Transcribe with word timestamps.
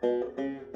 Música 0.00 0.67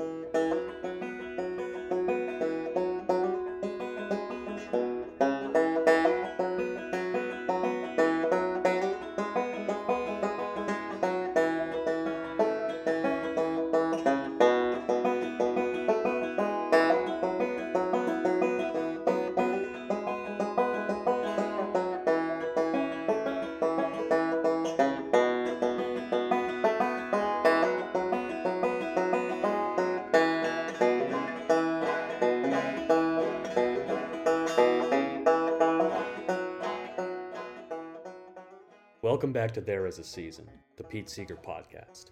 Welcome 39.22 39.34
back 39.34 39.52
to 39.52 39.60
There 39.60 39.86
Is 39.86 40.00
a 40.00 40.02
Season, 40.02 40.50
the 40.76 40.82
Pete 40.82 41.08
Seeger 41.08 41.36
podcast. 41.36 42.06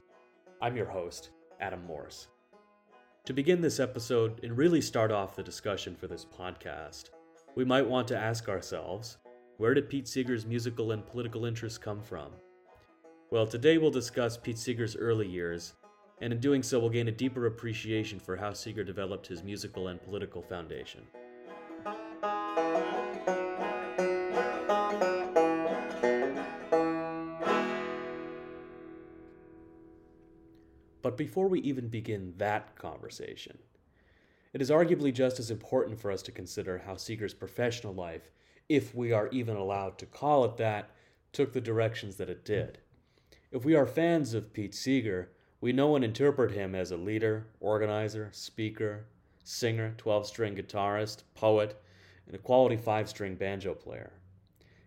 I'm 0.62 0.76
your 0.76 0.86
host, 0.86 1.30
Adam 1.60 1.84
Morris. 1.84 2.28
To 3.24 3.32
begin 3.32 3.60
this 3.60 3.80
episode 3.80 4.38
and 4.44 4.56
really 4.56 4.80
start 4.80 5.10
off 5.10 5.34
the 5.34 5.42
discussion 5.42 5.96
for 5.96 6.06
this 6.06 6.24
podcast, 6.24 7.10
we 7.56 7.64
might 7.64 7.84
want 7.84 8.06
to 8.06 8.16
ask 8.16 8.48
ourselves 8.48 9.16
where 9.56 9.74
did 9.74 9.88
Pete 9.88 10.06
Seeger's 10.06 10.46
musical 10.46 10.92
and 10.92 11.04
political 11.04 11.46
interests 11.46 11.78
come 11.78 12.00
from? 12.00 12.30
Well, 13.32 13.48
today 13.48 13.76
we'll 13.76 13.90
discuss 13.90 14.36
Pete 14.36 14.56
Seeger's 14.56 14.94
early 14.94 15.26
years, 15.26 15.72
and 16.20 16.32
in 16.32 16.38
doing 16.38 16.62
so, 16.62 16.78
we'll 16.78 16.90
gain 16.90 17.08
a 17.08 17.10
deeper 17.10 17.46
appreciation 17.46 18.20
for 18.20 18.36
how 18.36 18.52
Seeger 18.52 18.84
developed 18.84 19.26
his 19.26 19.42
musical 19.42 19.88
and 19.88 20.00
political 20.00 20.42
foundation. 20.42 21.02
But 31.10 31.16
before 31.16 31.48
we 31.48 31.58
even 31.62 31.88
begin 31.88 32.34
that 32.36 32.76
conversation, 32.76 33.58
it 34.52 34.62
is 34.62 34.70
arguably 34.70 35.12
just 35.12 35.40
as 35.40 35.50
important 35.50 35.98
for 35.98 36.12
us 36.12 36.22
to 36.22 36.30
consider 36.30 36.78
how 36.78 36.94
Seeger's 36.94 37.34
professional 37.34 37.92
life, 37.92 38.30
if 38.68 38.94
we 38.94 39.10
are 39.10 39.26
even 39.32 39.56
allowed 39.56 39.98
to 39.98 40.06
call 40.06 40.44
it 40.44 40.56
that, 40.58 40.90
took 41.32 41.52
the 41.52 41.60
directions 41.60 42.14
that 42.18 42.30
it 42.30 42.44
did. 42.44 42.78
If 43.50 43.64
we 43.64 43.74
are 43.74 43.86
fans 43.86 44.34
of 44.34 44.52
Pete 44.52 44.72
Seeger, 44.72 45.32
we 45.60 45.72
know 45.72 45.96
and 45.96 46.04
interpret 46.04 46.52
him 46.52 46.76
as 46.76 46.92
a 46.92 46.96
leader, 46.96 47.48
organizer, 47.58 48.28
speaker, 48.30 49.06
singer, 49.42 49.94
12 49.98 50.28
string 50.28 50.54
guitarist, 50.54 51.24
poet, 51.34 51.82
and 52.26 52.36
a 52.36 52.38
quality 52.38 52.76
5 52.76 53.08
string 53.08 53.34
banjo 53.34 53.74
player. 53.74 54.12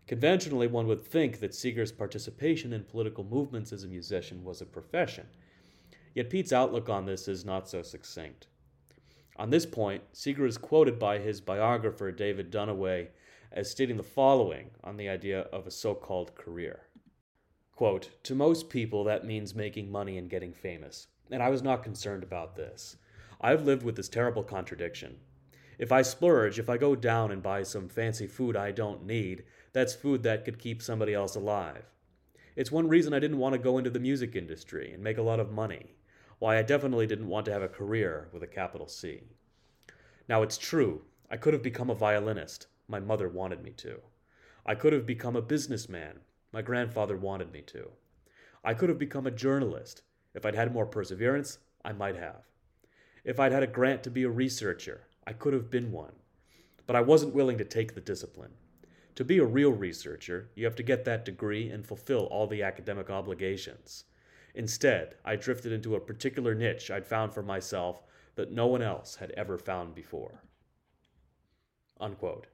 Conventionally, 0.08 0.68
one 0.68 0.88
would 0.88 1.06
think 1.06 1.42
that 1.42 1.54
Seeger's 1.54 1.92
participation 1.92 2.72
in 2.72 2.86
political 2.86 3.26
movements 3.26 3.74
as 3.74 3.84
a 3.84 3.90
musician 3.90 4.46
was 4.46 4.62
a 4.62 4.66
profession 4.66 5.28
Yet 6.14 6.30
Pete's 6.30 6.54
outlook 6.54 6.90
on 6.90 7.06
this 7.06 7.28
is 7.28 7.44
not 7.44 7.68
so 7.68 7.82
succinct. 7.82 8.48
On 9.36 9.50
this 9.50 9.66
point, 9.66 10.04
Seeger 10.12 10.46
is 10.46 10.60
quoted 10.60 11.00
by 11.00 11.18
his 11.18 11.42
biographer 11.42 12.12
David 12.12 12.52
Dunaway 12.52 13.08
as 13.52 13.72
stating 13.72 13.98
the 13.98 14.04
following 14.04 14.70
on 14.84 14.98
the 14.98 15.10
idea 15.10 15.42
of 15.52 15.66
a 15.66 15.72
so 15.72 15.96
called 15.96 16.36
career. 16.36 16.82
Quote, 17.76 18.12
To 18.24 18.36
most 18.36 18.70
people, 18.70 19.04
that 19.06 19.26
means 19.26 19.56
making 19.56 19.92
money 19.92 20.20
and 20.20 20.30
getting 20.30 20.54
famous, 20.54 21.08
and 21.32 21.42
I 21.42 21.50
was 21.50 21.64
not 21.64 21.84
concerned 21.84 22.22
about 22.22 22.56
this. 22.56 22.98
I've 23.42 23.64
lived 23.64 23.82
with 23.82 23.96
this 23.96 24.10
terrible 24.10 24.44
contradiction. 24.44 25.18
If 25.80 25.92
I 25.92 26.04
splurge, 26.04 26.60
if 26.60 26.70
I 26.70 26.78
go 26.78 26.96
down 26.96 27.32
and 27.32 27.42
buy 27.42 27.64
some 27.64 27.90
fancy 27.90 28.28
food 28.28 28.56
I 28.56 28.72
don't 28.72 29.08
need, 29.08 29.44
that's 29.74 29.96
food 29.96 30.22
that 30.24 30.46
could 30.46 30.60
keep 30.60 30.84
somebody 30.84 31.16
else 31.16 31.36
alive. 31.36 31.86
It's 32.56 32.72
one 32.72 32.88
reason 32.88 33.16
I 33.16 33.20
didn't 33.20 33.40
want 33.40 33.54
to 33.54 33.60
go 33.60 33.80
into 33.80 33.90
the 33.90 34.00
music 34.00 34.36
industry 34.36 34.94
and 34.94 35.04
make 35.04 35.18
a 35.18 35.24
lot 35.24 35.40
of 35.40 35.52
money 35.52 35.96
why 36.44 36.58
I 36.58 36.62
definitely 36.62 37.08
didn't 37.08 37.30
want 37.30 37.46
to 37.46 37.54
have 37.54 37.62
a 37.62 37.70
career 37.70 38.28
with 38.34 38.44
a 38.44 38.48
capital 38.48 38.90
C. 38.90 39.22
Now, 40.28 40.44
it's 40.44 40.58
true, 40.58 41.04
I 41.32 41.38
could 41.38 41.54
have 41.54 41.64
become 41.64 41.90
a 41.90 41.96
violinist. 41.96 42.68
My 42.90 43.00
mother 43.00 43.30
wanted 43.30 43.64
me 43.64 43.72
to. 43.78 44.02
I 44.66 44.76
could 44.76 44.92
have 44.92 45.06
become 45.06 45.38
a 45.38 45.42
businessman. 45.42 46.20
My 46.52 46.62
grandfather 46.62 47.16
wanted 47.16 47.54
me 47.54 47.62
to. 47.68 47.92
I 48.62 48.74
could 48.74 48.90
have 48.90 49.00
become 49.00 49.26
a 49.26 49.32
journalist. 49.32 50.02
If 50.36 50.46
I'd 50.46 50.54
had 50.54 50.74
more 50.74 50.86
perseverance, 50.86 51.60
I 51.86 51.94
might 51.94 52.18
have. 52.18 52.44
If 53.24 53.40
I'd 53.40 53.54
had 53.54 53.64
a 53.64 53.68
grant 53.68 54.04
to 54.04 54.10
be 54.10 54.24
a 54.24 54.30
researcher, 54.30 55.08
I 55.26 55.32
could 55.32 55.54
have 55.54 55.70
been 55.70 55.94
one. 55.94 56.16
But 56.86 56.98
I 56.98 57.02
wasn't 57.02 57.34
willing 57.34 57.58
to 57.60 57.64
take 57.64 57.96
the 57.96 58.02
discipline. 58.02 58.52
To 59.16 59.24
be 59.24 59.38
a 59.38 59.46
real 59.46 59.72
researcher, 59.72 60.50
you 60.56 60.66
have 60.66 60.76
to 60.76 60.84
get 60.84 61.06
that 61.06 61.24
degree 61.24 61.70
and 61.70 61.88
fulfill 61.88 62.26
all 62.26 62.48
the 62.48 62.64
academic 62.64 63.10
obligations. 63.10 64.04
Instead, 64.56 65.16
I 65.26 65.36
drifted 65.36 65.72
into 65.72 65.96
a 65.96 66.00
particular 66.00 66.54
niche 66.54 66.92
I'd 66.92 67.08
found 67.08 67.34
for 67.34 67.42
myself 67.42 68.04
that 68.36 68.52
no 68.52 68.68
one 68.68 68.82
else 68.82 69.16
had 69.16 69.32
ever 69.32 69.58
found 69.58 69.96
before. 69.96 70.44
Unquote. 72.00 72.48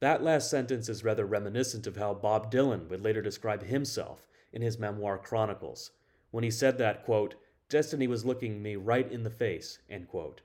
That 0.00 0.22
last 0.22 0.50
sentence 0.50 0.88
is 0.88 1.04
rather 1.04 1.24
reminiscent 1.24 1.86
of 1.86 1.96
how 1.96 2.12
Bob 2.14 2.52
Dylan 2.52 2.88
would 2.88 3.00
later 3.00 3.22
describe 3.22 3.62
himself 3.62 4.26
in 4.52 4.60
his 4.60 4.78
memoir 4.78 5.18
Chronicles, 5.18 5.92
when 6.30 6.44
he 6.44 6.50
said 6.50 6.78
that, 6.78 7.04
quote, 7.04 7.36
Destiny 7.68 8.06
was 8.06 8.24
looking 8.24 8.62
me 8.62 8.76
right 8.76 9.10
in 9.10 9.22
the 9.22 9.30
face, 9.30 9.78
end 9.88 10.08
quote. 10.08 10.42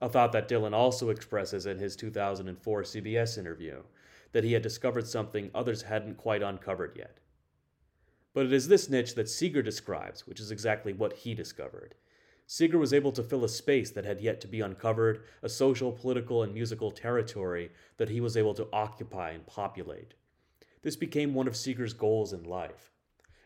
A 0.00 0.08
thought 0.08 0.32
that 0.32 0.48
Dylan 0.48 0.72
also 0.72 1.10
expresses 1.10 1.66
in 1.66 1.78
his 1.78 1.94
2004 1.96 2.82
CBS 2.82 3.38
interview, 3.38 3.82
that 4.32 4.44
he 4.44 4.54
had 4.54 4.62
discovered 4.62 5.06
something 5.06 5.50
others 5.54 5.82
hadn't 5.82 6.16
quite 6.16 6.42
uncovered 6.42 6.96
yet. 6.96 7.18
But 8.34 8.46
it 8.46 8.52
is 8.54 8.68
this 8.68 8.88
niche 8.88 9.14
that 9.16 9.28
Seeger 9.28 9.60
describes, 9.60 10.26
which 10.26 10.40
is 10.40 10.50
exactly 10.50 10.94
what 10.94 11.12
he 11.12 11.34
discovered. 11.34 11.94
Seeger 12.46 12.78
was 12.78 12.94
able 12.94 13.12
to 13.12 13.22
fill 13.22 13.44
a 13.44 13.48
space 13.48 13.90
that 13.90 14.06
had 14.06 14.22
yet 14.22 14.40
to 14.40 14.48
be 14.48 14.62
uncovered, 14.62 15.22
a 15.42 15.50
social, 15.50 15.92
political, 15.92 16.42
and 16.42 16.54
musical 16.54 16.90
territory 16.90 17.70
that 17.98 18.08
he 18.08 18.20
was 18.22 18.36
able 18.36 18.54
to 18.54 18.68
occupy 18.72 19.30
and 19.32 19.46
populate. 19.46 20.14
This 20.80 20.96
became 20.96 21.34
one 21.34 21.46
of 21.46 21.56
Seeger's 21.56 21.92
goals 21.92 22.32
in 22.32 22.42
life. 22.42 22.90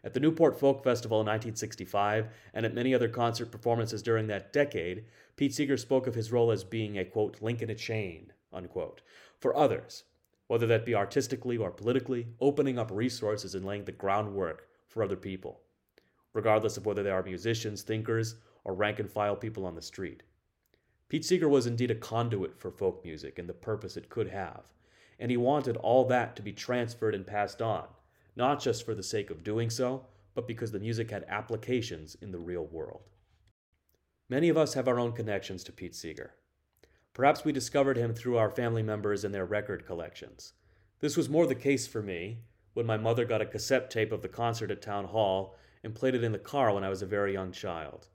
At 0.05 0.15
the 0.15 0.21
Newport 0.21 0.59
Folk 0.59 0.85
Festival 0.85 1.21
in 1.21 1.27
1965 1.27 2.29
and 2.55 2.65
at 2.65 2.75
many 2.75 2.95
other 2.95 3.09
concert 3.09 3.51
performances 3.51 4.03
during 4.03 4.29
that 4.29 4.53
decade, 4.53 5.05
Pete 5.35 5.53
Seeger 5.53 5.77
spoke 5.77 6.07
of 6.07 6.15
his 6.15 6.31
role 6.31 6.53
as 6.53 6.63
being 6.63 6.97
a 6.97 7.05
quote, 7.05 7.43
link 7.43 7.61
in 7.61 7.71
a 7.71 7.75
chain, 7.75 8.33
unquote, 8.53 9.03
for 9.41 9.57
others, 9.57 10.05
whether 10.47 10.67
that 10.69 10.87
be 10.87 10.95
artistically 10.95 11.57
or 11.57 11.73
politically, 11.73 12.29
opening 12.41 12.79
up 12.79 12.93
resources 12.93 13.57
and 13.57 13.65
laying 13.65 13.85
the 13.85 13.91
groundwork 13.91 14.69
for 14.97 15.03
other 15.03 15.15
people, 15.15 15.61
regardless 16.33 16.79
of 16.79 16.87
whether 16.87 17.03
they 17.03 17.11
are 17.11 17.23
musicians, 17.23 17.83
thinkers, 17.83 18.37
or 18.65 18.73
rank 18.73 18.99
and 18.99 19.11
file 19.11 19.37
people 19.37 19.67
on 19.67 19.75
the 19.75 19.83
street. 19.83 20.23
Pete 21.11 21.23
Seeger 21.23 21.51
was 21.51 21.67
indeed 21.67 21.91
a 21.91 21.95
conduit 21.95 22.59
for 22.59 22.71
folk 22.71 23.05
music 23.05 23.39
and 23.39 23.47
the 23.47 23.53
purpose 23.53 23.99
it 23.99 24.09
could 24.09 24.31
have, 24.31 24.63
and 25.21 25.31
he 25.31 25.37
wanted 25.37 25.77
all 25.77 26.07
that 26.07 26.35
to 26.35 26.41
be 26.41 26.51
transferred 26.51 27.15
and 27.15 27.27
passed 27.27 27.61
on, 27.61 27.85
not 28.37 28.59
just 28.59 28.87
for 28.87 28.95
the 28.95 29.03
sake 29.03 29.29
of 29.29 29.45
doing 29.45 29.69
so, 29.69 30.07
but 30.35 30.49
because 30.49 30.73
the 30.73 30.81
music 30.81 31.11
had 31.11 31.27
applications 31.29 32.17
in 32.23 32.33
the 32.33 32.39
real 32.39 32.65
world. 32.65 33.03
Many 34.31 34.49
of 34.49 34.57
us 34.57 34.73
have 34.73 34.89
our 34.89 34.99
own 34.99 35.13
connections 35.13 35.63
to 35.65 35.73
Pete 35.73 35.95
Seeger. 35.95 36.33
Perhaps 37.13 37.45
we 37.45 37.53
discovered 37.53 37.99
him 37.99 38.15
through 38.15 38.39
our 38.39 38.51
family 38.51 38.83
members 38.83 39.25
and 39.25 39.35
their 39.35 39.45
record 39.45 39.85
collections. 39.85 40.55
This 41.01 41.19
was 41.19 41.29
more 41.29 41.47
the 41.47 41.55
case 41.55 41.87
for 41.87 42.01
me, 42.01 42.39
when 42.77 42.85
my 42.85 42.99
mother 42.99 43.25
got 43.25 43.41
a 43.41 43.47
cassette 43.47 43.91
tape 43.91 44.13
of 44.13 44.21
the 44.21 44.29
concert 44.29 44.71
at 44.71 44.83
Town 44.83 45.07
Hall 45.07 45.57
and 45.83 45.95
played 45.95 46.15
it 46.15 46.23
in 46.23 46.33
the 46.33 46.39
car 46.39 46.75
when 46.75 46.85
I 46.85 46.91
was 46.91 47.01
a 47.01 47.07
very 47.07 47.33
young 47.33 47.51
child. 47.51 48.09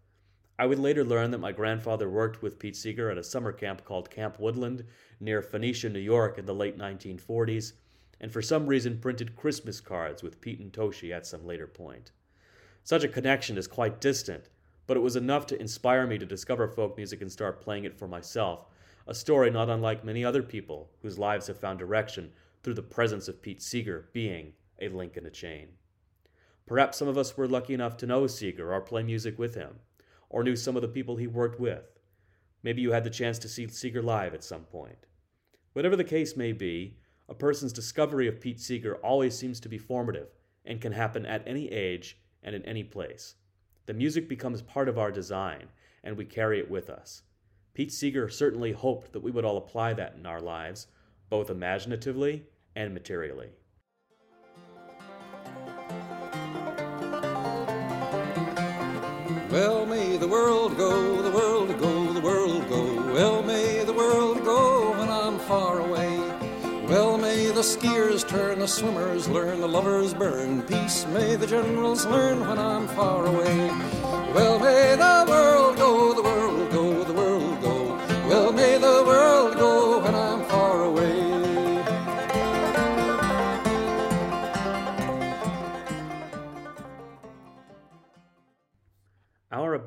I 0.60 0.68
would 0.68 0.78
later 0.78 1.04
learn 1.04 1.32
that 1.32 1.40
my 1.40 1.52
grandfather 1.52 2.08
worked 2.08 2.44
with 2.44 2.60
Pete 2.60 2.76
Seeger 2.76 3.10
at 3.10 3.18
a 3.18 3.24
summer 3.24 3.52
camp 3.52 3.84
called 3.86 4.12
Camp 4.12 4.40
Woodland 4.40 4.86
near 5.20 5.42
Phoenicia, 5.42 5.90
New 5.90 5.98
York 5.98 6.38
in 6.38 6.46
the 6.46 6.54
late 6.54 6.78
1940s, 6.78 7.74
and 8.20 8.32
for 8.32 8.44
some 8.44 8.68
reason 8.68 9.00
printed 9.00 9.36
Christmas 9.36 9.82
cards 9.82 10.22
with 10.22 10.40
Pete 10.42 10.60
and 10.60 10.72
Toshi 10.72 11.12
at 11.12 11.26
some 11.26 11.44
later 11.44 11.66
point. 11.66 12.12
Such 12.84 13.04
a 13.04 13.08
connection 13.08 13.58
is 13.58 13.66
quite 13.66 14.00
distant, 14.00 14.50
but 14.86 14.96
it 14.96 15.00
was 15.00 15.16
enough 15.16 15.48
to 15.48 15.60
inspire 15.60 16.06
me 16.06 16.20
to 16.20 16.26
discover 16.28 16.68
folk 16.68 16.98
music 16.98 17.20
and 17.24 17.32
start 17.32 17.62
playing 17.62 17.86
it 17.86 17.98
for 17.98 18.08
myself, 18.08 18.68
a 19.08 19.16
story 19.16 19.50
not 19.50 19.72
unlike 19.72 20.06
many 20.06 20.24
other 20.24 20.44
people 20.44 20.92
whose 21.02 21.18
lives 21.18 21.48
have 21.48 21.60
found 21.60 21.80
direction 21.80 22.32
through 22.64 22.76
the 22.76 22.82
presence 22.82 23.28
of 23.28 23.42
Pete 23.42 23.62
Seeger 23.62 24.10
being 24.14 24.54
a 24.80 24.90
link 24.90 25.18
in 25.18 25.26
a 25.26 25.32
chain. 25.32 25.70
Perhaps 26.66 26.98
some 26.98 27.08
of 27.08 27.18
us 27.18 27.36
were 27.36 27.48
lucky 27.48 27.74
enough 27.74 27.98
to 27.98 28.06
know 28.06 28.28
Seeger 28.28 28.74
or 28.74 28.82
play 28.82 29.04
music 29.04 29.38
with 29.38 29.56
him, 29.56 29.80
or 30.30 30.44
knew 30.44 30.56
some 30.56 30.76
of 30.76 30.82
the 30.82 30.88
people 30.88 31.18
he 31.18 31.28
worked 31.28 31.60
with. 31.60 32.00
Maybe 32.64 32.82
you 32.82 32.92
had 32.92 33.04
the 33.04 33.10
chance 33.10 33.40
to 33.40 33.50
see 33.50 33.68
Seeger 33.68 34.02
live 34.02 34.34
at 34.34 34.44
some 34.44 34.64
point. 34.64 35.08
Whatever 35.74 35.96
the 35.96 36.04
case 36.04 36.38
may 36.38 36.52
be, 36.52 36.98
a 37.28 37.34
person's 37.34 37.74
discovery 37.74 38.28
of 38.28 38.40
Pete 38.40 38.60
Seeger 38.60 38.96
always 38.98 39.38
seems 39.38 39.60
to 39.62 39.70
be 39.70 39.78
formative 39.78 40.36
and 40.66 40.82
can 40.82 40.92
happen 40.92 41.26
at 41.26 41.48
any 41.48 41.70
age 41.72 42.20
and 42.44 42.56
in 42.56 42.64
any 42.66 42.84
place. 42.84 43.36
The 43.86 43.94
music 43.94 44.30
becomes 44.30 44.62
part 44.62 44.88
of 44.88 45.00
our 45.00 45.12
design, 45.12 45.70
and 46.04 46.16
we 46.16 46.26
carry 46.26 46.60
it 46.60 46.70
with 46.70 46.90
us. 46.90 47.24
Pete 47.74 47.92
Seeger 47.92 48.30
certainly 48.30 48.74
hoped 48.74 49.14
that 49.14 49.24
we 49.24 49.32
would 49.32 49.46
all 49.46 49.58
apply 49.58 49.94
that 49.94 50.16
in 50.16 50.26
our 50.26 50.42
lives, 50.42 50.88
both 51.32 51.50
imaginatively 51.50 52.44
and 52.76 52.94
materially. 52.94 53.48
Well, 59.50 59.86
may 59.86 60.18
the 60.18 60.28
world 60.28 60.78
go, 60.78 61.22
the 61.22 61.32
world 61.32 61.80
go, 61.80 62.14
the 62.14 62.20
world 62.20 62.68
go. 62.70 63.14
Well, 63.14 63.42
may 63.44 63.84
the 63.86 63.94
world 63.94 64.44
go 64.44 64.92
when 64.92 65.10
I'm 65.10 65.40
far 65.40 65.80
away. 65.80 66.18
Well, 66.88 67.18
may 67.18 67.46
the 67.48 67.62
skiers 67.62 68.28
turn, 68.28 68.60
the 68.60 68.68
swimmers 68.68 69.30
learn, 69.30 69.62
the 69.62 69.68
lovers 69.68 70.14
burn. 70.14 70.64
Peace 70.64 71.06
may 71.08 71.38
the 71.38 71.48
generals 71.48 72.06
learn 72.06 72.42
when 72.42 72.60
I'm 72.60 72.90
far 72.90 73.26
away. 73.26 73.70
Well, 74.34 74.60
may 74.60 74.96
the 74.98 75.26
world 75.30 75.78
go, 75.78 76.11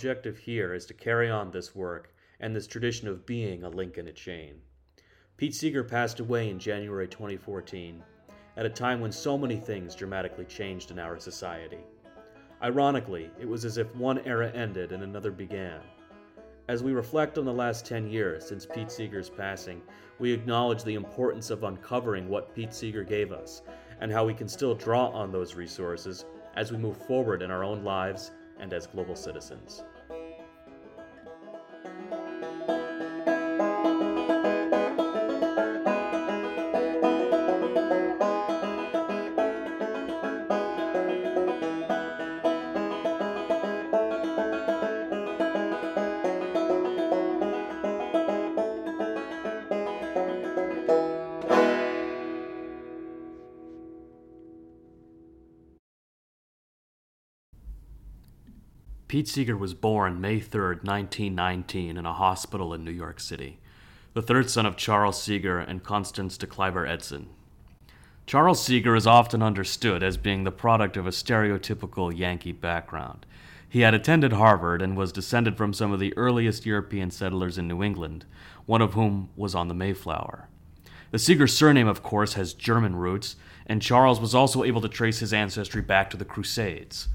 objective 0.05 0.37
here 0.37 0.75
is 0.75 0.85
to 0.85 0.93
carry 0.93 1.31
on 1.31 1.51
this 1.51 1.75
work 1.75 2.13
and 2.41 2.55
this 2.55 2.67
tradition 2.67 3.09
of 3.09 3.25
being 3.25 3.65
a 3.65 3.69
link 3.71 3.97
in 3.97 4.09
a 4.09 4.13
chain. 4.13 4.57
Pete 5.39 5.55
Seeger 5.55 5.83
passed 5.83 6.21
away 6.21 6.51
in 6.51 6.59
January 6.59 7.09
2014, 7.09 8.05
at 8.59 8.67
a 8.67 8.69
time 8.69 9.01
when 9.01 9.11
so 9.11 9.39
many 9.39 9.57
things 9.57 9.95
dramatically 9.95 10.45
changed 10.45 10.91
in 10.91 10.99
our 10.99 11.19
society. 11.19 11.79
Ironically, 12.63 13.31
it 13.41 13.49
was 13.49 13.65
as 13.65 13.79
if 13.79 13.97
one 13.97 14.19
era 14.27 14.51
ended 14.51 14.93
and 14.93 15.03
another 15.03 15.31
began. 15.31 15.81
As 16.69 16.83
we 16.83 16.93
reflect 16.93 17.39
on 17.39 17.47
the 17.47 17.53
last 17.55 17.87
10 17.87 18.07
years 18.07 18.47
since 18.47 18.67
Pete 18.67 18.91
Seeger's 18.91 19.31
passing, 19.31 19.81
we 20.19 20.31
acknowledge 20.33 20.85
the 20.85 20.97
importance 20.97 21.49
of 21.49 21.65
uncovering 21.65 22.29
what 22.29 22.55
Pete 22.55 22.75
Seeger 22.75 23.05
gave 23.05 23.33
us 23.33 23.63
and 24.03 24.13
how 24.13 24.27
we 24.27 24.35
can 24.35 24.49
still 24.49 24.75
draw 24.75 25.09
on 25.09 25.33
those 25.33 25.55
resources 25.55 26.27
as 26.57 26.71
we 26.71 26.77
move 26.77 26.99
forward 27.07 27.41
in 27.41 27.51
our 27.51 27.65
own 27.65 27.83
lives 27.83 28.33
and 28.59 28.73
as 28.73 28.87
global 28.87 29.17
citizens. 29.17 29.83
Pete 59.15 59.29
Seeger 59.29 59.57
was 59.57 59.75
born 59.75 60.21
May 60.21 60.41
3, 60.41 60.61
1919, 60.83 61.97
in 61.97 62.05
a 62.05 62.13
hospital 62.13 62.75
in 62.75 62.83
New 62.83 62.91
York 62.91 63.21
City, 63.21 63.61
the 64.13 64.21
third 64.21 64.51
son 64.51 64.67
of 64.67 64.77
Charles 64.77 65.23
Seeger 65.23 65.61
and 65.61 65.85
Constance 65.85 66.37
de 66.37 66.49
Clyver 66.49 66.85
Edson. 66.85 67.29
Charles 68.27 68.61
Seeger 68.61 68.97
is 68.97 69.07
often 69.07 69.41
understood 69.41 70.03
as 70.03 70.17
being 70.17 70.43
the 70.43 70.51
product 70.51 70.97
of 70.97 71.07
a 71.07 71.11
stereotypical 71.11 72.13
Yankee 72.13 72.51
background. 72.51 73.25
He 73.69 73.83
had 73.83 73.95
attended 73.95 74.33
Harvard 74.33 74.83
and 74.83 74.97
was 74.97 75.13
descended 75.13 75.57
from 75.57 75.73
some 75.73 75.93
of 75.93 76.01
the 76.01 76.13
earliest 76.17 76.67
European 76.67 77.13
settlers 77.13 77.57
in 77.57 77.69
New 77.69 77.85
England, 77.85 78.25
one 78.67 78.83
of 78.83 78.95
whom 78.95 79.29
was 79.37 79.55
on 79.55 79.69
the 79.69 79.75
Mayflower. 79.75 80.49
The 81.13 81.21
Seeger 81.21 81.47
surname, 81.47 81.87
of 81.87 82.03
course, 82.03 82.35
has 82.35 82.53
German 82.53 82.97
roots, 82.97 83.37
and 83.65 83.81
Charles 83.81 84.19
was 84.19 84.35
also 84.35 84.65
able 84.65 84.81
to 84.81 84.89
trace 84.89 85.21
his 85.21 85.33
ancestry 85.33 85.83
back 85.83 86.11
to 86.11 86.17
the 86.17 86.25
Crusades. 86.25 87.07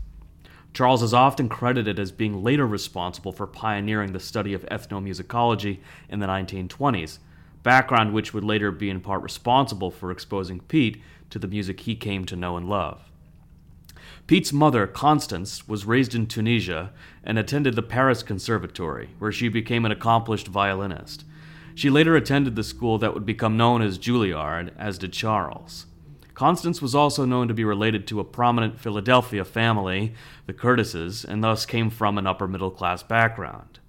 Charles 0.74 1.04
is 1.04 1.14
often 1.14 1.50
credited 1.50 2.00
as 2.00 2.12
being 2.12 2.44
later 2.44 2.66
responsible 2.66 3.32
for 3.32 3.48
pioneering 3.48 4.14
the 4.14 4.20
study 4.20 4.54
of 4.54 4.66
ethnomusicology 4.68 5.80
in 6.10 6.20
the 6.20 6.28
1920s, 6.28 7.20
background 7.64 8.14
which 8.14 8.34
would 8.34 8.44
later 8.44 8.72
be 8.72 8.90
in 8.90 9.02
part 9.02 9.22
responsible 9.22 9.92
for 9.92 10.12
exposing 10.12 10.60
Pete 10.62 11.02
to 11.30 11.40
the 11.40 11.48
music 11.48 11.82
he 11.82 11.96
came 11.96 12.26
to 12.26 12.36
know 12.36 12.56
and 12.56 12.70
love. 12.70 13.10
Pete's 14.28 14.54
mother, 14.54 14.86
Constance, 14.86 15.68
was 15.68 15.86
raised 15.86 16.14
in 16.14 16.28
Tunisia 16.28 16.92
and 17.24 17.40
attended 17.40 17.76
the 17.76 17.82
Paris 17.82 18.22
Conservatory, 18.22 19.10
where 19.18 19.32
she 19.32 19.50
became 19.50 19.86
an 19.86 19.92
accomplished 19.92 20.48
violinist. 20.48 21.26
She 21.74 21.90
later 21.90 22.16
attended 22.16 22.56
the 22.56 22.64
school 22.64 22.98
that 23.00 23.14
would 23.14 23.26
become 23.26 23.58
known 23.58 23.82
as 23.82 23.98
Juilliard, 23.98 24.72
as 24.78 24.98
did 24.98 25.14
Charles. 25.14 25.88
Constance 26.40 26.82
was 26.82 26.96
also 26.96 27.26
known 27.26 27.50
to 27.50 27.54
be 27.54 27.66
related 27.66 28.08
to 28.08 28.22
a 28.22 28.24
prominent 28.24 28.80
Philadelphia 28.80 29.44
family, 29.44 30.14
the 30.46 30.54
Curtises, 30.54 31.26
and 31.26 31.44
thus 31.44 31.66
came 31.66 31.90
from 31.90 32.18
an 32.18 32.26
upper 32.26 32.48
middle 32.48 32.72
class 32.72 33.04
background. 33.04 33.80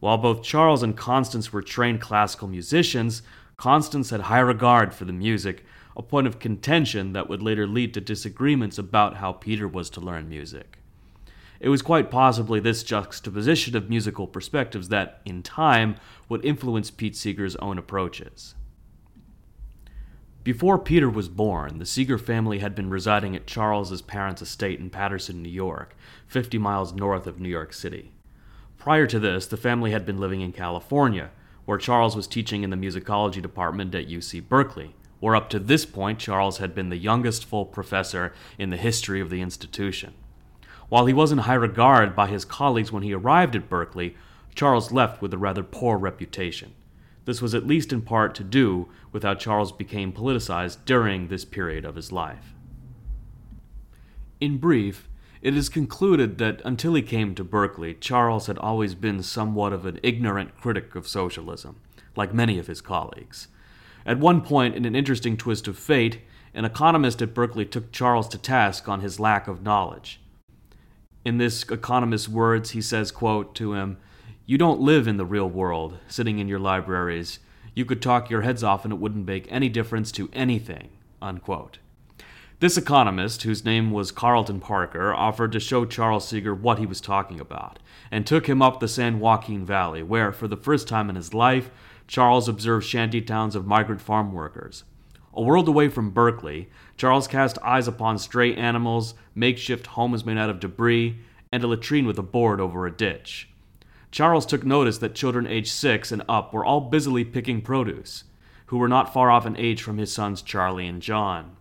While 0.00 0.16
both 0.16 0.42
Charles 0.42 0.82
and 0.82 0.96
Constance 0.96 1.52
were 1.52 1.60
trained 1.60 2.00
classical 2.00 2.48
musicians, 2.48 3.20
Constance 3.58 4.08
had 4.08 4.22
high 4.22 4.38
regard 4.38 4.94
for 4.94 5.04
the 5.04 5.12
music, 5.12 5.66
a 5.94 6.00
point 6.00 6.26
of 6.26 6.38
contention 6.38 7.12
that 7.12 7.28
would 7.28 7.42
later 7.42 7.66
lead 7.66 7.92
to 7.92 8.00
disagreements 8.00 8.78
about 8.78 9.16
how 9.16 9.32
Peter 9.32 9.68
was 9.68 9.90
to 9.90 10.00
learn 10.00 10.30
music. 10.30 10.78
It 11.60 11.68
was 11.68 11.82
quite 11.82 12.10
possibly 12.10 12.58
this 12.58 12.82
juxtaposition 12.82 13.76
of 13.76 13.90
musical 13.90 14.26
perspectives 14.26 14.88
that, 14.88 15.20
in 15.26 15.42
time, 15.42 15.96
would 16.30 16.42
influence 16.42 16.90
Pete 16.90 17.16
Seeger's 17.16 17.56
own 17.56 17.76
approaches. 17.76 18.54
Before 20.44 20.76
Peter 20.76 21.08
was 21.08 21.28
born, 21.28 21.78
the 21.78 21.86
Seeger 21.86 22.18
family 22.18 22.58
had 22.58 22.74
been 22.74 22.90
residing 22.90 23.36
at 23.36 23.46
Charles's 23.46 24.02
parents' 24.02 24.42
estate 24.42 24.80
in 24.80 24.90
Patterson, 24.90 25.40
New 25.40 25.48
York, 25.48 25.94
50 26.26 26.58
miles 26.58 26.92
north 26.92 27.28
of 27.28 27.38
New 27.38 27.48
York 27.48 27.72
City. 27.72 28.10
Prior 28.76 29.06
to 29.06 29.20
this, 29.20 29.46
the 29.46 29.56
family 29.56 29.92
had 29.92 30.04
been 30.04 30.18
living 30.18 30.40
in 30.40 30.50
California, 30.50 31.30
where 31.64 31.78
Charles 31.78 32.16
was 32.16 32.26
teaching 32.26 32.64
in 32.64 32.70
the 32.70 32.76
musicology 32.76 33.40
department 33.40 33.94
at 33.94 34.08
UC 34.08 34.48
Berkeley, 34.48 34.96
where 35.20 35.36
up 35.36 35.48
to 35.50 35.60
this 35.60 35.86
point 35.86 36.18
Charles 36.18 36.58
had 36.58 36.74
been 36.74 36.88
the 36.88 36.96
youngest 36.96 37.44
full 37.44 37.64
professor 37.64 38.32
in 38.58 38.70
the 38.70 38.76
history 38.76 39.20
of 39.20 39.30
the 39.30 39.40
institution. 39.40 40.12
While 40.88 41.06
he 41.06 41.12
was 41.12 41.30
in 41.30 41.38
high 41.38 41.54
regard 41.54 42.16
by 42.16 42.26
his 42.26 42.44
colleagues 42.44 42.90
when 42.90 43.04
he 43.04 43.14
arrived 43.14 43.54
at 43.54 43.70
Berkeley, 43.70 44.16
Charles 44.56 44.90
left 44.90 45.22
with 45.22 45.32
a 45.32 45.38
rather 45.38 45.62
poor 45.62 45.96
reputation. 45.96 46.74
This 47.24 47.40
was 47.40 47.54
at 47.54 47.66
least 47.66 47.92
in 47.92 48.02
part 48.02 48.34
to 48.36 48.44
do 48.44 48.88
with 49.12 49.22
how 49.22 49.34
Charles 49.34 49.72
became 49.72 50.12
politicized 50.12 50.78
during 50.84 51.28
this 51.28 51.44
period 51.44 51.84
of 51.84 51.94
his 51.94 52.10
life. 52.10 52.54
In 54.40 54.58
brief, 54.58 55.08
it 55.40 55.56
is 55.56 55.68
concluded 55.68 56.38
that 56.38 56.60
until 56.64 56.94
he 56.94 57.02
came 57.02 57.34
to 57.34 57.44
Berkeley, 57.44 57.94
Charles 57.94 58.46
had 58.46 58.58
always 58.58 58.94
been 58.94 59.22
somewhat 59.22 59.72
of 59.72 59.86
an 59.86 60.00
ignorant 60.02 60.56
critic 60.60 60.94
of 60.94 61.06
socialism, 61.06 61.76
like 62.16 62.34
many 62.34 62.58
of 62.58 62.66
his 62.66 62.80
colleagues. 62.80 63.48
At 64.04 64.18
one 64.18 64.40
point, 64.40 64.74
in 64.74 64.84
an 64.84 64.96
interesting 64.96 65.36
twist 65.36 65.68
of 65.68 65.78
fate, 65.78 66.20
an 66.54 66.64
economist 66.64 67.22
at 67.22 67.34
Berkeley 67.34 67.64
took 67.64 67.92
Charles 67.92 68.28
to 68.28 68.38
task 68.38 68.88
on 68.88 69.00
his 69.00 69.20
lack 69.20 69.48
of 69.48 69.62
knowledge. 69.62 70.20
In 71.24 71.38
this 71.38 71.62
economist's 71.64 72.28
words, 72.28 72.70
he 72.70 72.80
says, 72.82 73.10
quote, 73.10 73.54
to 73.56 73.74
him, 73.74 73.96
you 74.44 74.58
don't 74.58 74.80
live 74.80 75.06
in 75.06 75.16
the 75.16 75.24
real 75.24 75.48
world, 75.48 75.98
sitting 76.08 76.38
in 76.38 76.48
your 76.48 76.58
libraries. 76.58 77.38
You 77.74 77.84
could 77.84 78.02
talk 78.02 78.28
your 78.28 78.42
heads 78.42 78.64
off 78.64 78.84
and 78.84 78.92
it 78.92 78.98
wouldn't 78.98 79.26
make 79.26 79.50
any 79.50 79.68
difference 79.68 80.10
to 80.12 80.28
anything. 80.32 80.90
Unquote. 81.20 81.78
This 82.58 82.76
economist, 82.76 83.42
whose 83.42 83.64
name 83.64 83.90
was 83.90 84.12
Carleton 84.12 84.60
Parker, 84.60 85.12
offered 85.12 85.52
to 85.52 85.60
show 85.60 85.84
Charles 85.84 86.28
Seeger 86.28 86.54
what 86.54 86.78
he 86.78 86.86
was 86.86 87.00
talking 87.00 87.40
about, 87.40 87.80
and 88.10 88.24
took 88.24 88.48
him 88.48 88.62
up 88.62 88.78
the 88.78 88.86
San 88.86 89.18
Joaquin 89.18 89.64
Valley, 89.64 90.02
where, 90.02 90.32
for 90.32 90.46
the 90.46 90.56
first 90.56 90.86
time 90.86 91.10
in 91.10 91.16
his 91.16 91.34
life, 91.34 91.70
Charles 92.06 92.48
observed 92.48 92.86
shanty 92.86 93.20
towns 93.20 93.56
of 93.56 93.66
migrant 93.66 94.00
farm 94.00 94.32
workers. 94.32 94.84
A 95.34 95.42
world 95.42 95.66
away 95.66 95.88
from 95.88 96.10
Berkeley, 96.10 96.68
Charles 96.96 97.26
cast 97.26 97.58
eyes 97.62 97.88
upon 97.88 98.18
stray 98.18 98.54
animals, 98.54 99.14
makeshift 99.34 99.86
homes 99.86 100.24
made 100.24 100.38
out 100.38 100.50
of 100.50 100.60
debris, 100.60 101.18
and 101.50 101.64
a 101.64 101.66
latrine 101.66 102.06
with 102.06 102.18
a 102.18 102.22
board 102.22 102.60
over 102.60 102.86
a 102.86 102.92
ditch. 102.92 103.48
Charles 104.12 104.44
took 104.44 104.62
notice 104.64 104.98
that 104.98 105.14
children 105.14 105.46
aged 105.46 105.72
six 105.72 106.12
and 106.12 106.22
up 106.28 106.52
were 106.52 106.66
all 106.66 106.82
busily 106.82 107.24
picking 107.24 107.62
produce, 107.62 108.24
who 108.66 108.76
were 108.76 108.88
not 108.88 109.12
far 109.12 109.30
off 109.30 109.46
in 109.46 109.56
age 109.56 109.82
from 109.82 109.96
his 109.96 110.12
sons 110.12 110.42
Charlie 110.42 110.86
and 110.86 111.00
John. 111.00 111.56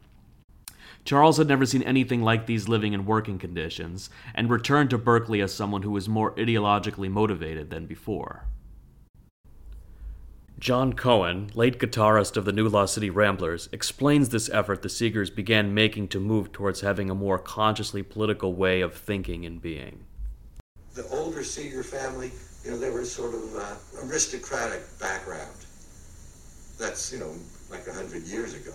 Charles 1.06 1.38
had 1.38 1.48
never 1.48 1.66
seen 1.66 1.82
anything 1.82 2.22
like 2.22 2.46
these 2.46 2.68
living 2.68 2.94
and 2.94 3.08
working 3.08 3.40
conditions, 3.40 4.10
and 4.36 4.50
returned 4.50 4.90
to 4.90 4.98
Berkeley 4.98 5.42
as 5.42 5.54
someone 5.54 5.84
who 5.84 5.92
was 5.92 6.10
more 6.10 6.36
ideologically 6.36 7.10
motivated 7.10 7.70
than 7.70 7.86
before. 7.86 8.44
John 10.60 10.94
Cohen, 10.94 11.50
late 11.56 11.80
guitarist 11.80 12.36
of 12.36 12.44
the 12.46 12.52
New 12.52 12.68
Lost 12.68 12.94
City 12.94 13.10
Ramblers, 13.10 13.70
explains 13.72 14.30
this 14.30 14.50
effort 14.50 14.82
the 14.82 14.90
Seegers 14.90 15.34
began 15.34 15.74
making 15.74 16.10
to 16.10 16.20
move 16.20 16.52
towards 16.52 16.82
having 16.82 17.10
a 17.10 17.16
more 17.16 17.40
consciously 17.40 18.04
political 18.04 18.54
way 18.54 18.82
of 18.82 18.94
thinking 18.94 19.46
and 19.46 19.62
being. 19.62 20.06
The 20.94 21.08
older 21.10 21.44
Seeger 21.44 21.84
family, 21.84 22.32
you 22.64 22.72
know, 22.72 22.78
they 22.78 22.90
were 22.90 23.06
sort 23.06 23.34
of 23.34 23.56
uh, 23.56 24.06
aristocratic 24.06 24.82
background. 25.00 25.56
That's, 26.78 27.12
you 27.12 27.20
know, 27.20 27.34
like 27.70 27.88
a 27.88 27.94
hundred 27.94 28.24
years 28.24 28.54
ago. 28.54 28.74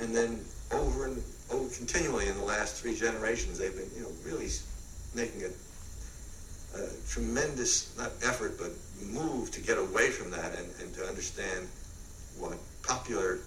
And 0.00 0.14
then 0.14 0.40
over 0.72 1.06
and 1.06 1.22
over, 1.50 1.68
continually 1.74 2.28
in 2.28 2.36
the 2.36 2.44
last 2.44 2.80
three 2.80 2.94
generations, 2.94 3.58
they've 3.58 3.74
been, 3.74 3.90
you 3.96 4.02
know, 4.02 4.12
really 4.24 4.48
making 5.14 5.42
a, 5.44 6.80
a 6.80 6.88
tremendous, 7.08 7.96
not 7.96 8.12
effort, 8.22 8.58
but 8.58 8.70
move 9.10 9.50
to 9.52 9.60
get 9.60 9.78
away 9.78 10.10
from 10.10 10.30
that 10.30 10.56
and, 10.58 10.68
and 10.80 10.94
to 10.94 11.04
understand 11.04 11.66
what 12.38 12.58
popular 12.82 13.38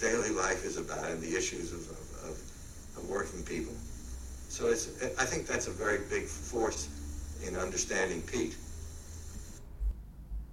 daily 0.00 0.30
life 0.30 0.64
is 0.64 0.76
about 0.78 1.10
and 1.10 1.20
the 1.20 1.36
issues 1.36 1.72
of, 1.72 1.80
of, 1.80 2.30
of, 2.30 3.02
of 3.02 3.10
working 3.10 3.42
people. 3.42 3.74
So 4.48 4.68
it's, 4.68 4.88
I 5.18 5.24
think 5.24 5.46
that's 5.46 5.66
a 5.66 5.70
very 5.70 5.98
big 6.08 6.24
force 6.24 6.88
in 7.46 7.56
understanding 7.56 8.22
Pete. 8.22 8.56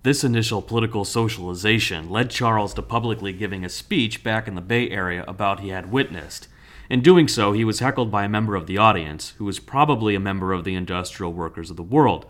This 0.04 0.24
initial 0.24 0.62
political 0.62 1.04
socialization 1.04 2.12
led 2.12 2.30
Charles 2.30 2.76
to 2.76 2.84
publicly 2.84 3.34
giving 3.34 3.66
a 3.66 3.70
speech 3.70 4.24
back 4.24 4.48
in 4.48 4.54
the 4.54 4.62
Bay 4.62 4.90
Area 4.90 5.26
about 5.28 5.62
he 5.62 5.70
had 5.70 5.92
witnessed. 5.92 6.48
In 6.92 7.02
doing 7.02 7.28
so, 7.28 7.54
he 7.54 7.66
was 7.66 7.80
heckled 7.80 8.12
by 8.12 8.26
a 8.26 8.30
member 8.30 8.56
of 8.56 8.68
the 8.68 8.78
audience, 8.78 9.32
who 9.38 9.46
was 9.46 9.60
probably 9.60 10.14
a 10.14 10.20
member 10.20 10.54
of 10.54 10.64
the 10.64 10.76
industrial 10.76 11.34
workers 11.34 11.72
of 11.72 11.76
the 11.76 11.82
world, 11.82 12.28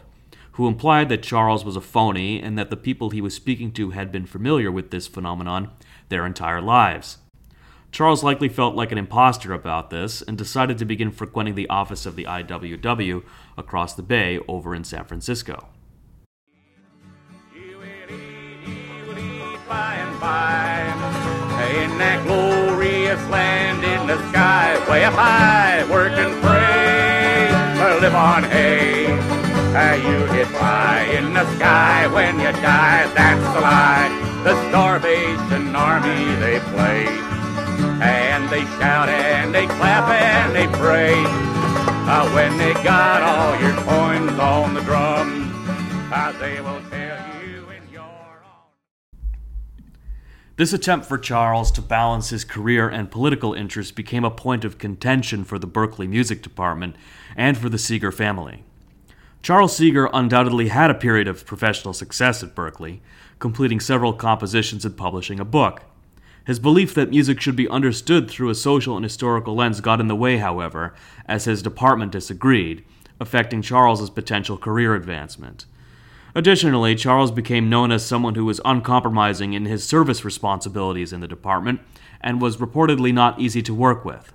who 0.53 0.67
implied 0.67 1.09
that 1.09 1.21
Charles 1.21 1.65
was 1.65 1.75
a 1.75 1.81
phony 1.81 2.41
and 2.41 2.57
that 2.57 2.69
the 2.69 2.77
people 2.77 3.09
he 3.09 3.19
was 3.19 3.35
speaking 3.35 3.73
to 3.73 3.89
had 3.89 4.09
been 4.09 4.25
familiar 4.25 4.71
with 4.71 4.91
this 4.91 5.07
phenomenon 5.07 5.69
their 6.07 6.25
entire 6.25 6.61
lives. 6.61 7.17
Charles 7.95 8.25
likely 8.25 8.49
felt 8.49 8.75
like 8.75 8.91
an 8.91 8.97
impostor 8.97 9.53
about 9.53 9.89
this 9.89 10.21
and 10.21 10.37
decided 10.37 10.77
to 10.79 10.83
begin 10.83 11.11
frequenting 11.11 11.55
the 11.55 11.69
office 11.69 12.05
of 12.05 12.17
the 12.17 12.25
IWW 12.25 13.23
across 13.57 13.93
the 13.93 14.03
bay 14.03 14.37
over 14.49 14.75
in 14.75 14.83
San 14.83 15.05
Francisco. 15.05 15.69
In 21.71 21.97
that 21.97 22.21
glorious 22.27 23.25
land 23.29 23.85
in 23.85 24.07
the 24.07 24.17
sky, 24.29 24.77
way 24.89 25.05
up 25.05 25.13
high, 25.13 25.89
work 25.89 26.11
and 26.11 26.33
pray, 26.43 27.49
live 28.01 28.13
on 28.13 28.43
hay. 28.43 29.05
You 30.03 30.25
in 31.17 31.33
the 31.33 31.45
sky 31.55 32.07
when 32.07 32.39
you 32.39 32.51
die, 32.61 33.07
that's 33.15 33.53
the 33.53 33.61
lie. 33.61 34.09
The 34.43 34.69
starvation 34.69 35.73
army 35.73 36.35
they 36.35 36.59
play, 36.59 37.05
and 38.01 38.49
they 38.49 38.61
shout 38.79 39.09
and 39.09 39.53
they 39.53 39.67
clap 39.67 40.09
and 40.09 40.55
they 40.55 40.67
pray. 40.77 41.13
Uh, 42.07 42.29
when 42.33 42.57
they 42.57 42.73
got 42.83 43.21
all 43.21 43.59
your 43.59 43.73
coins 43.83 44.39
on 44.39 44.73
the 44.73 44.81
drum, 44.81 45.51
uh, 46.13 46.31
they 46.39 46.61
will 46.61 46.81
tell 46.89 47.41
you 47.41 47.67
in 47.71 47.91
your 47.91 48.03
own. 48.03 48.69
This 50.55 50.71
attempt 50.71 51.07
for 51.07 51.17
Charles 51.17 51.71
to 51.71 51.81
balance 51.81 52.29
his 52.29 52.45
career 52.45 52.87
and 52.87 53.09
political 53.09 53.53
interests 53.53 53.91
became 53.91 54.23
a 54.23 54.31
point 54.31 54.63
of 54.63 54.77
contention 54.77 55.43
for 55.43 55.57
the 55.57 55.67
Berkeley 55.67 56.07
Music 56.07 56.43
Department 56.43 56.95
and 57.35 57.57
for 57.57 57.69
the 57.69 57.79
Seeger 57.79 58.11
family. 58.11 58.63
Charles 59.41 59.75
Seeger 59.75 60.09
undoubtedly 60.13 60.67
had 60.69 60.89
a 60.89 60.95
period 60.95 61.27
of 61.27 61.45
professional 61.45 61.93
success 61.93 62.43
at 62.43 62.55
Berkeley, 62.55 63.01
completing 63.39 63.79
several 63.79 64.13
compositions 64.13 64.85
and 64.85 64.95
publishing 64.95 65.39
a 65.39 65.45
book. 65.45 65.83
His 66.45 66.59
belief 66.59 66.93
that 66.93 67.09
music 67.09 67.41
should 67.41 67.55
be 67.55 67.67
understood 67.69 68.29
through 68.29 68.49
a 68.49 68.55
social 68.55 68.95
and 68.95 69.03
historical 69.03 69.55
lens 69.55 69.81
got 69.81 69.99
in 69.99 70.07
the 70.07 70.15
way, 70.15 70.37
however, 70.37 70.93
as 71.25 71.45
his 71.45 71.63
department 71.63 72.11
disagreed, 72.11 72.85
affecting 73.19 73.61
Charles's 73.61 74.11
potential 74.11 74.57
career 74.57 74.93
advancement. 74.93 75.65
Additionally, 76.35 76.95
Charles 76.95 77.31
became 77.31 77.69
known 77.69 77.91
as 77.91 78.05
someone 78.05 78.35
who 78.35 78.45
was 78.45 78.61
uncompromising 78.63 79.53
in 79.53 79.65
his 79.65 79.83
service 79.83 80.23
responsibilities 80.23 81.13
in 81.13 81.21
the 81.21 81.27
department 81.27 81.79
and 82.21 82.41
was 82.41 82.57
reportedly 82.57 83.13
not 83.13 83.39
easy 83.39 83.61
to 83.63 83.73
work 83.73 84.05
with. 84.05 84.33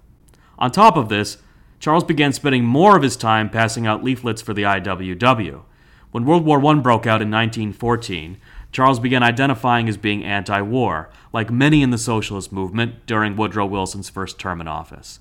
On 0.59 0.71
top 0.71 0.97
of 0.97 1.11
this, 1.11 1.39
Charles 1.79 2.05
began 2.05 2.33
spending 2.33 2.65
more 2.65 2.97
of 2.97 3.03
his 3.03 3.17
time 3.17 3.49
passing 3.51 3.87
out 3.87 4.03
leaflets 4.03 4.43
for 4.43 4.53
the 4.53 4.63
IWW. 4.63 5.63
When 6.11 6.25
World 6.25 6.45
War 6.45 6.65
I 6.67 6.75
broke 6.75 7.07
out 7.07 7.23
in 7.23 7.31
1914, 7.31 8.39
Charles 8.73 9.01
began 9.01 9.23
identifying 9.23 9.89
as 9.89 9.97
being 9.97 10.25
anti 10.25 10.61
war, 10.63 11.11
like 11.33 11.51
many 11.51 11.83
in 11.83 11.91
the 11.91 11.99
socialist 11.99 12.53
movement 12.53 13.07
during 13.07 13.37
Woodrow 13.37 13.67
Wilson's 13.67 14.09
first 14.09 14.39
term 14.39 14.61
in 14.61 14.69
office. 14.69 15.19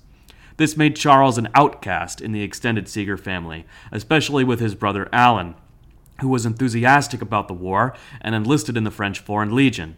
This 0.56 0.76
made 0.76 0.94
Charles 0.94 1.38
an 1.38 1.48
outcast 1.54 2.20
in 2.20 2.32
the 2.32 2.42
extended 2.42 2.88
Seeger 2.88 3.16
family, 3.16 3.64
especially 3.90 4.44
with 4.44 4.60
his 4.60 4.74
brother 4.74 5.08
Alan, 5.12 5.54
who 6.20 6.28
was 6.28 6.46
enthusiastic 6.46 7.22
about 7.22 7.48
the 7.48 7.54
war 7.54 7.94
and 8.20 8.34
enlisted 8.34 8.76
in 8.76 8.84
the 8.84 8.90
French 8.90 9.20
Foreign 9.20 9.54
Legion. 9.54 9.96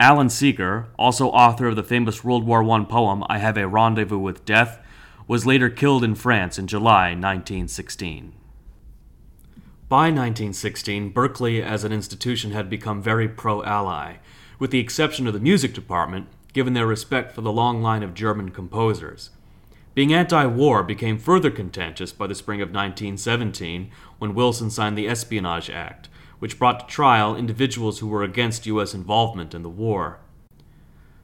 Alan 0.00 0.28
Seeger, 0.28 0.88
also 0.98 1.28
author 1.28 1.68
of 1.68 1.76
the 1.76 1.84
famous 1.84 2.24
World 2.24 2.44
War 2.44 2.68
I 2.68 2.84
poem 2.84 3.24
I 3.28 3.38
Have 3.38 3.56
a 3.56 3.68
Rendezvous 3.68 4.18
with 4.18 4.44
Death, 4.44 4.80
was 5.28 5.46
later 5.46 5.70
killed 5.70 6.02
in 6.02 6.16
France 6.16 6.58
in 6.58 6.66
July 6.66 7.10
1916. 7.10 8.32
By 9.92 10.04
1916, 10.04 11.10
Berkeley 11.10 11.62
as 11.62 11.84
an 11.84 11.92
institution 11.92 12.52
had 12.52 12.70
become 12.70 13.02
very 13.02 13.28
pro 13.28 13.62
Ally, 13.62 14.14
with 14.58 14.70
the 14.70 14.78
exception 14.78 15.26
of 15.26 15.34
the 15.34 15.38
music 15.38 15.74
department, 15.74 16.28
given 16.54 16.72
their 16.72 16.86
respect 16.86 17.32
for 17.32 17.42
the 17.42 17.52
long 17.52 17.82
line 17.82 18.02
of 18.02 18.14
German 18.14 18.52
composers. 18.52 19.28
Being 19.94 20.14
anti 20.14 20.46
war 20.46 20.82
became 20.82 21.18
further 21.18 21.50
contentious 21.50 22.10
by 22.10 22.26
the 22.26 22.34
spring 22.34 22.62
of 22.62 22.70
1917 22.70 23.90
when 24.18 24.34
Wilson 24.34 24.70
signed 24.70 24.96
the 24.96 25.06
Espionage 25.06 25.68
Act, 25.68 26.08
which 26.38 26.58
brought 26.58 26.80
to 26.80 26.86
trial 26.86 27.36
individuals 27.36 27.98
who 27.98 28.08
were 28.08 28.22
against 28.22 28.64
U.S. 28.64 28.94
involvement 28.94 29.52
in 29.52 29.60
the 29.60 29.68
war. 29.68 30.20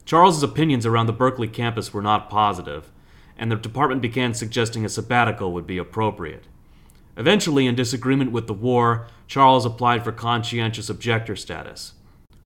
Charles's 0.04 0.42
opinions 0.42 0.84
around 0.84 1.06
the 1.06 1.14
Berkeley 1.14 1.48
campus 1.48 1.94
were 1.94 2.02
not 2.02 2.28
positive, 2.28 2.90
and 3.38 3.50
the 3.50 3.56
department 3.56 4.02
began 4.02 4.34
suggesting 4.34 4.84
a 4.84 4.90
sabbatical 4.90 5.54
would 5.54 5.66
be 5.66 5.78
appropriate. 5.78 6.44
Eventually, 7.18 7.66
in 7.66 7.75
disagreement 7.75 8.30
with 8.30 8.46
the 8.46 8.54
war, 8.54 9.08
Charles 9.26 9.66
applied 9.66 10.04
for 10.04 10.12
conscientious 10.12 10.88
objector 10.88 11.34
status. 11.34 11.94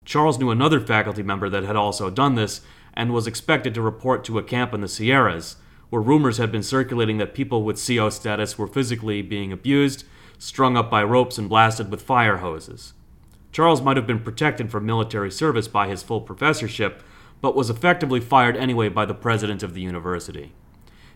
Charles 0.05 0.39
knew 0.39 0.49
another 0.49 0.79
faculty 0.79 1.21
member 1.21 1.49
that 1.49 1.65
had 1.65 1.75
also 1.75 2.09
done 2.09 2.35
this 2.35 2.61
and 2.93 3.13
was 3.13 3.27
expected 3.27 3.73
to 3.73 3.81
report 3.81 4.23
to 4.23 4.37
a 4.37 4.43
camp 4.43 4.73
in 4.73 4.79
the 4.79 4.87
Sierras, 4.87 5.57
where 5.89 6.01
rumors 6.01 6.37
had 6.37 6.53
been 6.53 6.63
circulating 6.63 7.17
that 7.17 7.33
people 7.33 7.63
with 7.63 7.85
CO 7.85 8.09
status 8.09 8.57
were 8.57 8.65
physically 8.65 9.21
being 9.21 9.51
abused, 9.51 10.05
strung 10.39 10.77
up 10.77 10.89
by 10.89 11.03
ropes, 11.03 11.37
and 11.37 11.49
blasted 11.49 11.91
with 11.91 12.01
fire 12.01 12.37
hoses. 12.37 12.93
Charles 13.51 13.81
might 13.81 13.97
have 13.97 14.07
been 14.07 14.23
protected 14.23 14.71
from 14.71 14.85
military 14.85 15.31
service 15.31 15.67
by 15.67 15.89
his 15.89 16.01
full 16.01 16.21
professorship, 16.21 17.03
but 17.41 17.57
was 17.57 17.69
effectively 17.69 18.21
fired 18.21 18.55
anyway 18.55 18.87
by 18.87 19.05
the 19.05 19.13
president 19.13 19.63
of 19.63 19.73
the 19.73 19.81
university. 19.81 20.53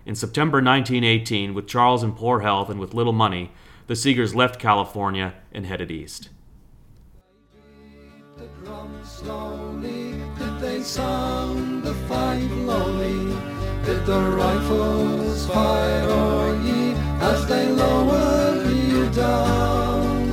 In 0.05 0.13
September 0.13 0.57
1918, 0.57 1.55
with 1.55 1.65
Charles 1.67 2.03
in 2.03 2.13
poor 2.13 2.41
health 2.41 2.69
and 2.69 2.79
with 2.79 2.93
little 2.93 3.11
money, 3.11 3.51
the 3.87 3.95
Seegers 3.95 4.35
left 4.35 4.59
California 4.59 5.33
and 5.51 5.65
headed 5.65 5.89
east. 5.89 6.29
Did 13.85 14.05
the 14.07 14.19
rifles 14.19 15.45
fire 15.47 16.09
o'er 16.09 16.55
ye 16.63 16.93
as 17.21 17.47
they 17.47 17.69
lowered 17.69 18.71
you 18.71 19.09
down? 19.09 20.25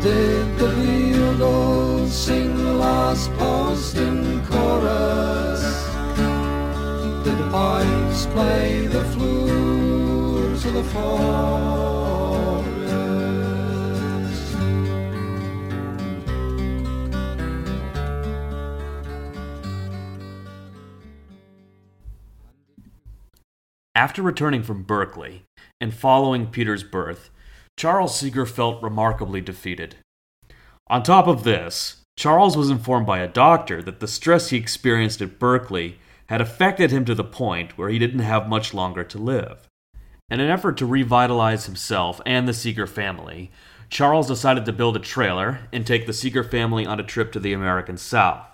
Did 0.00 0.58
the 0.58 0.68
bugles 0.68 2.12
sing 2.14 2.78
last 2.78 3.30
post 3.34 3.96
in 3.96 4.44
chorus? 4.46 5.53
The 7.36 7.50
play 8.32 8.86
the 8.86 9.04
flutes 9.06 10.64
of 10.64 10.74
the 10.74 10.84
fall? 10.84 12.64
After 23.96 24.22
returning 24.22 24.62
from 24.62 24.82
Berkeley 24.84 25.42
and 25.80 25.92
following 25.92 26.46
Peter's 26.46 26.84
birth, 26.84 27.30
Charles 27.76 28.16
Seeger 28.16 28.46
felt 28.46 28.80
remarkably 28.80 29.40
defeated. 29.40 29.96
On 30.88 31.02
top 31.02 31.26
of 31.26 31.42
this, 31.42 32.02
Charles 32.16 32.56
was 32.56 32.70
informed 32.70 33.06
by 33.06 33.18
a 33.18 33.28
doctor 33.28 33.82
that 33.82 33.98
the 33.98 34.06
stress 34.06 34.50
he 34.50 34.56
experienced 34.56 35.20
at 35.20 35.40
Berkeley 35.40 35.98
had 36.28 36.40
affected 36.40 36.90
him 36.90 37.04
to 37.04 37.14
the 37.14 37.24
point 37.24 37.76
where 37.76 37.88
he 37.88 37.98
didn't 37.98 38.20
have 38.20 38.48
much 38.48 38.72
longer 38.72 39.04
to 39.04 39.18
live. 39.18 39.68
In 40.30 40.40
an 40.40 40.50
effort 40.50 40.76
to 40.78 40.86
revitalize 40.86 41.66
himself 41.66 42.20
and 42.24 42.48
the 42.48 42.54
Seeger 42.54 42.86
family, 42.86 43.50
Charles 43.90 44.26
decided 44.26 44.64
to 44.64 44.72
build 44.72 44.96
a 44.96 45.00
trailer 45.00 45.60
and 45.72 45.86
take 45.86 46.06
the 46.06 46.12
Seeger 46.12 46.42
family 46.42 46.86
on 46.86 46.98
a 46.98 47.04
trip 47.04 47.30
to 47.32 47.40
the 47.40 47.52
American 47.52 47.96
South. 47.96 48.46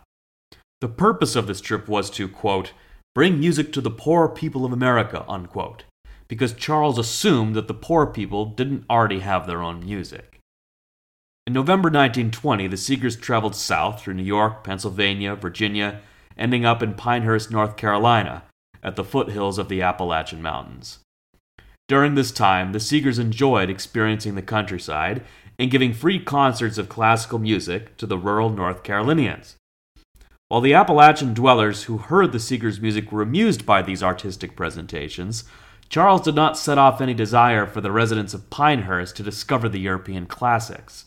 The 0.80 0.88
purpose 0.88 1.36
of 1.36 1.46
this 1.46 1.60
trip 1.60 1.88
was 1.88 2.10
to, 2.10 2.28
quote, 2.28 2.72
bring 3.14 3.38
music 3.38 3.72
to 3.72 3.80
the 3.80 3.90
poor 3.90 4.28
people 4.28 4.64
of 4.64 4.72
America, 4.72 5.24
unquote, 5.28 5.84
because 6.26 6.52
Charles 6.52 6.98
assumed 6.98 7.54
that 7.54 7.68
the 7.68 7.74
poor 7.74 8.06
people 8.06 8.46
didn't 8.46 8.84
already 8.90 9.20
have 9.20 9.46
their 9.46 9.62
own 9.62 9.84
music. 9.84 10.38
In 11.46 11.52
November 11.52 11.86
1920, 11.86 12.66
the 12.66 12.76
Seegers 12.76 13.20
traveled 13.20 13.56
south 13.56 14.00
through 14.00 14.14
New 14.14 14.22
York, 14.22 14.62
Pennsylvania, 14.62 15.34
Virginia, 15.34 16.00
ending 16.40 16.64
up 16.64 16.82
in 16.82 16.94
Pinehurst, 16.94 17.52
North 17.52 17.76
Carolina, 17.76 18.42
at 18.82 18.96
the 18.96 19.04
foothills 19.04 19.58
of 19.58 19.68
the 19.68 19.82
Appalachian 19.82 20.42
Mountains. 20.42 20.98
During 21.86 22.14
this 22.14 22.32
time, 22.32 22.72
the 22.72 22.78
Seegers 22.78 23.18
enjoyed 23.18 23.68
experiencing 23.68 24.34
the 24.34 24.42
countryside 24.42 25.22
and 25.58 25.70
giving 25.70 25.92
free 25.92 26.18
concerts 26.18 26.78
of 26.78 26.88
classical 26.88 27.38
music 27.38 27.96
to 27.98 28.06
the 28.06 28.16
rural 28.16 28.48
North 28.48 28.82
Carolinians. 28.82 29.56
While 30.48 30.62
the 30.62 30.74
Appalachian 30.74 31.34
dwellers 31.34 31.84
who 31.84 31.98
heard 31.98 32.32
the 32.32 32.38
Seegers' 32.38 32.80
music 32.80 33.12
were 33.12 33.22
amused 33.22 33.66
by 33.66 33.82
these 33.82 34.02
artistic 34.02 34.56
presentations, 34.56 35.44
Charles 35.88 36.22
did 36.22 36.34
not 36.34 36.56
set 36.56 36.78
off 36.78 37.00
any 37.00 37.14
desire 37.14 37.66
for 37.66 37.80
the 37.80 37.92
residents 37.92 38.34
of 38.34 38.48
Pinehurst 38.50 39.16
to 39.16 39.22
discover 39.22 39.68
the 39.68 39.80
European 39.80 40.26
classics. 40.26 41.04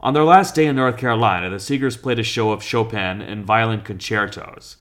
On 0.00 0.12
their 0.12 0.24
last 0.24 0.54
day 0.54 0.66
in 0.66 0.76
North 0.76 0.98
Carolina, 0.98 1.48
the 1.48 1.56
Seegers 1.56 2.00
played 2.00 2.18
a 2.18 2.22
show 2.22 2.52
of 2.52 2.62
Chopin 2.62 3.22
and 3.22 3.44
violin 3.44 3.80
concertos. 3.80 4.76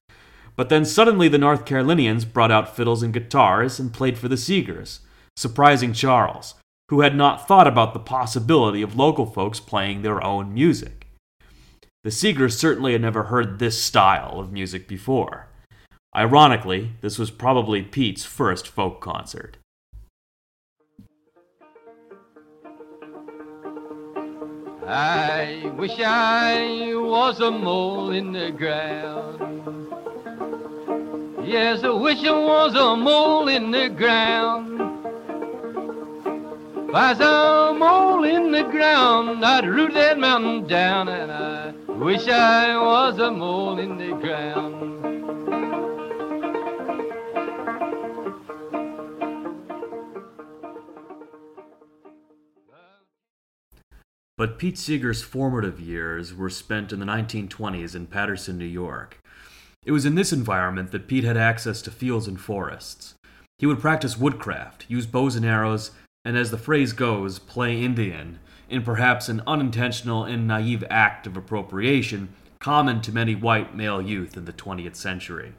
But 0.55 0.70
then 0.70 0.86
suddenly 0.86 1.27
the 1.27 1.38
North 1.38 1.65
Carolinians 1.65 2.25
brought 2.25 2.51
out 2.51 2.75
fiddles 2.75 3.01
and 3.01 3.13
guitars 3.13 3.79
and 3.79 3.93
played 3.93 4.17
for 4.17 4.27
the 4.27 4.36
Seegers, 4.36 5.00
surprising 5.36 5.93
Charles, 5.93 6.55
who 6.89 7.01
had 7.01 7.15
not 7.15 7.48
thought 7.48 7.67
about 7.67 7.93
the 7.93 8.00
possibility 8.00 8.82
of 8.82 8.96
local 8.96 9.25
folks 9.25 9.60
playing 9.60 10.01
their 10.01 10.24
own 10.24 10.53
music. 10.53 11.08
The 12.03 12.12
Seegers 12.12 12.58
certainly 12.58 12.91
had 12.91 13.01
never 13.01 13.24
heard 13.24 13.60
this 13.60 13.82
style 13.82 14.39
of 14.39 14.51
music 14.51 14.88
before. 14.88 15.48
Ironically, 16.15 16.91
this 17.01 17.17
was 17.17 17.32
probably 17.32 17.82
Pete's 17.82 18.25
first 18.25 18.67
folk 18.67 19.00
concert. 19.01 19.58
I 24.87 25.71
wish 25.77 25.97
I 25.99 26.93
was 26.95 27.39
a 27.39 27.49
mole 27.49 28.11
in 28.11 28.33
the 28.33 28.51
ground. 28.51 29.39
Yes, 31.45 31.83
I 31.83 31.89
wish 31.89 32.23
I 32.23 32.31
was 32.31 32.75
a 32.75 32.95
mole 32.95 33.47
in 33.47 33.71
the 33.71 33.89
ground. 33.89 34.81
If 36.89 36.95
I 36.95 37.13
was 37.13 37.19
a 37.21 37.73
mole 37.77 38.23
in 38.25 38.51
the 38.51 38.63
ground, 38.63 39.45
I'd 39.45 39.65
root 39.65 39.93
that 39.93 40.19
mountain 40.19 40.67
down, 40.67 41.07
and 41.07 41.31
I 41.31 41.71
wish 41.93 42.27
I 42.27 42.75
was 42.77 43.19
a 43.19 43.31
mole 43.31 43.79
in 43.79 43.97
the 43.97 44.15
ground. 44.15 44.92
But 54.43 54.57
Pete 54.57 54.77
Seeger's 54.77 55.21
formative 55.21 55.79
years 55.79 56.33
were 56.33 56.50
spent 56.50 56.91
in 56.91 57.00
the 57.00 57.05
1920s 57.05 57.95
in 57.95 58.07
Patterson, 58.07 58.57
New 58.57 58.65
York. 58.65 59.17
It 59.85 59.93
was 59.93 60.05
in 60.05 60.15
this 60.15 60.33
environment 60.33 60.91
that 60.91 61.07
Pete 61.07 61.23
had 61.23 61.38
access 61.38 61.81
to 61.83 61.91
fields 61.91 62.27
and 62.27 62.38
forests. 62.38 63.15
He 63.57 63.65
would 63.65 63.79
practice 63.79 64.17
woodcraft, 64.17 64.85
use 64.89 65.05
bows 65.05 65.38
and 65.38 65.45
arrows, 65.45 65.91
and 66.25 66.38
as 66.38 66.51
the 66.51 66.57
phrase 66.57 66.91
goes, 66.91 67.39
play 67.39 67.81
Indian, 67.81 68.39
in 68.69 68.81
perhaps 68.81 69.29
an 69.29 69.41
unintentional 69.47 70.25
and 70.25 70.45
naive 70.45 70.83
act 70.89 71.25
of 71.25 71.38
appropriation 71.38 72.27
common 72.59 73.00
to 73.00 73.13
many 73.13 73.35
white 73.35 73.73
male 73.73 74.01
youth 74.01 74.35
in 74.35 74.43
the 74.43 74.51
20th 74.51 74.97
century. 74.97 75.53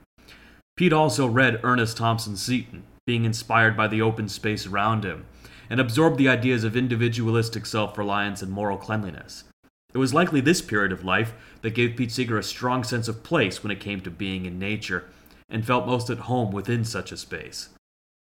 Pete 0.76 0.92
also 0.92 1.26
read 1.26 1.58
Ernest 1.64 1.96
Thompson 1.96 2.36
Seton, 2.36 2.82
being 3.06 3.24
inspired 3.24 3.78
by 3.78 3.88
the 3.88 4.02
open 4.02 4.28
space 4.28 4.66
around 4.66 5.06
him, 5.06 5.24
and 5.71 5.80
absorbed 5.80 6.18
the 6.18 6.28
ideas 6.28 6.64
of 6.64 6.76
individualistic 6.76 7.66
self 7.66 7.97
reliance 7.99 8.42
and 8.42 8.52
moral 8.52 8.76
cleanliness. 8.76 9.44
It 9.92 9.99
was 9.99 10.12
likely 10.12 10.40
this 10.40 10.61
period 10.61 10.92
of 10.92 11.04
life 11.04 11.35
that 11.62 11.75
gave 11.75 11.96
Pete 11.96 12.11
Seeger 12.11 12.38
a 12.38 12.42
strong 12.42 12.83
sense 12.83 13.07
of 13.07 13.22
place 13.22 13.62
when 13.62 13.70
it 13.70 13.81
came 13.81 14.00
to 14.00 14.11
being 14.11 14.44
in 14.44 14.59
nature, 14.59 15.05
and 15.48 15.64
felt 15.64 15.87
most 15.87 16.11
at 16.11 16.18
home 16.18 16.50
within 16.50 16.85
such 16.85 17.12
a 17.12 17.16
space. 17.16 17.68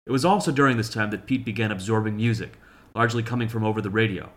It 0.06 0.10
was 0.10 0.24
also 0.24 0.50
during 0.50 0.76
this 0.76 0.90
time 0.90 1.10
that 1.10 1.26
Pete 1.26 1.44
began 1.44 1.70
absorbing 1.70 2.16
music, 2.16 2.54
largely 2.94 3.22
coming 3.22 3.48
from 3.48 3.64
over 3.64 3.80
the 3.80 3.90
radio. 3.90 4.30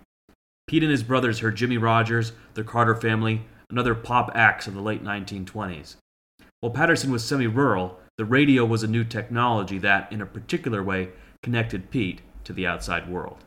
Pete 0.67 0.83
and 0.83 0.91
his 0.91 1.03
brothers 1.03 1.39
heard 1.39 1.55
Jimmie 1.55 1.77
Rodgers, 1.77 2.31
the 2.53 2.63
Carter 2.63 2.95
family, 2.95 3.41
and 3.69 3.79
other 3.79 3.95
pop 3.95 4.31
acts 4.35 4.67
of 4.67 4.75
the 4.75 4.81
late 4.81 5.03
1920s. 5.03 5.95
While 6.59 6.71
Patterson 6.71 7.11
was 7.11 7.23
semi 7.23 7.47
rural, 7.47 7.99
the 8.17 8.25
radio 8.25 8.65
was 8.65 8.83
a 8.83 8.87
new 8.87 9.03
technology 9.03 9.77
that, 9.79 10.11
in 10.11 10.21
a 10.21 10.25
particular 10.25 10.83
way, 10.83 11.09
connected 11.41 11.91
Pete 11.91 12.21
to 12.45 12.53
the 12.53 12.65
outside 12.65 13.09
world. 13.09 13.43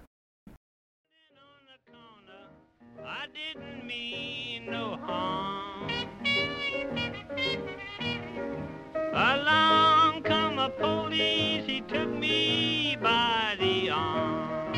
Along 9.15 10.23
come 10.23 10.59
a 10.59 10.71
police, 10.71 11.65
he 11.67 11.81
took 11.81 12.09
me 12.09 12.97
by 13.01 13.57
the 13.59 13.91
arm. 13.91 14.75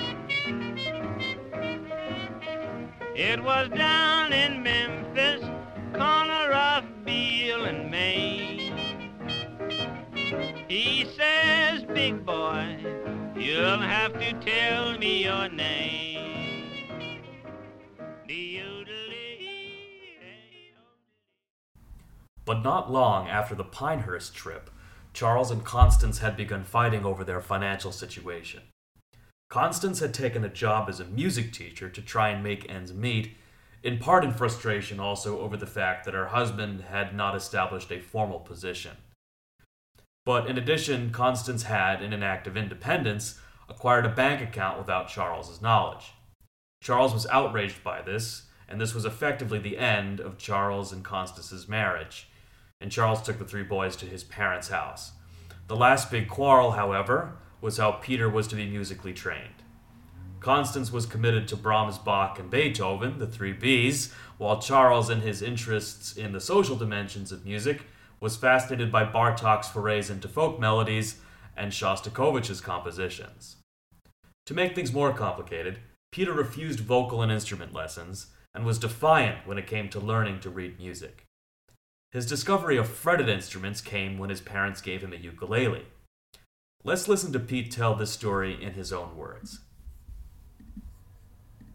It 3.14 3.42
was 3.42 3.68
down 3.68 4.32
in 4.32 4.62
Memphis, 4.62 5.42
corner 5.92 6.52
of 6.52 7.04
Beale 7.04 7.64
and. 7.66 7.90
He 10.68 11.06
says, 11.16 11.82
big 11.82 12.24
boy, 12.24 12.78
you'll 13.40 13.78
have 13.78 14.12
to 14.14 14.32
tell 14.40 14.98
me 14.98 15.24
your 15.24 15.48
name. 15.48 16.00
But 22.50 22.64
not 22.64 22.90
long 22.90 23.28
after 23.28 23.54
the 23.54 23.62
Pinehurst 23.62 24.34
trip, 24.34 24.70
Charles 25.12 25.52
and 25.52 25.64
Constance 25.64 26.18
had 26.18 26.36
begun 26.36 26.64
fighting 26.64 27.04
over 27.04 27.22
their 27.22 27.40
financial 27.40 27.92
situation. 27.92 28.62
Constance 29.48 30.00
had 30.00 30.12
taken 30.12 30.44
a 30.44 30.48
job 30.48 30.88
as 30.88 30.98
a 30.98 31.04
music 31.04 31.52
teacher 31.52 31.88
to 31.88 32.02
try 32.02 32.30
and 32.30 32.42
make 32.42 32.68
ends 32.68 32.92
meet, 32.92 33.36
in 33.84 33.98
part 33.98 34.24
in 34.24 34.32
frustration 34.32 34.98
also 34.98 35.38
over 35.38 35.56
the 35.56 35.64
fact 35.64 36.04
that 36.04 36.14
her 36.14 36.26
husband 36.26 36.80
had 36.90 37.14
not 37.14 37.36
established 37.36 37.92
a 37.92 38.00
formal 38.00 38.40
position. 38.40 38.96
But 40.24 40.46
in 40.46 40.58
addition, 40.58 41.10
Constance 41.10 41.64
had, 41.64 42.02
in 42.02 42.12
an 42.12 42.22
act 42.22 42.46
of 42.46 42.56
independence, 42.56 43.38
acquired 43.68 44.04
a 44.04 44.10
bank 44.10 44.42
account 44.42 44.78
without 44.78 45.08
Charles's 45.08 45.62
knowledge. 45.62 46.12
Charles 46.82 47.12
was 47.12 47.26
outraged 47.26 47.82
by 47.82 48.02
this, 48.02 48.44
and 48.68 48.80
this 48.80 48.94
was 48.94 49.04
effectively 49.04 49.58
the 49.58 49.78
end 49.78 50.20
of 50.20 50.38
Charles 50.38 50.92
and 50.92 51.04
Constance's 51.04 51.68
marriage, 51.68 52.28
and 52.80 52.92
Charles 52.92 53.22
took 53.22 53.38
the 53.38 53.44
three 53.44 53.62
boys 53.62 53.96
to 53.96 54.06
his 54.06 54.24
parents' 54.24 54.68
house. 54.68 55.12
The 55.68 55.76
last 55.76 56.10
big 56.10 56.28
quarrel, 56.28 56.72
however, 56.72 57.34
was 57.60 57.76
how 57.76 57.92
Peter 57.92 58.28
was 58.28 58.48
to 58.48 58.56
be 58.56 58.66
musically 58.66 59.12
trained. 59.12 59.62
Constance 60.40 60.90
was 60.90 61.04
committed 61.04 61.46
to 61.48 61.56
Brahms, 61.56 61.98
Bach, 61.98 62.38
and 62.38 62.50
Beethoven, 62.50 63.18
the 63.18 63.26
three 63.26 63.52
Bs, 63.52 64.10
while 64.38 64.60
Charles, 64.60 65.10
in 65.10 65.20
his 65.20 65.42
interests 65.42 66.16
in 66.16 66.32
the 66.32 66.40
social 66.40 66.76
dimensions 66.76 67.30
of 67.30 67.44
music, 67.44 67.82
was 68.20 68.36
fascinated 68.36 68.92
by 68.92 69.04
Bartok's 69.04 69.68
forays 69.68 70.10
into 70.10 70.28
folk 70.28 70.60
melodies 70.60 71.20
and 71.56 71.72
Shostakovich's 71.72 72.60
compositions. 72.60 73.56
To 74.46 74.54
make 74.54 74.74
things 74.74 74.92
more 74.92 75.12
complicated, 75.12 75.78
Peter 76.12 76.32
refused 76.32 76.80
vocal 76.80 77.22
and 77.22 77.30
instrument 77.30 77.72
lessons 77.72 78.28
and 78.54 78.64
was 78.64 78.78
defiant 78.78 79.46
when 79.46 79.58
it 79.58 79.66
came 79.66 79.88
to 79.90 80.00
learning 80.00 80.40
to 80.40 80.50
read 80.50 80.78
music. 80.78 81.24
His 82.10 82.26
discovery 82.26 82.76
of 82.76 82.88
fretted 82.88 83.28
instruments 83.28 83.80
came 83.80 84.18
when 84.18 84.30
his 84.30 84.40
parents 84.40 84.80
gave 84.80 85.02
him 85.02 85.12
a 85.12 85.16
ukulele. 85.16 85.86
Let's 86.82 87.08
listen 87.08 87.32
to 87.32 87.38
Pete 87.38 87.70
tell 87.70 87.94
this 87.94 88.10
story 88.10 88.60
in 88.60 88.72
his 88.72 88.92
own 88.92 89.16
words. 89.16 89.60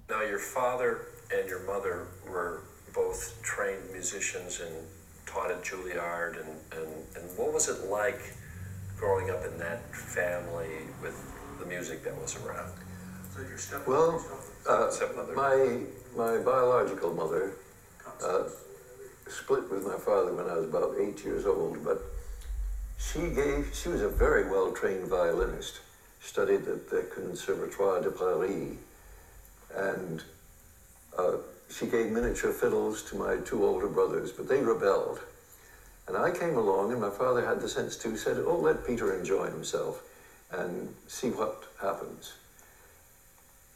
Now, 0.10 0.22
your 0.22 0.40
father 0.40 1.06
and 1.34 1.48
your 1.48 1.66
mother 1.66 2.08
were 2.28 2.64
both 2.94 3.42
trained 3.42 3.92
musicians 3.92 4.60
and 4.60 4.76
taught 5.36 5.52
at 5.52 5.64
Juilliard, 5.64 6.40
and, 6.40 6.50
and, 6.72 6.90
and 7.18 7.38
what 7.38 7.54
was 7.54 7.68
it 7.68 7.88
like 7.90 8.22
growing 8.98 9.30
up 9.30 9.44
in 9.46 9.58
that 9.60 9.94
family 9.94 10.88
with 11.02 11.16
the 11.60 11.66
music 11.66 12.04
that 12.06 12.16
was 12.20 12.38
around? 12.38 12.72
Well, 13.86 14.24
uh, 14.68 14.90
Stepmother. 14.90 15.36
my 15.36 15.82
my 16.16 16.38
biological 16.38 17.14
mother 17.14 17.52
uh, 18.24 18.44
split 19.28 19.70
with 19.70 19.86
my 19.86 19.98
father 19.98 20.34
when 20.34 20.50
I 20.50 20.56
was 20.56 20.70
about 20.70 20.96
eight 20.98 21.26
years 21.26 21.46
old, 21.46 21.84
but 21.84 22.02
she 22.98 23.20
gave. 23.32 23.72
She 23.74 23.90
was 23.90 24.02
a 24.02 24.08
very 24.08 24.50
well 24.50 24.72
trained 24.72 25.10
violinist. 25.10 25.82
Studied 26.22 26.66
at 26.68 26.90
the 26.90 27.06
Conservatoire 27.14 28.02
de 28.02 28.10
Paris, 28.10 28.78
and 29.76 30.24
she 31.78 31.88
gave 31.88 32.12
miniature 32.12 32.52
fiddles 32.52 33.02
to 33.04 33.16
my 33.16 33.38
two 33.38 33.66
older 33.66 33.88
brothers, 33.88 34.32
but 34.32 34.48
they 34.48 34.62
rebelled. 34.62 35.20
And 36.08 36.16
I 36.16 36.32
came 36.32 36.56
along, 36.56 36.92
and 36.92 37.02
my 37.02 37.10
father 37.10 37.46
had 37.46 37.60
the 37.60 37.68
sense 37.68 37.96
to 37.98 38.16
said, 38.16 38.38
"Oh, 38.38 38.58
let 38.58 38.86
Peter 38.86 39.14
enjoy 39.14 39.48
himself." 39.48 40.02
and 40.52 40.94
see 41.08 41.30
what 41.30 41.64
happens. 41.82 42.34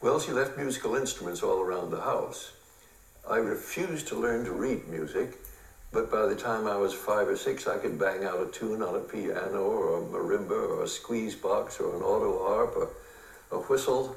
Well, 0.02 0.20
she 0.20 0.32
left 0.32 0.58
musical 0.58 0.96
instruments 0.96 1.44
all 1.44 1.60
around 1.60 1.92
the 1.92 2.02
house. 2.02 2.52
I 3.30 3.38
refused 3.38 4.08
to 4.10 4.16
learn 4.16 4.46
to 4.46 4.52
read 4.52 4.88
music, 4.88 5.38
but 5.92 6.12
by 6.12 6.26
the 6.26 6.36
time 6.36 6.68
I 6.68 6.78
was 6.78 6.94
five 6.94 7.28
or 7.28 7.36
six, 7.36 7.68
I 7.68 7.78
could 7.78 8.00
bang 8.00 8.24
out 8.24 8.42
a 8.42 8.46
tune 8.48 8.82
on 8.82 8.96
a 8.96 9.00
piano 9.00 9.64
or 9.64 9.98
a 9.98 10.02
marimba 10.02 10.70
or 10.70 10.84
a 10.84 10.88
squeeze 10.88 11.36
box 11.36 11.80
or 11.80 11.96
an 11.96 12.02
auto 12.02 12.48
harp 12.48 12.76
or 12.78 12.90
a 13.52 13.62
whistle. 13.64 14.16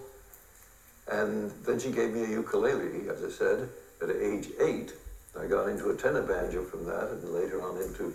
And 1.12 1.50
then 1.66 1.78
she 1.78 1.90
gave 1.90 2.14
me 2.14 2.24
a 2.24 2.28
ukulele, 2.28 3.10
as 3.10 3.22
I 3.22 3.28
said, 3.28 3.68
at 4.00 4.08
age 4.08 4.48
eight. 4.60 4.94
I 5.38 5.46
got 5.46 5.68
into 5.68 5.90
a 5.90 5.96
tenor 5.96 6.22
banjo 6.22 6.64
from 6.64 6.86
that 6.86 7.10
and 7.10 7.28
later 7.34 7.62
on 7.62 7.76
into 7.76 8.14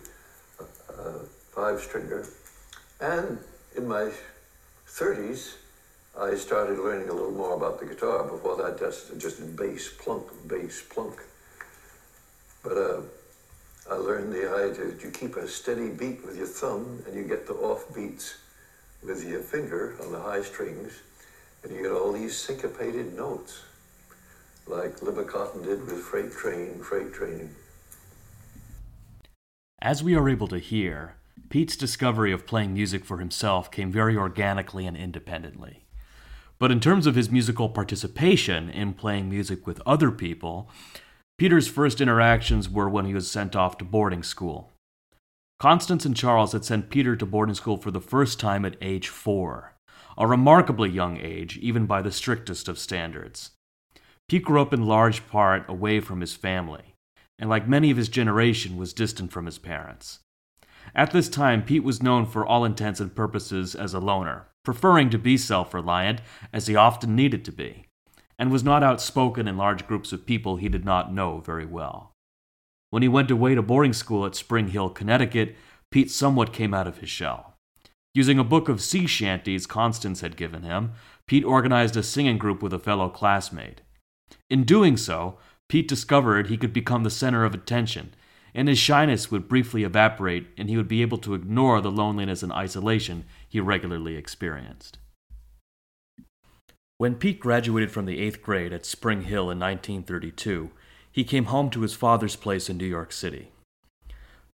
a, 0.59 0.93
a 0.93 1.19
five 1.53 1.79
stringer. 1.79 2.27
And 2.99 3.37
in 3.75 3.87
my 3.87 4.11
30s, 4.87 5.53
I 6.19 6.33
started 6.33 6.79
learning 6.79 7.09
a 7.09 7.13
little 7.13 7.31
more 7.31 7.55
about 7.55 7.79
the 7.79 7.85
guitar. 7.85 8.23
Before 8.23 8.57
that, 8.57 8.79
just 8.79 9.15
just 9.19 9.55
bass 9.55 9.89
plunk, 9.89 10.23
bass 10.47 10.81
plunk. 10.81 11.21
But 12.63 12.77
uh, 12.77 13.01
I 13.91 13.95
learned 13.95 14.33
the 14.33 14.51
idea 14.51 14.85
that 14.87 15.03
you 15.03 15.11
keep 15.11 15.35
a 15.35 15.47
steady 15.47 15.89
beat 15.89 16.25
with 16.25 16.35
your 16.35 16.47
thumb, 16.47 17.03
and 17.05 17.15
you 17.15 17.23
get 17.23 17.45
the 17.45 17.53
off 17.53 17.93
beats 17.93 18.37
with 19.03 19.23
your 19.23 19.41
finger 19.41 19.95
on 20.01 20.11
the 20.11 20.19
high 20.19 20.41
strings, 20.41 20.93
and 21.63 21.75
you 21.75 21.83
get 21.83 21.91
all 21.91 22.11
these 22.11 22.37
syncopated 22.37 23.15
notes, 23.15 23.63
like 24.67 24.99
Libba 24.99 25.25
Cotten 25.25 25.63
did 25.63 25.85
with 25.85 25.99
Freight 25.99 26.31
Train, 26.31 26.79
Freight 26.79 27.13
Train. 27.13 27.55
As 29.81 30.03
we 30.03 30.15
are 30.15 30.27
able 30.27 30.47
to 30.47 30.59
hear, 30.59 31.15
Pete's 31.49 31.77
discovery 31.77 32.31
of 32.31 32.47
playing 32.47 32.73
music 32.73 33.05
for 33.05 33.19
himself 33.19 33.71
came 33.71 33.91
very 33.91 34.17
organically 34.17 34.85
and 34.85 34.97
independently. 34.97 35.85
But 36.59 36.71
in 36.71 36.79
terms 36.79 37.05
of 37.05 37.15
his 37.15 37.29
musical 37.29 37.69
participation 37.69 38.69
in 38.69 38.93
playing 38.93 39.29
music 39.29 39.67
with 39.67 39.81
other 39.85 40.11
people, 40.11 40.69
Peter's 41.37 41.67
first 41.67 42.01
interactions 42.01 42.67
were 42.67 42.89
when 42.89 43.05
he 43.05 43.13
was 43.13 43.29
sent 43.29 43.55
off 43.55 43.77
to 43.77 43.85
boarding 43.85 44.23
school. 44.23 44.71
Constance 45.59 46.05
and 46.05 46.15
Charles 46.15 46.53
had 46.53 46.65
sent 46.65 46.89
Peter 46.89 47.15
to 47.15 47.25
boarding 47.25 47.55
school 47.55 47.77
for 47.77 47.91
the 47.91 48.01
first 48.01 48.39
time 48.39 48.65
at 48.65 48.75
age 48.81 49.07
four, 49.07 49.75
a 50.17 50.27
remarkably 50.27 50.89
young 50.89 51.17
age, 51.17 51.57
even 51.57 51.85
by 51.85 52.01
the 52.01 52.11
strictest 52.11 52.67
of 52.67 52.79
standards. 52.79 53.51
Pete 54.27 54.43
grew 54.43 54.61
up 54.61 54.73
in 54.73 54.85
large 54.85 55.27
part 55.27 55.63
away 55.69 55.99
from 55.99 56.21
his 56.21 56.33
family, 56.33 56.95
and 57.39 57.49
like 57.49 57.67
many 57.67 57.91
of 57.91 57.97
his 57.97 58.09
generation, 58.09 58.75
was 58.75 58.93
distant 58.93 59.31
from 59.31 59.45
his 59.45 59.57
parents. 59.57 60.19
At 60.95 61.11
this 61.11 61.29
time, 61.29 61.63
Pete 61.63 61.83
was 61.83 62.01
known 62.01 62.25
for 62.25 62.45
all 62.45 62.65
intents 62.65 62.99
and 62.99 63.13
purposes 63.15 63.75
as 63.75 63.93
a 63.93 63.99
loner, 63.99 64.47
preferring 64.63 65.09
to 65.11 65.17
be 65.17 65.37
self 65.37 65.73
reliant, 65.73 66.21
as 66.51 66.67
he 66.67 66.75
often 66.75 67.15
needed 67.15 67.45
to 67.45 67.51
be, 67.51 67.85
and 68.39 68.51
was 68.51 68.63
not 68.63 68.83
outspoken 68.83 69.47
in 69.47 69.57
large 69.57 69.85
groups 69.87 70.11
of 70.11 70.25
people 70.25 70.57
he 70.57 70.69
did 70.69 70.85
not 70.85 71.13
know 71.13 71.39
very 71.39 71.65
well. 71.65 72.13
When 72.89 73.03
he 73.03 73.09
went 73.09 73.31
away 73.31 73.53
to 73.55 73.61
boarding 73.61 73.93
school 73.93 74.25
at 74.25 74.35
Spring 74.35 74.69
Hill, 74.69 74.89
Connecticut, 74.89 75.55
Pete 75.91 76.09
somewhat 76.09 76.53
came 76.53 76.73
out 76.73 76.87
of 76.87 76.97
his 76.97 77.09
shell. 77.09 77.56
Using 78.13 78.39
a 78.39 78.43
book 78.43 78.69
of 78.69 78.81
sea 78.81 79.05
shanties 79.05 79.67
Constance 79.67 80.21
had 80.21 80.37
given 80.37 80.63
him, 80.63 80.93
Pete 81.27 81.43
organized 81.43 81.95
a 81.97 82.03
singing 82.03 82.37
group 82.37 82.63
with 82.63 82.73
a 82.73 82.79
fellow 82.79 83.09
classmate. 83.09 83.81
In 84.49 84.63
doing 84.63 84.97
so, 84.97 85.37
Pete 85.69 85.87
discovered 85.87 86.47
he 86.47 86.57
could 86.57 86.73
become 86.73 87.03
the 87.03 87.09
center 87.09 87.43
of 87.43 87.53
attention 87.53 88.13
and 88.57 88.67
his 88.67 88.79
shyness 88.79 89.29
would 89.29 89.47
briefly 89.47 89.83
evaporate, 89.83 90.47
and 90.57 90.67
he 90.67 90.77
would 90.77 90.87
be 90.87 91.03
able 91.03 91.19
to 91.19 91.35
ignore 91.35 91.79
the 91.79 91.91
loneliness 91.91 92.41
and 92.41 92.51
isolation 92.51 93.23
he 93.47 93.59
regularly 93.59 94.15
experienced. 94.15 94.97
When 96.97 97.13
Pete 97.13 97.39
graduated 97.39 97.91
from 97.91 98.05
the 98.05 98.19
eighth 98.19 98.41
grade 98.41 98.73
at 98.73 98.83
Spring 98.83 99.21
Hill 99.21 99.51
in 99.51 99.59
1932, 99.59 100.71
he 101.11 101.23
came 101.23 101.45
home 101.45 101.69
to 101.69 101.81
his 101.81 101.93
father's 101.93 102.35
place 102.35 102.67
in 102.67 102.77
New 102.77 102.87
York 102.87 103.11
City. 103.11 103.51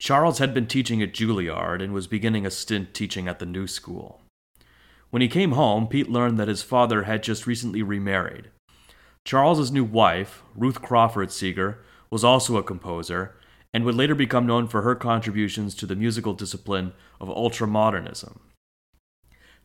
Charles 0.02 0.38
had 0.38 0.52
been 0.52 0.66
teaching 0.66 1.00
at 1.00 1.12
Juilliard 1.12 1.80
and 1.80 1.92
was 1.92 2.08
beginning 2.08 2.44
a 2.44 2.50
stint 2.50 2.92
teaching 2.92 3.28
at 3.28 3.38
the 3.38 3.46
New 3.46 3.68
School. 3.68 4.20
When 5.10 5.22
he 5.22 5.28
came 5.28 5.52
home, 5.52 5.86
Pete 5.86 6.10
learned 6.10 6.40
that 6.40 6.48
his 6.48 6.60
father 6.60 7.04
had 7.04 7.22
just 7.22 7.46
recently 7.46 7.84
remarried. 7.84 8.50
Charles's 9.24 9.70
new 9.70 9.84
wife, 9.84 10.42
Ruth 10.56 10.82
Crawford 10.82 11.30
Seeger, 11.30 11.84
was 12.10 12.24
also 12.24 12.56
a 12.56 12.64
composer 12.64 13.36
and 13.72 13.84
would 13.84 13.94
later 13.94 14.16
become 14.16 14.44
known 14.44 14.66
for 14.66 14.82
her 14.82 14.96
contributions 14.96 15.72
to 15.76 15.86
the 15.86 15.94
musical 15.94 16.34
discipline 16.34 16.94
of 17.20 17.28
ultramodernism. 17.28 18.40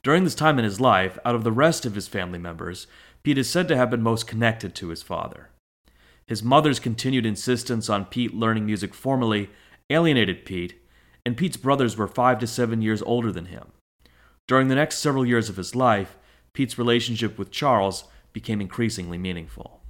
During 0.04 0.23
this 0.23 0.36
time 0.36 0.60
in 0.60 0.65
his 0.65 0.80
life, 0.80 1.17
out 1.26 1.34
of 1.34 1.45
the 1.45 1.52
rest 1.52 1.84
of 1.84 1.95
his 1.95 2.08
family 2.08 2.38
members, 2.38 2.86
Pete 3.23 3.39
is 3.39 3.50
said 3.50 3.67
to 3.69 3.76
have 3.76 3.89
been 3.89 4.04
most 4.04 4.28
connected 4.28 4.76
to 4.76 4.89
his 4.89 5.02
father. 5.02 5.50
His 6.28 6.43
mother's 6.43 6.80
continued 6.80 7.26
insistence 7.26 7.89
on 7.89 8.06
Pete 8.06 8.36
learning 8.36 8.67
music 8.67 8.93
formally 8.93 9.50
alienated 9.89 10.45
Pete, 10.45 10.82
and 11.26 11.38
Pete's 11.38 11.58
brothers 11.58 11.97
were 11.97 12.08
five 12.08 12.39
to 12.39 12.47
seven 12.47 12.82
years 12.82 13.02
older 13.02 13.32
than 13.32 13.47
him. 13.47 13.71
During 14.47 14.67
the 14.67 14.76
next 14.76 15.00
several 15.00 15.26
years 15.26 15.50
of 15.50 15.58
his 15.58 15.76
life, 15.76 16.17
Pete's 16.54 16.78
relationship 16.78 17.38
with 17.38 17.52
Charles 17.52 18.06
became 18.34 18.62
increasingly 18.62 19.17
meaningful. 19.17 19.82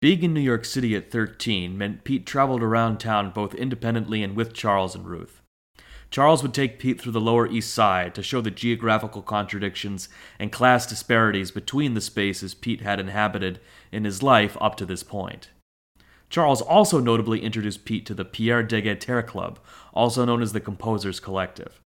Being 0.00 0.22
in 0.22 0.32
New 0.32 0.40
York 0.40 0.64
City 0.64 0.94
at 0.94 1.10
13 1.10 1.76
meant 1.76 2.04
Pete 2.04 2.24
traveled 2.24 2.62
around 2.62 2.98
town 2.98 3.30
both 3.30 3.54
independently 3.54 4.22
and 4.22 4.36
with 4.36 4.52
Charles 4.52 4.94
and 4.94 5.06
Ruth. 5.06 5.42
Charles 6.10 6.42
would 6.42 6.54
take 6.54 6.78
Pete 6.78 7.00
through 7.00 7.12
the 7.12 7.20
Lower 7.20 7.46
East 7.46 7.74
Side 7.74 8.14
to 8.14 8.22
show 8.22 8.40
the 8.40 8.50
geographical 8.50 9.22
contradictions 9.22 10.08
and 10.38 10.52
class 10.52 10.86
disparities 10.86 11.50
between 11.50 11.94
the 11.94 12.00
spaces 12.00 12.54
Pete 12.54 12.80
had 12.80 13.00
inhabited 13.00 13.60
in 13.90 14.04
his 14.04 14.22
life 14.22 14.56
up 14.60 14.76
to 14.76 14.86
this 14.86 15.02
point. 15.02 15.48
Charles 16.30 16.60
also 16.60 17.00
notably 17.00 17.42
introduced 17.42 17.84
Pete 17.84 18.06
to 18.06 18.14
the 18.14 18.24
Pierre 18.24 18.62
Degeyter 18.62 19.26
Club, 19.26 19.58
also 19.94 20.24
known 20.24 20.42
as 20.42 20.52
the 20.52 20.60
Composers 20.60 21.20
Collective. 21.20 21.80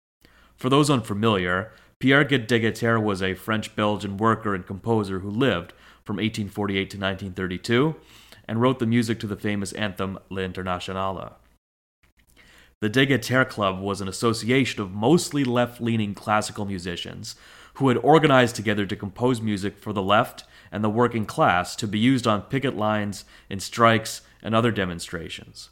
For 0.56 0.68
those 0.68 0.90
unfamiliar, 0.90 1.72
Pierre 1.98 2.24
Degeyter 2.24 3.02
was 3.02 3.22
a 3.22 3.34
French 3.34 3.76
Belgian 3.76 4.16
worker 4.16 4.54
and 4.54 4.66
composer 4.66 5.18
who 5.18 5.30
lived, 5.30 5.72
from 6.04 6.16
1848 6.16 6.90
to 6.90 6.96
1932 6.96 7.94
and 8.48 8.60
wrote 8.60 8.80
the 8.80 8.86
music 8.86 9.20
to 9.20 9.28
the 9.28 9.36
famous 9.36 9.72
anthem 9.74 10.18
L'Internationale. 10.28 11.34
The 12.80 12.90
Degeyter 12.90 13.48
Club 13.48 13.78
was 13.78 14.00
an 14.00 14.08
association 14.08 14.82
of 14.82 14.90
mostly 14.90 15.44
left 15.44 15.80
leaning 15.80 16.14
classical 16.14 16.64
musicians 16.64 17.36
who 17.74 17.86
had 17.88 17.98
organized 17.98 18.56
together 18.56 18.86
to 18.86 18.96
compose 18.96 19.40
music 19.40 19.78
for 19.78 19.92
the 19.92 20.02
left 20.02 20.42
and 20.72 20.82
the 20.82 20.90
working 20.90 21.26
class 21.26 21.76
to 21.76 21.86
be 21.86 22.00
used 22.00 22.26
on 22.26 22.42
picket 22.42 22.76
lines, 22.76 23.24
in 23.48 23.60
strikes, 23.60 24.22
and 24.42 24.54
other 24.54 24.70
demonstrations. 24.70 25.70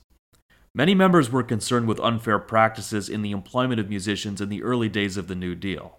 Many 0.74 0.94
members 0.94 1.30
were 1.30 1.42
concerned 1.42 1.88
with 1.88 2.00
unfair 2.00 2.38
practices 2.38 3.08
in 3.08 3.22
the 3.22 3.32
employment 3.32 3.80
of 3.80 3.88
musicians 3.88 4.40
in 4.40 4.48
the 4.48 4.62
early 4.62 4.88
days 4.88 5.16
of 5.16 5.26
the 5.26 5.34
New 5.34 5.54
Deal. 5.54 5.98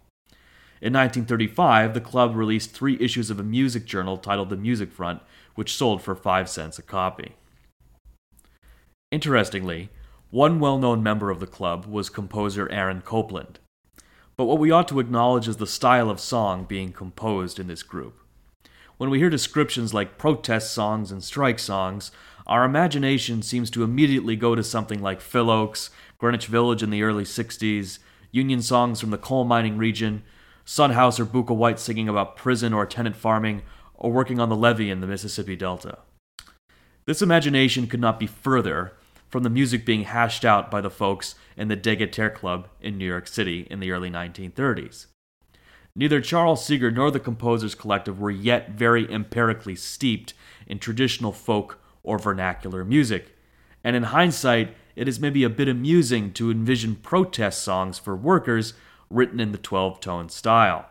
In 0.82 0.94
1935, 0.94 1.94
the 1.94 2.00
club 2.00 2.36
released 2.36 2.72
three 2.72 2.98
issues 3.02 3.30
of 3.30 3.40
a 3.40 3.44
music 3.44 3.86
journal 3.86 4.18
titled 4.18 4.50
The 4.50 4.56
Music 4.56 4.92
Front, 4.92 5.22
which 5.56 5.76
sold 5.76 6.02
for 6.02 6.16
five 6.16 6.48
cents 6.50 6.80
a 6.80 6.82
copy. 6.82 7.36
Interestingly, 9.12 9.90
one 10.30 10.60
well 10.60 10.78
known 10.78 11.04
member 11.04 11.32
of 11.32 11.40
the 11.40 11.48
club 11.48 11.86
was 11.86 12.10
composer 12.10 12.70
Aaron 12.72 13.02
Copland. 13.02 13.60
But 14.38 14.46
what 14.46 14.60
we 14.60 14.72
ought 14.72 14.88
to 14.90 15.02
acknowledge 15.02 15.50
is 15.50 15.58
the 15.58 15.68
style 15.68 16.10
of 16.10 16.22
song 16.22 16.64
being 16.64 16.94
composed 16.94 17.60
in 17.60 17.68
this 17.68 17.84
group. 17.84 18.22
When 18.96 19.10
we 19.10 19.20
hear 19.20 19.30
descriptions 19.30 19.94
like 19.94 20.18
protest 20.18 20.72
songs 20.74 21.12
and 21.12 21.22
strike 21.22 21.60
songs, 21.60 22.12
our 22.50 22.66
imagination 22.66 23.44
seems 23.44 23.70
to 23.70 23.84
immediately 23.84 24.36
go 24.36 24.56
to 24.56 24.64
something 24.64 25.04
like 25.04 25.22
Phil 25.22 25.46
Ochs, 25.46 25.92
Greenwich 26.18 26.48
Village 26.48 26.82
in 26.82 26.90
the 26.90 27.04
early 27.04 27.24
60s, 27.24 28.00
Union 28.32 28.64
songs 28.64 29.00
from 29.00 29.12
the 29.12 29.20
coal 29.20 29.46
mining 29.46 29.78
region, 29.78 30.24
Son 30.66 30.92
House 30.92 31.20
or 31.20 31.26
Bukka 31.26 31.56
White 31.56 31.80
singing 31.80 32.10
about 32.10 32.36
prison 32.36 32.74
or 32.74 32.88
tenant 32.88 33.16
farming 33.16 33.62
or 33.94 34.12
working 34.12 34.40
on 34.40 34.50
the 34.50 34.56
levee 34.56 34.90
in 34.90 35.00
the 35.00 35.06
Mississippi 35.06 35.56
Delta. 35.56 36.00
This 37.06 37.22
imagination 37.22 37.86
could 37.86 38.00
not 38.00 38.20
be 38.20 38.26
further 38.28 38.94
from 39.30 39.44
the 39.44 39.50
music 39.52 39.86
being 39.86 40.06
hashed 40.06 40.44
out 40.44 40.72
by 40.72 40.82
the 40.82 40.90
folks 40.90 41.36
in 41.56 41.68
the 41.68 41.78
Degeyter 41.78 42.34
Club 42.34 42.68
in 42.82 42.98
New 42.98 43.06
York 43.06 43.28
City 43.28 43.68
in 43.70 43.80
the 43.80 43.92
early 43.92 44.10
1930s. 44.10 45.06
Neither 45.96 46.20
Charles 46.20 46.66
Seeger 46.66 46.90
nor 46.90 47.12
the 47.12 47.20
Composers 47.20 47.76
Collective 47.76 48.20
were 48.20 48.32
yet 48.32 48.72
very 48.72 49.12
empirically 49.12 49.76
steeped 49.76 50.34
in 50.66 50.80
traditional 50.80 51.32
folk 51.32 51.80
or 52.10 52.18
vernacular 52.18 52.84
music, 52.84 53.36
and 53.84 53.96
in 53.96 54.02
hindsight, 54.02 54.76
it 54.96 55.08
is 55.08 55.20
maybe 55.20 55.44
a 55.44 55.50
bit 55.50 55.68
amusing 55.68 56.34
to 56.34 56.50
envision 56.50 56.96
protest 56.96 57.62
songs 57.62 58.00
for 58.00 58.16
workers 58.16 58.74
written 59.12 59.40
in 59.40 59.52
the 59.52 59.60
12 59.60 60.00
tone 60.00 60.28
style. 60.28 60.88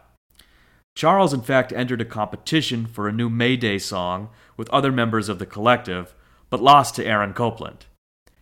Charles, 0.95 1.35
in 1.35 1.43
fact, 1.43 1.73
entered 1.73 2.01
a 2.01 2.05
competition 2.05 2.87
for 2.87 3.09
a 3.09 3.13
new 3.13 3.29
May 3.29 3.57
Day 3.57 3.79
song 3.79 4.29
with 4.57 4.71
other 4.71 4.93
members 4.93 5.29
of 5.29 5.41
the 5.41 5.47
collective, 5.47 6.15
but 6.51 6.63
lost 6.63 6.95
to 6.95 7.05
Aaron 7.05 7.35
Copland. 7.35 7.87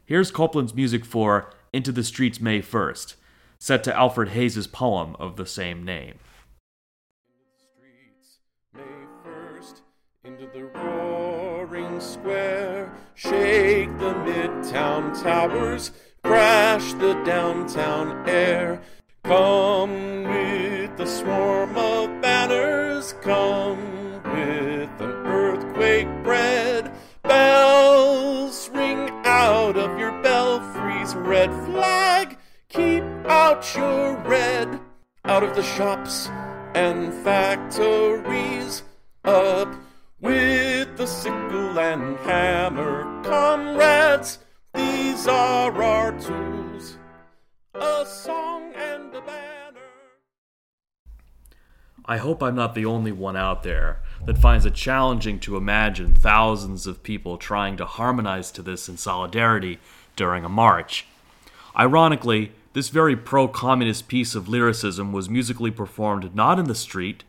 Here's 0.04 0.30
Copland's 0.30 0.74
music 0.74 1.06
for 1.06 1.50
Into 1.72 1.92
the 1.92 2.04
Streets 2.04 2.42
May 2.42 2.60
1st, 2.60 3.14
set 3.58 3.82
to 3.84 3.96
Alfred 3.96 4.28
Hayes' 4.28 4.66
poem 4.66 5.16
of 5.18 5.36
the 5.36 5.46
same 5.46 5.82
name. 5.82 6.18
Square. 12.26 12.92
Shake 13.14 13.98
the 13.98 14.12
midtown 14.26 15.22
towers, 15.22 15.92
crash 16.24 16.92
the 16.94 17.14
downtown 17.24 18.28
air. 18.28 18.80
Come 19.22 20.24
with 20.24 20.96
the 20.96 21.06
swarm 21.06 21.76
of 21.76 22.20
banners, 22.20 23.12
come 23.22 23.78
with 24.24 24.90
an 25.00 25.14
earthquake 25.24 26.08
bred. 26.24 26.92
Bells 27.22 28.70
ring 28.70 29.08
out 29.24 29.76
of 29.76 29.96
your 29.96 30.20
belfries, 30.20 31.14
red 31.14 31.52
flag, 31.64 32.38
keep 32.68 33.04
out 33.28 33.72
your 33.76 34.16
red 34.22 34.80
out 35.24 35.44
of 35.44 35.54
the 35.54 35.62
shops 35.62 36.28
and 36.74 37.14
factories 37.22 38.82
up 39.24 39.68
with 40.26 40.96
the 40.96 41.06
sickle 41.06 41.78
and 41.78 42.16
hammer. 42.18 43.22
Comrades 43.22 44.38
these 44.74 45.26
are 45.28 45.82
our 45.82 46.12
tools. 46.20 46.98
A 47.74 48.04
song 48.04 48.72
and 48.74 49.14
a 49.14 49.20
banner. 49.22 49.80
I 52.04 52.16
hope 52.18 52.42
I'm 52.42 52.56
not 52.56 52.74
the 52.74 52.84
only 52.84 53.12
one 53.12 53.36
out 53.36 53.62
there 53.62 54.00
that 54.26 54.36
finds 54.36 54.66
it 54.66 54.74
challenging 54.74 55.40
to 55.40 55.56
imagine 55.56 56.12
thousands 56.12 56.86
of 56.86 57.02
people 57.02 57.38
trying 57.38 57.76
to 57.76 57.86
harmonize 57.86 58.50
to 58.52 58.62
this 58.62 58.88
in 58.88 58.96
solidarity 58.96 59.78
during 60.16 60.44
a 60.44 60.48
march. 60.48 61.06
Ironically, 61.78 62.52
this 62.72 62.88
very 62.88 63.16
pro 63.16 63.48
communist 63.48 64.08
piece 64.08 64.34
of 64.34 64.48
lyricism 64.48 65.12
was 65.12 65.30
musically 65.30 65.70
performed 65.70 66.34
not 66.34 66.58
in 66.58 66.66
the 66.66 66.74
street, 66.74 67.24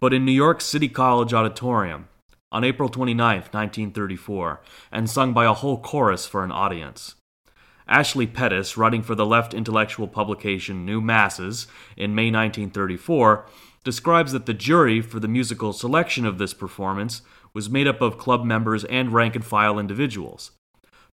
but 0.00 0.14
in 0.14 0.24
New 0.24 0.32
York 0.32 0.60
City 0.60 0.88
College 0.88 1.34
Auditorium 1.34 2.08
on 2.50 2.64
April 2.64 2.88
29, 2.88 3.36
1934, 3.36 4.60
and 4.90 5.10
sung 5.10 5.32
by 5.32 5.44
a 5.44 5.52
whole 5.52 5.80
chorus 5.80 6.26
for 6.26 6.44
an 6.44 6.52
audience. 6.52 7.14
Ashley 7.86 8.26
Pettis, 8.26 8.76
writing 8.76 9.02
for 9.02 9.14
the 9.14 9.26
left 9.26 9.54
intellectual 9.54 10.08
publication 10.08 10.84
New 10.84 11.00
Masses 11.00 11.66
in 11.96 12.14
May 12.14 12.30
1934, 12.30 13.46
describes 13.84 14.32
that 14.32 14.46
the 14.46 14.54
jury 14.54 15.00
for 15.00 15.20
the 15.20 15.28
musical 15.28 15.72
selection 15.72 16.26
of 16.26 16.38
this 16.38 16.52
performance 16.52 17.22
was 17.54 17.70
made 17.70 17.88
up 17.88 18.00
of 18.00 18.18
club 18.18 18.44
members 18.44 18.84
and 18.84 19.12
rank 19.12 19.34
and 19.34 19.44
file 19.44 19.78
individuals. 19.78 20.50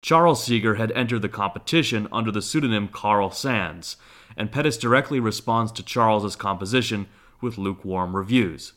Charles 0.02 0.44
Seeger 0.44 0.76
had 0.76 0.92
entered 0.92 1.22
the 1.22 1.30
competition 1.30 2.08
under 2.12 2.32
the 2.32 2.42
pseudonym 2.42 2.90
Carl 2.90 3.32
Sands, 3.32 3.98
and 4.36 4.52
Pettis 4.52 4.78
directly 4.78 5.20
responds 5.20 5.72
to 5.72 5.84
Charles's 5.84 6.36
composition 6.36 7.08
with 7.42 7.58
lukewarm 7.58 8.16
reviews. 8.16 8.74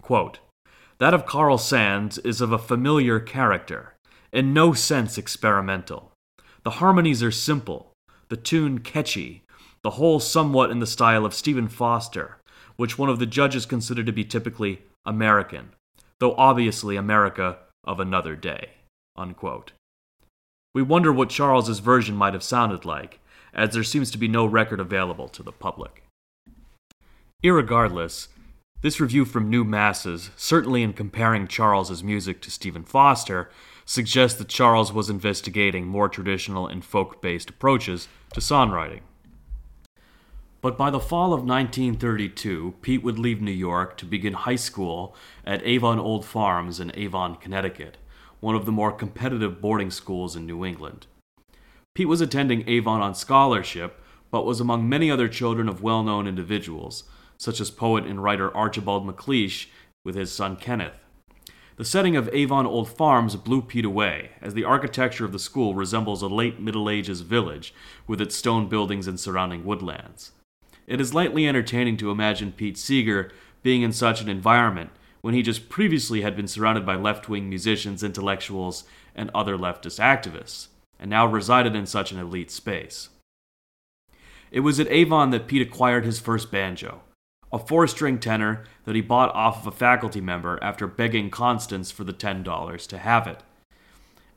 Quote, 0.00 0.38
that 1.02 1.12
of 1.12 1.26
Carl 1.26 1.58
Sands 1.58 2.18
is 2.18 2.40
of 2.40 2.52
a 2.52 2.58
familiar 2.58 3.18
character, 3.18 3.96
in 4.32 4.54
no 4.54 4.72
sense 4.72 5.18
experimental. 5.18 6.12
The 6.62 6.78
harmonies 6.78 7.24
are 7.24 7.32
simple, 7.32 7.90
the 8.28 8.36
tune 8.36 8.78
catchy, 8.78 9.42
the 9.82 9.98
whole 9.98 10.20
somewhat 10.20 10.70
in 10.70 10.78
the 10.78 10.86
style 10.86 11.26
of 11.26 11.34
Stephen 11.34 11.66
Foster, 11.66 12.38
which 12.76 12.98
one 12.98 13.08
of 13.08 13.18
the 13.18 13.26
judges 13.26 13.66
considered 13.66 14.06
to 14.06 14.12
be 14.12 14.22
typically 14.22 14.82
American, 15.04 15.70
though 16.20 16.36
obviously 16.36 16.94
America 16.94 17.58
of 17.82 17.98
another 17.98 18.36
day. 18.36 18.68
Unquote. 19.16 19.72
We 20.72 20.82
wonder 20.82 21.12
what 21.12 21.30
Charles's 21.30 21.80
version 21.80 22.14
might 22.14 22.32
have 22.32 22.44
sounded 22.44 22.84
like, 22.84 23.18
as 23.52 23.70
there 23.70 23.82
seems 23.82 24.12
to 24.12 24.18
be 24.18 24.28
no 24.28 24.46
record 24.46 24.78
available 24.78 25.26
to 25.30 25.42
the 25.42 25.50
public. 25.50 26.04
Irregardless, 27.42 28.28
this 28.82 29.00
review 29.00 29.24
from 29.24 29.48
New 29.48 29.62
Masses, 29.62 30.30
certainly 30.36 30.82
in 30.82 30.92
comparing 30.92 31.46
Charles's 31.46 32.02
music 32.02 32.42
to 32.42 32.50
Stephen 32.50 32.82
Foster, 32.82 33.48
suggests 33.84 34.36
that 34.38 34.48
Charles 34.48 34.92
was 34.92 35.08
investigating 35.08 35.86
more 35.86 36.08
traditional 36.08 36.66
and 36.66 36.84
folk 36.84 37.22
based 37.22 37.50
approaches 37.50 38.08
to 38.34 38.40
songwriting. 38.40 39.00
But 40.60 40.76
by 40.76 40.90
the 40.90 41.00
fall 41.00 41.32
of 41.32 41.44
1932, 41.44 42.74
Pete 42.82 43.04
would 43.04 43.20
leave 43.20 43.40
New 43.40 43.52
York 43.52 43.96
to 43.98 44.04
begin 44.04 44.32
high 44.32 44.56
school 44.56 45.14
at 45.46 45.64
Avon 45.64 46.00
Old 46.00 46.24
Farms 46.24 46.80
in 46.80 46.92
Avon, 46.96 47.36
Connecticut, 47.36 47.98
one 48.40 48.56
of 48.56 48.66
the 48.66 48.72
more 48.72 48.92
competitive 48.92 49.60
boarding 49.60 49.92
schools 49.92 50.34
in 50.34 50.44
New 50.44 50.64
England. 50.64 51.06
Pete 51.94 52.08
was 52.08 52.20
attending 52.20 52.68
Avon 52.68 53.00
on 53.00 53.14
scholarship, 53.14 54.00
but 54.32 54.46
was 54.46 54.60
among 54.60 54.88
many 54.88 55.08
other 55.08 55.28
children 55.28 55.68
of 55.68 55.82
well 55.82 56.02
known 56.02 56.26
individuals, 56.26 57.04
such 57.42 57.60
as 57.60 57.72
poet 57.72 58.06
and 58.06 58.22
writer 58.22 58.56
Archibald 58.56 59.04
MacLeish 59.04 59.66
with 60.04 60.14
his 60.14 60.30
son 60.30 60.54
Kenneth. 60.54 60.94
The 61.74 61.84
setting 61.84 62.14
of 62.14 62.30
Avon 62.32 62.66
Old 62.66 62.88
Farms 62.88 63.34
blew 63.34 63.62
Pete 63.62 63.84
away, 63.84 64.30
as 64.40 64.54
the 64.54 64.62
architecture 64.62 65.24
of 65.24 65.32
the 65.32 65.40
school 65.40 65.74
resembles 65.74 66.22
a 66.22 66.28
late 66.28 66.60
Middle 66.60 66.88
Ages 66.88 67.22
village 67.22 67.74
with 68.06 68.20
its 68.20 68.36
stone 68.36 68.68
buildings 68.68 69.08
and 69.08 69.18
surrounding 69.18 69.64
woodlands. 69.64 70.30
It 70.86 71.00
is 71.00 71.14
lightly 71.14 71.48
entertaining 71.48 71.96
to 71.96 72.12
imagine 72.12 72.52
Pete 72.52 72.78
Seeger 72.78 73.32
being 73.64 73.82
in 73.82 73.92
such 73.92 74.20
an 74.20 74.28
environment 74.28 74.90
when 75.20 75.34
he 75.34 75.42
just 75.42 75.68
previously 75.68 76.20
had 76.20 76.36
been 76.36 76.46
surrounded 76.46 76.86
by 76.86 76.94
left 76.94 77.28
wing 77.28 77.48
musicians, 77.48 78.04
intellectuals, 78.04 78.84
and 79.16 79.32
other 79.34 79.58
leftist 79.58 79.98
activists, 79.98 80.68
and 81.00 81.10
now 81.10 81.26
resided 81.26 81.74
in 81.74 81.86
such 81.86 82.12
an 82.12 82.20
elite 82.20 82.52
space. 82.52 83.08
It 84.52 84.60
was 84.60 84.78
at 84.78 84.86
Avon 84.92 85.30
that 85.30 85.48
Pete 85.48 85.62
acquired 85.62 86.04
his 86.04 86.20
first 86.20 86.52
banjo, 86.52 87.02
a 87.52 87.58
four 87.58 87.86
string 87.86 88.18
tenor 88.18 88.64
that 88.84 88.94
he 88.94 89.00
bought 89.00 89.34
off 89.34 89.60
of 89.60 89.66
a 89.66 89.76
faculty 89.76 90.20
member 90.20 90.58
after 90.62 90.86
begging 90.86 91.30
Constance 91.30 91.90
for 91.90 92.04
the 92.04 92.12
$10 92.12 92.86
to 92.86 92.98
have 92.98 93.26
it. 93.26 93.40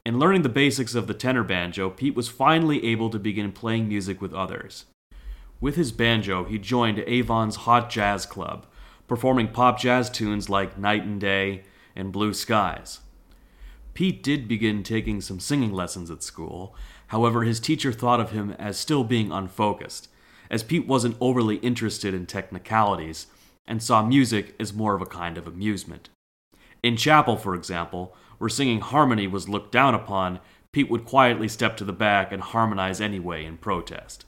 In 0.06 0.20
learning 0.20 0.44
the 0.44 0.50
basics 0.50 0.94
of 0.94 1.08
the 1.08 1.14
tenor 1.14 1.44
banjo, 1.44 1.90
Pete 1.90 2.16
was 2.16 2.28
finally 2.28 2.86
able 2.86 3.10
to 3.10 3.18
begin 3.18 3.52
playing 3.52 3.88
music 3.88 4.22
with 4.22 4.34
others. 4.34 4.86
With 5.60 5.78
his 5.78 5.92
banjo, 5.92 6.44
he 6.44 6.60
joined 6.60 7.00
Avon's 7.08 7.56
Hot 7.58 7.90
Jazz 7.90 8.26
Club, 8.26 8.68
performing 9.08 9.48
pop 9.48 9.80
jazz 9.80 10.10
tunes 10.10 10.50
like 10.50 10.78
Night 10.78 11.04
and 11.04 11.20
Day 11.20 11.64
and 11.96 12.12
Blue 12.12 12.34
Skies. 12.34 13.00
Pete 13.94 14.22
did 14.22 14.48
begin 14.48 14.84
taking 14.84 15.22
some 15.22 15.40
singing 15.40 15.72
lessons 15.72 16.12
at 16.12 16.22
school, 16.22 16.76
however, 17.08 17.44
his 17.44 17.62
teacher 17.62 17.94
thought 17.94 18.20
of 18.20 18.32
him 18.32 18.52
as 18.60 18.78
still 18.78 19.06
being 19.06 19.32
unfocused, 19.32 20.10
as 20.50 20.64
Pete 20.64 20.88
wasn't 20.88 21.18
overly 21.20 21.58
interested 21.58 22.14
in 22.14 22.26
technicalities 22.26 23.28
and 23.68 23.82
saw 23.82 24.06
music 24.06 24.56
as 24.60 24.74
more 24.74 24.96
of 24.96 25.02
a 25.02 25.06
kind 25.06 25.38
of 25.38 25.48
amusement. 25.48 26.10
In 26.84 26.98
chapel, 26.98 27.36
for 27.36 27.56
example, 27.56 28.16
where 28.38 28.50
singing 28.50 28.82
harmony 28.82 29.28
was 29.28 29.50
looked 29.50 29.72
down 29.72 29.96
upon, 29.96 30.40
Pete 30.72 30.90
would 30.90 31.06
quietly 31.06 31.48
step 31.48 31.78
to 31.78 31.86
the 31.86 31.94
back 31.94 32.32
and 32.32 32.42
harmonize 32.42 33.02
anyway 33.02 33.46
in 33.46 33.58
protest. 33.58 34.26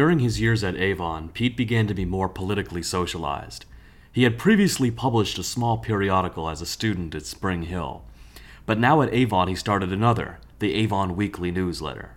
During 0.00 0.20
his 0.20 0.40
years 0.40 0.64
at 0.64 0.78
Avon, 0.78 1.28
Pete 1.28 1.58
began 1.58 1.86
to 1.86 1.92
be 1.92 2.06
more 2.06 2.30
politically 2.30 2.82
socialized. 2.82 3.66
He 4.10 4.22
had 4.22 4.38
previously 4.38 4.90
published 4.90 5.38
a 5.38 5.42
small 5.42 5.76
periodical 5.76 6.48
as 6.48 6.62
a 6.62 6.64
student 6.64 7.14
at 7.14 7.26
Spring 7.26 7.64
Hill, 7.64 8.02
but 8.64 8.78
now 8.78 9.02
at 9.02 9.12
Avon 9.12 9.48
he 9.48 9.54
started 9.54 9.92
another, 9.92 10.38
the 10.58 10.72
Avon 10.72 11.16
Weekly 11.16 11.50
Newsletter. 11.50 12.12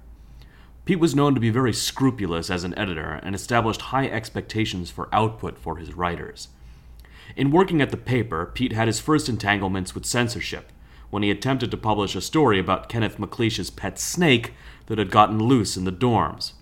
Pete 0.86 1.02
was 1.02 1.14
known 1.14 1.34
to 1.34 1.42
be 1.42 1.50
very 1.50 1.74
scrupulous 1.74 2.50
as 2.50 2.64
an 2.64 2.74
editor 2.80 3.20
and 3.22 3.36
established 3.36 3.82
high 3.82 4.08
expectations 4.08 4.90
for 4.90 5.14
output 5.14 5.60
for 5.60 5.76
his 5.76 5.94
writers. 5.94 6.48
In 7.36 7.52
working 7.52 7.82
at 7.82 7.92
the 7.92 7.98
paper, 7.98 8.50
Pete 8.54 8.72
had 8.72 8.88
his 8.88 9.02
first 9.02 9.28
entanglements 9.28 9.94
with 9.94 10.06
censorship 10.06 10.72
when 11.10 11.22
he 11.22 11.30
attempted 11.30 11.70
to 11.72 11.76
publish 11.76 12.16
a 12.16 12.22
story 12.22 12.60
about 12.60 12.88
Kenneth 12.88 13.20
MacLeish's 13.20 13.70
pet 13.70 14.00
snake 14.00 14.54
that 14.86 15.00
had 15.00 15.12
gotten 15.12 15.38
loose 15.38 15.76
in 15.76 15.84
the 15.84 15.92
dorms. 15.92 16.54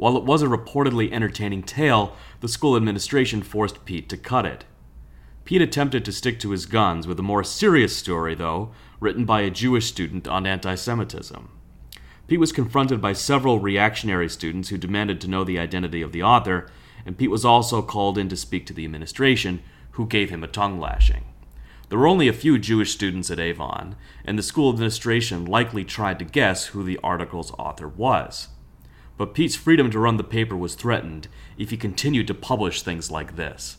While 0.00 0.16
it 0.16 0.24
was 0.24 0.40
a 0.40 0.46
reportedly 0.46 1.12
entertaining 1.12 1.62
tale, 1.62 2.16
the 2.40 2.48
school 2.48 2.74
administration 2.74 3.42
forced 3.42 3.84
Pete 3.84 4.08
to 4.08 4.16
cut 4.16 4.46
it. 4.46 4.64
Pete 5.44 5.60
attempted 5.60 6.06
to 6.06 6.12
stick 6.12 6.40
to 6.40 6.52
his 6.52 6.64
guns 6.64 7.06
with 7.06 7.18
a 7.18 7.22
more 7.22 7.44
serious 7.44 7.94
story, 7.94 8.34
though, 8.34 8.70
written 8.98 9.26
by 9.26 9.42
a 9.42 9.50
Jewish 9.50 9.88
student 9.88 10.26
on 10.26 10.46
anti 10.46 10.74
Semitism. 10.74 11.50
Pete 12.26 12.40
was 12.40 12.50
confronted 12.50 13.02
by 13.02 13.12
several 13.12 13.58
reactionary 13.58 14.30
students 14.30 14.70
who 14.70 14.78
demanded 14.78 15.20
to 15.20 15.28
know 15.28 15.44
the 15.44 15.58
identity 15.58 16.00
of 16.00 16.12
the 16.12 16.22
author, 16.22 16.70
and 17.04 17.18
Pete 17.18 17.30
was 17.30 17.44
also 17.44 17.82
called 17.82 18.16
in 18.16 18.30
to 18.30 18.38
speak 18.38 18.64
to 18.64 18.72
the 18.72 18.86
administration, 18.86 19.60
who 19.90 20.06
gave 20.06 20.30
him 20.30 20.42
a 20.42 20.48
tongue 20.48 20.80
lashing. 20.80 21.26
There 21.90 21.98
were 21.98 22.08
only 22.08 22.26
a 22.26 22.32
few 22.32 22.58
Jewish 22.58 22.90
students 22.90 23.30
at 23.30 23.38
Avon, 23.38 23.96
and 24.24 24.38
the 24.38 24.42
school 24.42 24.72
administration 24.72 25.44
likely 25.44 25.84
tried 25.84 26.18
to 26.20 26.24
guess 26.24 26.68
who 26.68 26.82
the 26.82 26.98
article's 27.04 27.52
author 27.58 27.86
was. 27.86 28.48
But 29.20 29.34
Pete's 29.34 29.54
freedom 29.54 29.90
to 29.90 29.98
run 29.98 30.16
the 30.16 30.24
paper 30.24 30.56
was 30.56 30.74
threatened 30.74 31.28
if 31.58 31.68
he 31.68 31.76
continued 31.76 32.26
to 32.28 32.34
publish 32.34 32.80
things 32.80 33.10
like 33.10 33.36
this. 33.36 33.76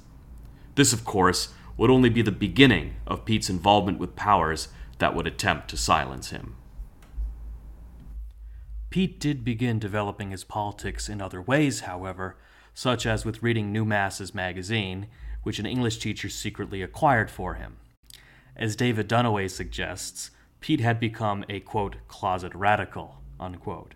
This, 0.76 0.94
of 0.94 1.04
course, 1.04 1.52
would 1.78 1.90
only 1.90 2.10
be 2.10 2.22
the 2.22 2.32
beginning 2.32 2.98
of 3.08 3.26
Pete's 3.26 3.50
involvement 3.50 3.98
with 3.98 4.16
powers 4.16 4.68
that 5.00 5.16
would 5.16 5.26
attempt 5.26 5.68
to 5.70 5.78
silence 5.78 6.30
him. 6.30 6.58
Pete 8.92 9.20
did 9.20 9.44
begin 9.44 9.80
developing 9.80 10.30
his 10.30 10.44
politics 10.44 11.10
in 11.10 11.24
other 11.24 11.42
ways, 11.42 11.80
however, 11.80 12.38
such 12.76 13.08
as 13.08 13.26
with 13.26 13.42
reading 13.42 13.72
New 13.72 13.84
Masses 13.84 14.36
magazine, 14.36 15.08
which 15.42 15.58
an 15.58 15.66
English 15.66 15.98
teacher 15.98 16.30
secretly 16.30 16.84
acquired 16.84 17.32
for 17.32 17.56
him. 17.56 17.78
As 18.56 18.76
David 18.76 19.10
Dunaway 19.10 19.50
suggests, 19.50 20.30
Pete 20.60 20.82
had 20.82 21.00
become 21.00 21.44
a 21.50 21.62
quote, 21.62 21.96
closet 22.08 22.54
radical, 22.54 23.24
unquote. 23.40 23.96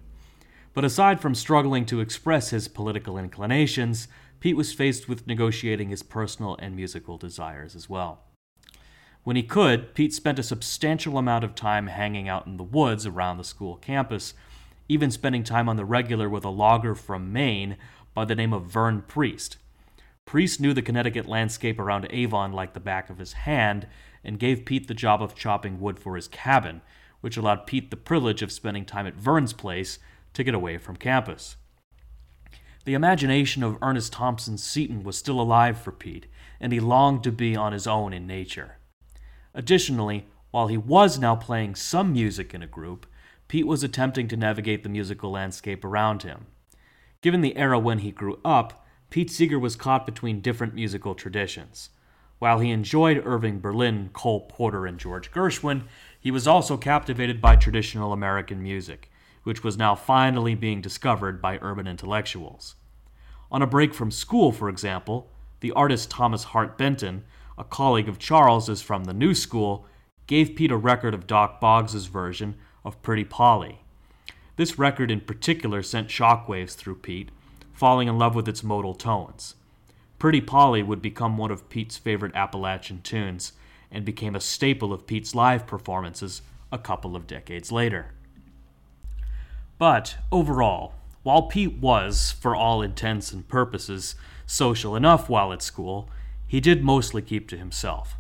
But 0.76 0.84
aside 0.84 1.22
from 1.22 1.36
struggling 1.36 1.86
to 1.86 2.02
express 2.02 2.50
his 2.50 2.68
political 2.68 3.18
inclinations, 3.18 4.10
Pete 4.42 4.58
was 4.58 4.74
faced 4.74 5.08
with 5.08 5.26
negotiating 5.26 5.90
his 5.90 6.04
personal 6.04 6.58
and 6.60 6.76
musical 6.76 7.18
desires 7.18 7.76
as 7.76 7.90
well. 7.90 8.26
When 9.24 9.38
he 9.38 9.42
could, 9.42 9.96
Pete 9.96 10.14
spent 10.14 10.38
a 10.38 10.44
substantial 10.44 11.18
amount 11.18 11.46
of 11.46 11.56
time 11.56 11.88
hanging 11.88 12.28
out 12.28 12.46
in 12.46 12.58
the 12.58 12.64
woods 12.64 13.06
around 13.06 13.38
the 13.38 13.46
school 13.46 13.78
campus, 13.78 14.34
even 14.90 15.12
spending 15.12 15.46
time 15.46 15.70
on 15.70 15.78
the 15.78 15.86
regular 15.86 16.30
with 16.30 16.44
a 16.44 16.50
logger 16.50 16.94
from 16.94 17.32
Maine 17.32 17.78
by 18.14 18.26
the 18.26 18.36
name 18.36 18.52
of 18.52 18.66
Vern 18.66 19.02
Priest. 19.02 19.56
Priest 20.26 20.60
knew 20.60 20.74
the 20.74 20.82
Connecticut 20.82 21.26
landscape 21.26 21.80
around 21.80 22.06
Avon 22.10 22.52
like 22.52 22.74
the 22.74 22.80
back 22.82 23.10
of 23.10 23.18
his 23.18 23.34
hand 23.34 23.88
and 24.26 24.40
gave 24.40 24.66
Pete 24.66 24.90
the 24.90 24.94
job 24.94 25.24
of 25.24 25.36
chopping 25.36 25.80
wood 25.80 26.00
for 26.00 26.18
his 26.18 26.28
cabin, 26.28 26.82
which 27.22 27.38
allowed 27.38 27.66
Pete 27.66 27.92
the 27.92 27.98
privilege 27.98 28.42
of 28.42 28.52
spending 28.52 28.84
time 28.84 29.08
at 29.08 29.16
Vern's 29.16 29.54
place 29.54 30.00
to 30.36 30.44
get 30.44 30.54
away 30.54 30.78
from 30.78 30.96
campus. 30.96 31.58
The 32.86 32.94
imagination 32.94 33.64
of 33.64 33.78
Ernest 33.82 34.14
Thompson 34.14 34.58
Seton 34.58 35.04
was 35.04 35.18
still 35.18 35.42
alive 35.42 35.78
for 35.80 35.92
Pete, 35.92 36.28
and 36.60 36.72
he 36.72 36.80
longed 36.80 37.24
to 37.24 37.32
be 37.32 37.56
on 37.56 37.74
his 37.74 37.88
own 37.88 38.14
in 38.14 38.28
nature. 38.28 38.78
Additionally, 39.56 40.28
while 40.52 40.68
he 40.68 40.78
was 40.78 41.18
now 41.18 41.36
playing 41.36 41.76
some 41.76 42.14
music 42.14 42.54
in 42.54 42.62
a 42.62 42.68
group, 42.68 43.08
Pete 43.48 43.68
was 43.68 43.84
attempting 43.84 44.28
to 44.28 44.38
navigate 44.38 44.84
the 44.84 44.90
musical 44.90 45.32
landscape 45.32 45.84
around 45.84 46.24
him. 46.24 46.46
Given 47.22 47.42
the 47.42 47.58
era 47.58 47.80
when 47.80 48.00
he 48.00 48.12
grew 48.12 48.40
up, 48.46 48.86
Pete 49.10 49.32
Seeger 49.32 49.60
was 49.60 49.76
caught 49.76 50.06
between 50.06 50.42
different 50.42 50.76
musical 50.76 51.16
traditions. 51.16 51.90
While 52.38 52.60
he 52.60 52.70
enjoyed 52.70 53.22
Irving 53.26 53.60
Berlin, 53.60 54.10
Cole 54.14 54.42
Porter, 54.42 54.86
and 54.86 55.00
George 55.00 55.32
Gershwin, 55.32 55.84
he 56.20 56.32
was 56.32 56.48
also 56.48 56.78
captivated 56.78 57.42
by 57.42 57.56
traditional 57.56 58.14
American 58.14 58.62
music, 58.62 59.10
which 59.46 59.64
was 59.64 59.78
now 59.78 59.96
finally 59.96 60.56
being 60.56 60.82
discovered 60.82 61.42
by 61.42 61.60
urban 61.62 61.88
intellectuals. 61.88 62.76
On 63.52 63.62
a 63.62 63.68
break 63.68 63.94
from 63.94 64.12
school, 64.12 64.52
for 64.52 64.68
example, 64.68 65.32
the 65.62 65.72
artist 65.72 66.10
Thomas 66.10 66.46
Hart 66.46 66.78
Benton, 66.78 67.24
a 67.58 67.64
colleague 67.64 68.10
of 68.10 68.20
Charles's 68.20 68.82
from 68.82 69.06
the 69.06 69.14
New 69.14 69.34
School, 69.34 69.86
gave 70.28 70.56
Pete 70.56 70.72
a 70.72 70.76
record 70.76 71.14
of 71.14 71.28
Dock 71.28 71.62
Boggs's 71.62 72.08
version 72.08 72.56
of 72.84 73.02
Pretty 73.04 73.24
Polly. 73.24 73.82
This 74.56 74.80
record 74.80 75.12
in 75.12 75.22
particular 75.22 75.84
sent 75.84 76.10
shockwaves 76.10 76.74
through 76.74 76.96
Pete, 76.96 77.30
falling 77.72 78.08
in 78.08 78.18
love 78.18 78.34
with 78.34 78.48
its 78.50 78.64
modal 78.64 78.96
tones. 78.96 79.56
Pretty 80.18 80.42
Polly 80.42 80.82
would 80.82 81.02
become 81.02 81.38
one 81.38 81.52
of 81.52 81.70
Pete's 81.70 81.98
favorite 81.98 82.34
Appalachian 82.34 83.02
tunes 83.04 83.54
and 83.92 84.04
became 84.04 84.36
a 84.36 84.42
staple 84.42 84.92
of 84.92 85.06
Pete's 85.06 85.36
live 85.36 85.68
performances 85.68 86.42
a 86.72 86.80
couple 86.80 87.16
of 87.16 87.28
decades 87.28 87.72
later. 87.72 88.12
But 89.78 90.18
overall, 90.32 90.94
while 91.24 91.44
Pete 91.44 91.78
was, 91.80 92.32
for 92.32 92.56
all 92.56 92.82
intents 92.82 93.32
and 93.32 93.48
purposes, 93.48 94.16
social 94.46 94.96
enough 94.96 95.30
while 95.30 95.52
at 95.52 95.62
school, 95.62 96.10
he 96.48 96.60
did 96.60 96.84
mostly 96.84 97.22
keep 97.22 97.50
to 97.50 97.58
himself. 97.58 98.16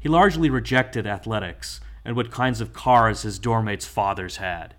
He 0.00 0.08
largely 0.08 0.50
rejected 0.50 1.06
athletics 1.06 1.80
and 2.04 2.16
what 2.16 2.30
kinds 2.30 2.60
of 2.60 2.72
cars 2.72 3.22
his 3.22 3.38
dormmates' 3.38 3.86
fathers 3.86 4.38
had. 4.38 4.74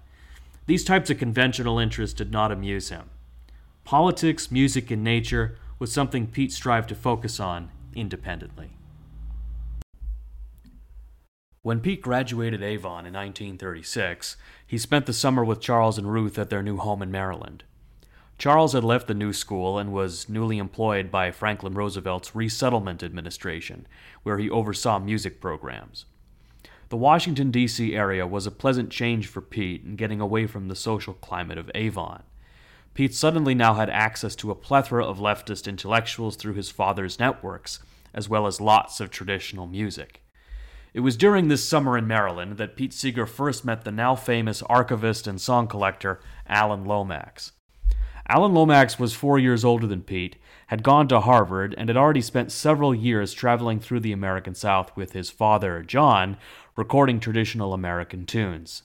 These 0.66 0.84
types 0.84 1.10
of 1.10 1.18
conventional 1.18 1.80
interests 1.80 2.16
did 2.16 2.32
not 2.32 2.52
amuse 2.52 2.90
him. 2.90 3.10
Politics, 3.86 4.52
music, 4.52 4.92
and 4.92 5.04
nature 5.04 5.58
was 5.80 5.92
something 5.92 6.28
Pete 6.28 6.52
strived 6.52 6.90
to 6.90 6.96
focus 6.96 7.40
on 7.40 7.70
independently. 7.96 8.72
When 11.64 11.80
Pete 11.80 12.02
graduated 12.02 12.62
Avon 12.62 13.06
in 13.06 13.14
1936, 13.14 14.36
he 14.68 14.78
spent 14.78 15.06
the 15.06 15.14
summer 15.14 15.46
with 15.46 15.62
Charles 15.62 15.98
and 15.98 16.12
Ruth 16.12 16.38
at 16.38 16.50
their 16.50 16.62
new 16.62 16.76
home 16.76 17.02
in 17.02 17.10
Maryland. 17.10 17.64
Charles 18.38 18.74
had 18.74 18.84
left 18.84 19.08
the 19.08 19.14
new 19.14 19.32
school 19.32 19.78
and 19.78 19.94
was 19.94 20.28
newly 20.28 20.58
employed 20.58 21.10
by 21.10 21.32
Franklin 21.32 21.74
Roosevelt's 21.74 22.36
Resettlement 22.36 23.02
Administration, 23.02 23.88
where 24.24 24.38
he 24.40 24.50
oversaw 24.50 25.00
music 25.00 25.40
programs. 25.40 26.04
The 26.90 26.98
Washington, 26.98 27.50
D.C. 27.50 27.96
area 27.96 28.28
was 28.28 28.46
a 28.46 28.52
pleasant 28.52 28.90
change 28.90 29.28
for 29.28 29.40
Pete 29.40 29.86
in 29.86 29.96
getting 29.96 30.20
away 30.20 30.48
from 30.48 30.68
the 30.68 30.76
social 30.76 31.14
climate 31.14 31.58
of 31.58 31.72
Avon. 31.74 32.24
Pete 32.94 33.16
suddenly 33.16 33.56
now 33.56 33.76
had 33.76 33.90
access 33.90 34.36
to 34.36 34.52
a 34.52 34.56
plethora 34.56 35.06
of 35.06 35.18
leftist 35.18 35.66
intellectuals 35.66 36.36
through 36.36 36.56
his 36.56 36.70
father's 36.70 37.20
networks, 37.20 37.80
as 38.14 38.28
well 38.28 38.48
as 38.48 38.60
lots 38.60 39.00
of 39.00 39.10
traditional 39.10 39.66
music. 39.66 40.23
It 40.94 41.00
was 41.00 41.18
during 41.18 41.48
this 41.48 41.68
summer 41.68 41.98
in 41.98 42.06
Maryland 42.06 42.58
that 42.58 42.76
Pete 42.76 42.94
Seeger 42.94 43.26
first 43.26 43.66
met 43.66 43.84
the 43.84 43.92
now 43.92 44.14
famous 44.16 44.62
archivist 44.64 45.26
and 45.26 45.42
song 45.42 45.68
collector 45.68 46.20
Alan 46.48 46.86
Lomax. 46.86 47.52
Alan 48.30 48.54
Lomax 48.54 49.00
was 49.00 49.16
four 49.16 49.40
years 49.40 49.66
older 49.66 49.88
than 49.88 50.04
Pete, 50.04 50.36
had 50.68 50.84
gone 50.84 51.08
to 51.08 51.22
Harvard, 51.22 51.74
and 51.80 51.90
had 51.90 51.98
already 51.98 52.22
spent 52.22 52.52
several 52.52 52.94
years 52.94 53.34
traveling 53.34 53.80
through 53.80 54.02
the 54.02 54.12
American 54.12 54.54
South 54.54 54.96
with 54.96 55.14
his 55.14 55.32
father, 55.32 55.82
John, 55.82 56.38
recording 56.76 57.20
traditional 57.20 57.74
American 57.74 58.28
tunes. 58.28 58.84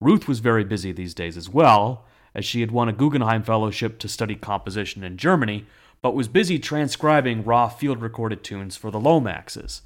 Ruth 0.00 0.26
was 0.26 0.38
very 0.38 0.64
busy 0.64 0.90
these 0.90 1.12
days 1.12 1.36
as 1.36 1.50
well, 1.50 2.06
as 2.34 2.46
she 2.46 2.62
had 2.62 2.70
won 2.70 2.88
a 2.88 2.94
Guggenheim 2.94 3.42
Fellowship 3.42 3.98
to 3.98 4.08
study 4.08 4.36
composition 4.36 5.04
in 5.04 5.18
Germany, 5.18 5.66
but 6.00 6.14
was 6.14 6.28
busy 6.28 6.58
transcribing 6.58 7.44
raw 7.44 7.68
field 7.68 8.00
recorded 8.00 8.42
tunes 8.42 8.74
for 8.74 8.90
the 8.90 8.98
Lomaxes. 8.98 9.82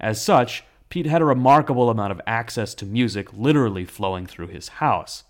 As 0.00 0.22
such, 0.22 0.64
Pete 0.90 1.06
had 1.06 1.20
a 1.20 1.26
remarkable 1.26 1.90
amount 1.90 2.12
of 2.12 2.20
access 2.26 2.74
to 2.74 2.86
music 2.86 3.32
literally 3.32 3.84
flowing 3.84 4.26
through 4.26 4.48
his 4.48 4.68
house. 4.68 5.24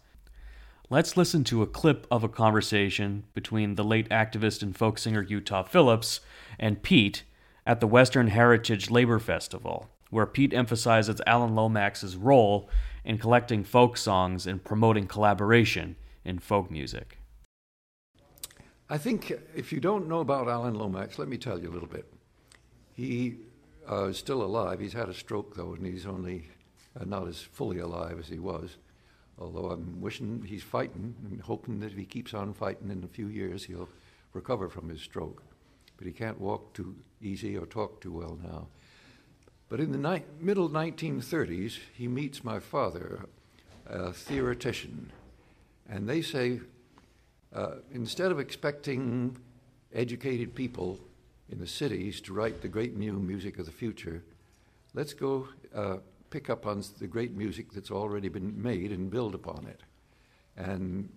Let's 0.91 1.17
listen 1.17 1.45
to 1.45 1.63
a 1.63 1.67
clip 1.67 2.07
of 2.11 2.25
a 2.25 2.29
conversation 2.29 3.25
between 3.35 3.75
the 3.75 3.85
late 3.85 4.09
activist 4.09 4.63
and 4.63 4.77
folk 4.77 4.99
singer 4.99 5.23
Utah 5.23 5.63
Phillips 5.63 6.21
and 6.59 6.83
Pete 6.83 7.25
at 7.67 7.81
the 7.81 7.87
Western 7.87 8.29
Heritage 8.29 8.91
Labor 8.91 9.19
Festival, 9.19 9.91
where 10.11 10.27
Pete 10.27 10.55
emphasizes 10.55 11.21
Alan 11.27 11.55
Lomax's 11.55 12.17
role 12.17 12.71
in 13.05 13.19
collecting 13.19 13.65
folk 13.65 13.97
songs 13.97 14.47
and 14.47 14.65
promoting 14.65 15.07
collaboration 15.07 15.97
in 16.25 16.39
folk 16.39 16.71
music. 16.71 17.19
I 18.89 18.97
think 18.97 19.33
if 19.55 19.73
you 19.73 19.81
don't 19.81 20.09
know 20.09 20.21
about 20.21 20.49
Alan 20.49 20.75
Lomax, 20.75 21.19
let 21.19 21.29
me 21.29 21.37
tell 21.37 21.59
you 21.59 21.69
a 21.69 21.75
little 21.75 21.89
bit. 21.89 22.11
He 22.95 23.37
uh, 23.89 24.13
still 24.13 24.43
alive. 24.43 24.81
He's 24.81 24.93
had 24.93 25.09
a 25.09 25.15
stroke, 25.15 25.57
though, 25.57 25.75
and 25.75 25.87
he's 25.87 26.07
only 26.07 26.49
uh, 26.99 27.05
not 27.05 27.27
as 27.27 27.41
fully 27.41 27.79
alive 27.79 28.19
as 28.19 28.29
he 28.29 28.39
was. 28.39 28.77
Although 29.39 29.71
I'm 29.71 30.01
wishing 30.01 30.45
he's 30.47 30.63
fighting 30.63 31.15
and 31.25 31.41
hoping 31.41 31.81
that 31.81 31.93
if 31.93 31.99
he 31.99 32.05
keeps 32.05 32.35
on 32.35 32.53
fighting 32.53 32.91
in 32.91 33.05
a 33.05 33.09
few 33.09 33.29
years, 33.29 33.65
he'll 33.65 33.89
recover 34.33 34.69
from 34.69 34.89
his 34.89 35.01
stroke. 35.01 35.43
But 35.97 36.07
he 36.07 36.13
can't 36.13 36.41
walk 36.41 36.75
too 36.75 36.97
easy 37.23 37.57
or 37.57 37.67
talk 37.67 38.01
too 38.01 38.13
well 38.13 38.39
now. 38.43 38.69
But 39.69 39.81
in 39.81 39.93
the 39.93 39.99
ni- 39.99 40.25
middle 40.41 40.69
1930s, 40.69 41.79
he 41.95 42.09
meets 42.09 42.43
my 42.43 42.59
father, 42.59 43.27
a 43.87 44.13
theoretician, 44.13 45.13
and 45.89 46.09
they 46.09 46.23
say 46.23 46.61
uh, 47.55 47.77
instead 47.93 48.31
of 48.31 48.39
expecting 48.39 49.37
educated 49.93 50.55
people 50.55 50.99
in 51.51 51.59
the 51.59 51.67
cities 51.67 52.21
to 52.23 52.33
write 52.33 52.61
the 52.61 52.69
great 52.69 52.97
new 52.97 53.15
music 53.15 53.59
of 53.59 53.67
the 53.67 53.73
future, 53.73 54.23
let's 54.95 55.15
go 55.15 55.49
uh, 55.75 55.97
pick 56.31 56.51
up 56.51 56.67
on 56.67 56.83
the 56.99 57.07
great 57.07 57.35
music 57.35 57.73
that's 57.73 57.91
already 57.91 58.29
been 58.29 58.61
made 58.61 58.93
and 58.93 59.11
build 59.11 59.35
upon 59.35 59.67
it. 59.67 59.83
And 60.57 61.09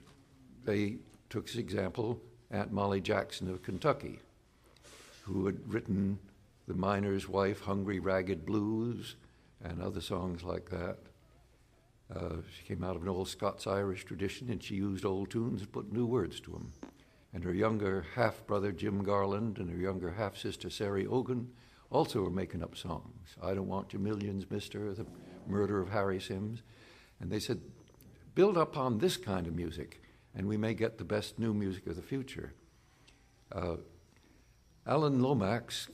they 0.63 0.97
took 1.29 1.49
as 1.49 1.55
example 1.55 2.19
Aunt 2.51 2.71
Molly 2.71 3.01
Jackson 3.01 3.49
of 3.49 3.63
Kentucky, 3.63 4.19
who 5.23 5.45
had 5.45 5.71
written 5.71 6.19
The 6.67 6.73
Miner's 6.73 7.27
Wife, 7.27 7.61
Hungry 7.61 7.99
Ragged 7.99 8.45
Blues, 8.45 9.15
and 9.63 9.81
other 9.81 10.01
songs 10.01 10.43
like 10.43 10.69
that. 10.69 10.97
Uh, 12.13 12.37
she 12.57 12.65
came 12.65 12.83
out 12.83 12.95
of 12.95 13.03
an 13.03 13.09
old 13.09 13.29
Scots 13.29 13.67
Irish 13.67 14.03
tradition 14.03 14.49
and 14.49 14.61
she 14.61 14.75
used 14.75 15.05
old 15.05 15.29
tunes 15.29 15.61
and 15.61 15.71
put 15.71 15.93
new 15.93 16.05
words 16.05 16.39
to 16.41 16.51
them. 16.51 16.73
And 17.33 17.43
her 17.43 17.53
younger 17.53 18.05
half 18.15 18.45
brother 18.45 18.71
Jim 18.71 19.03
Garland 19.03 19.57
and 19.57 19.69
her 19.69 19.77
younger 19.77 20.11
half 20.11 20.37
sister 20.37 20.69
Sarah 20.69 21.05
Ogan 21.05 21.49
also 21.89 22.21
were 22.21 22.29
making 22.29 22.63
up 22.63 22.75
songs. 22.75 23.35
I 23.41 23.53
Don't 23.53 23.67
Want 23.67 23.93
Your 23.93 24.01
Millions, 24.01 24.49
Mister, 24.49 24.93
The 24.93 25.05
Murder 25.47 25.79
of 25.81 25.89
Harry 25.89 26.19
Sims. 26.19 26.61
And 27.19 27.31
they 27.31 27.39
said, 27.39 27.61
build 28.35 28.57
upon 28.57 28.97
this 28.97 29.17
kind 29.17 29.47
of 29.47 29.55
music 29.55 30.01
and 30.35 30.47
we 30.47 30.57
may 30.57 30.73
get 30.73 30.97
the 30.97 31.03
best 31.03 31.39
new 31.39 31.53
music 31.53 31.87
of 31.87 31.95
the 31.95 32.01
future. 32.01 32.53
Uh, 33.51 33.77
Alan 34.87 35.21
Lomax 35.21 35.89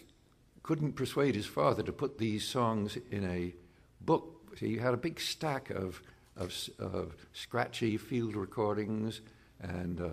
couldn't 0.63 0.93
persuade 0.93 1.35
his 1.35 1.45
father 1.45 1.83
to 1.83 1.91
put 1.91 2.17
these 2.17 2.47
songs 2.47 2.97
in 3.11 3.23
a 3.23 3.53
book. 4.01 4.55
He 4.59 4.77
had 4.77 4.93
a 4.93 4.97
big 4.97 5.19
stack 5.19 5.69
of, 5.69 6.01
of, 6.35 6.53
of 6.79 7.15
scratchy 7.33 7.97
field 7.97 8.35
recordings 8.35 9.21
and 9.61 10.01
uh, 10.01 10.09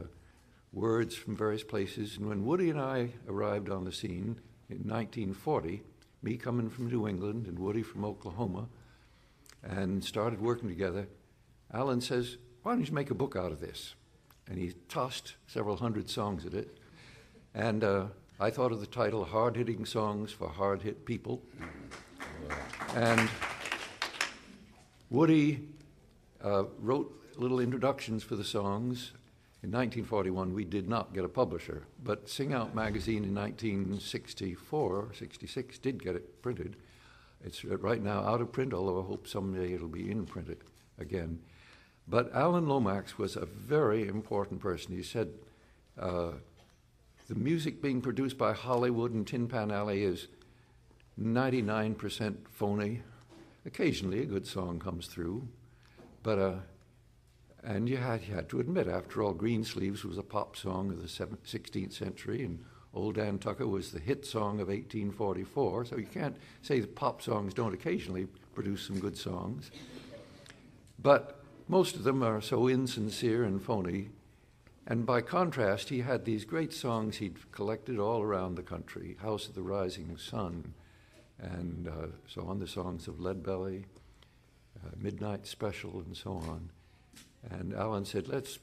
words 0.75 1.15
from 1.15 1.37
various 1.37 1.63
places. 1.63 2.17
And 2.17 2.29
when 2.29 2.45
Woody 2.45 2.69
and 2.69 2.81
I 2.81 3.11
arrived 3.29 3.71
on 3.71 3.85
the 3.85 3.93
scene 3.93 4.41
in 4.69 4.79
1940, 4.89 5.83
me 6.23 6.37
coming 6.37 6.69
from 6.69 6.89
New 6.89 7.07
England 7.07 7.47
and 7.47 7.59
Woody 7.59 7.83
from 7.83 8.05
Oklahoma, 8.05 8.67
and 9.63 10.05
started 10.05 10.41
working 10.41 10.69
together, 10.69 11.07
Alan 11.73 12.01
says, 12.01 12.37
Why 12.63 12.73
don't 12.73 12.87
you 12.87 12.93
make 12.93 13.11
a 13.11 13.15
book 13.15 13.37
out 13.37 13.53
of 13.53 13.61
this? 13.61 13.95
And 14.49 14.59
he 14.59 14.75
tossed 14.89 15.37
several 15.47 15.77
hundred 15.77 16.11
songs 16.11 16.45
at 16.45 16.55
it. 16.55 16.77
And 17.55 17.83
uh, 17.83 18.07
I 18.39 18.51
thought 18.51 18.73
of 18.73 18.81
the 18.81 18.87
title 18.87 19.25
Hard 19.25 19.57
Hitting 19.57 19.87
Songs 19.87 20.33
for 20.33 20.49
Hard 20.49 20.83
Hit 20.83 21.07
People. 21.07 21.41
And 22.95 23.31
Woody 25.09 25.69
uh, 26.43 26.65
wrote 26.79 27.13
little 27.37 27.61
introductions 27.61 28.23
for 28.23 28.37
the 28.37 28.45
songs. 28.45 29.13
In 29.65 29.71
1941, 29.71 30.53
we 30.53 30.67
did 30.67 30.91
not 30.91 31.15
get 31.15 31.25
a 31.25 31.29
publisher, 31.29 31.85
but 32.03 32.29
Sing 32.29 32.53
Out 32.53 32.75
magazine 32.75 33.25
in 33.25 33.35
1964, 33.35 35.13
66 35.15 35.79
did 35.79 36.05
get 36.05 36.15
it 36.15 36.43
printed. 36.43 36.77
It's 37.43 37.65
right 37.65 38.03
now 38.03 38.19
out 38.25 38.43
of 38.43 38.53
print, 38.53 38.75
although 38.75 39.01
I 39.01 39.07
hope 39.07 39.27
someday 39.27 39.73
it'll 39.73 39.89
be 39.89 40.11
in 40.11 40.27
print 40.27 40.51
again. 40.99 41.41
But 42.07 42.31
Alan 42.35 42.69
Lomax 42.69 43.17
was 43.17 43.37
a 43.37 43.47
very 43.47 44.07
important 44.07 44.61
person. 44.61 44.95
He 44.95 45.03
said 45.03 45.33
uh, 45.99 46.33
the 47.27 47.35
music 47.35 47.81
being 47.81 48.03
produced 48.03 48.37
by 48.37 48.53
Hollywood 48.53 49.15
and 49.15 49.27
Tin 49.27 49.49
Pan 49.49 49.71
Alley 49.71 50.03
is 50.03 50.29
99% 51.19 52.37
phony. 52.51 53.01
Occasionally 53.65 54.21
a 54.21 54.27
good 54.27 54.47
song 54.47 54.79
comes 54.79 55.07
through, 55.07 55.49
but 56.23 56.39
uh, 56.39 56.55
and 57.65 57.89
you 57.89 57.97
had, 57.97 58.23
you 58.25 58.35
had 58.35 58.49
to 58.51 58.61
admit, 58.61 58.89
after 58.89 59.23
all, 59.23 59.33
Greensleeves 59.33 60.05
was 60.05 60.19
a 60.19 60.23
pop 60.23 60.55
song 60.57 60.91
of 60.91 61.01
the 61.01 61.09
16th 61.09 61.93
century, 61.93 62.45
and 62.45 62.63
Old 62.93 63.15
Dan 63.15 63.39
Tucker 63.39 63.67
was 63.67 63.91
the 63.91 63.99
hit 63.99 64.27
song 64.27 64.61
of 64.61 64.69
1844. 64.69 65.87
So 65.87 65.97
you 65.97 66.07
can't 66.07 66.37
say 66.63 66.81
that 66.81 66.95
pop 66.95 67.23
songs 67.23 67.55
don't 67.55 67.75
occasionally 67.75 68.29
produce 68.55 68.87
some 68.87 69.01
good 69.01 69.17
songs. 69.17 69.71
But 71.03 71.41
most 71.67 71.97
of 71.97 72.05
them 72.05 72.23
are 72.23 72.41
so 72.41 72.69
insincere 72.69 73.45
and 73.45 73.63
phony. 73.63 74.11
And 74.87 75.07
by 75.07 75.23
contrast, 75.23 75.89
he 75.89 76.01
had 76.03 76.25
these 76.25 76.45
great 76.45 76.73
songs 76.73 77.17
he'd 77.17 77.51
collected 77.51 77.99
all 77.99 78.21
around 78.21 78.57
the 78.57 78.63
country 78.63 79.17
House 79.23 79.49
of 79.49 79.55
the 79.55 79.63
Rising 79.63 80.19
Sun, 80.19 80.75
and 81.39 81.89
uh, 81.89 82.07
so 82.29 82.43
on, 82.43 82.61
the 82.61 82.67
songs 82.67 83.09
of 83.09 83.15
Leadbelly, 83.15 83.85
uh, 84.85 84.91
Midnight 84.99 85.47
Special, 85.47 86.01
and 86.07 86.15
so 86.15 86.33
on. 86.33 86.71
And 87.51 87.75
Alan 87.75 88.05
said, 88.05 88.29
let's 88.29 88.59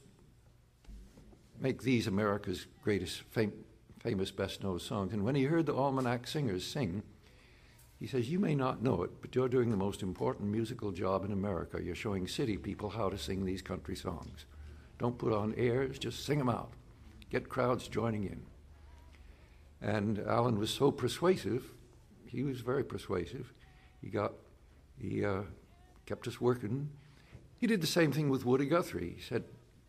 make 1.60 1.82
these 1.82 2.06
America's 2.06 2.66
greatest, 2.82 3.22
fam- 3.30 3.52
famous, 4.00 4.30
best 4.30 4.62
known 4.62 4.80
songs. 4.80 5.12
And 5.12 5.24
when 5.24 5.34
he 5.34 5.44
heard 5.44 5.66
the 5.66 5.74
Almanac 5.74 6.26
Singers 6.26 6.66
sing, 6.66 7.02
he 8.00 8.08
says, 8.08 8.28
You 8.28 8.40
may 8.40 8.56
not 8.56 8.82
know 8.82 9.04
it, 9.04 9.10
but 9.20 9.32
you're 9.34 9.48
doing 9.48 9.70
the 9.70 9.76
most 9.76 10.02
important 10.02 10.50
musical 10.50 10.90
job 10.90 11.24
in 11.24 11.30
America. 11.30 11.80
You're 11.80 11.94
showing 11.94 12.26
city 12.26 12.56
people 12.56 12.90
how 12.90 13.08
to 13.08 13.16
sing 13.16 13.44
these 13.44 13.62
country 13.62 13.94
songs. 13.94 14.44
Don't 14.98 15.16
put 15.16 15.32
on 15.32 15.54
airs, 15.56 16.00
just 16.00 16.26
sing 16.26 16.38
them 16.38 16.48
out. 16.48 16.72
Get 17.30 17.48
crowds 17.48 17.86
joining 17.86 18.24
in. 18.24 18.42
And 19.80 20.18
Alan 20.26 20.58
was 20.58 20.70
so 20.70 20.90
persuasive, 20.90 21.64
he 22.26 22.42
was 22.42 22.60
very 22.60 22.82
persuasive. 22.82 23.52
He 24.00 24.08
got, 24.08 24.32
he 24.98 25.24
uh, 25.24 25.42
kept 26.06 26.26
us 26.26 26.40
working. 26.40 26.88
He 27.62 27.68
did 27.68 27.80
the 27.80 27.86
same 27.86 28.10
thing 28.10 28.28
with 28.28 28.44
Woody 28.44 28.66
Guthrie. 28.66 29.14
He 29.16 29.22
said, 29.22 29.44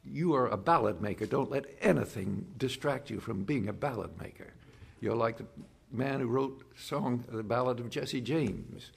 You 0.05 0.35
are 0.35 0.47
a 0.47 0.57
ballad 0.57 1.01
maker. 1.01 1.25
Don't 1.25 1.49
let 1.49 1.65
anything 1.81 2.45
distract 2.55 3.09
you 3.09 3.19
from 3.19 3.45
being 3.45 3.67
a 3.67 3.73
ballad 3.73 4.11
maker. 4.21 4.53
You're 5.01 5.15
like 5.15 5.39
the 5.39 5.47
man 5.91 6.19
who 6.19 6.27
wrote 6.27 6.61
song, 6.77 7.23
the 7.27 7.41
ballad 7.41 7.79
of 7.79 7.89
Jesse 7.89 8.21
James. 8.21 8.91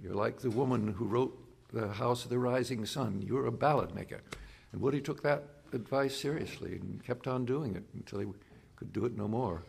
You're 0.00 0.16
like 0.16 0.40
the 0.40 0.50
woman 0.50 0.94
who 0.94 1.04
wrote 1.04 1.38
the 1.72 1.86
House 1.86 2.24
of 2.24 2.30
the 2.30 2.40
Rising 2.40 2.84
Sun. 2.86 3.22
You're 3.24 3.46
a 3.46 3.52
ballad 3.52 3.94
maker. 3.94 4.20
And 4.72 4.80
Woody 4.80 5.00
took 5.00 5.22
that 5.22 5.44
advice 5.72 6.16
seriously 6.16 6.72
and 6.72 7.00
kept 7.04 7.28
on 7.28 7.44
doing 7.44 7.76
it 7.76 7.84
until 7.94 8.18
he 8.18 8.26
could 8.74 8.92
do 8.92 9.04
it 9.04 9.16
no 9.16 9.28
more. 9.28 9.62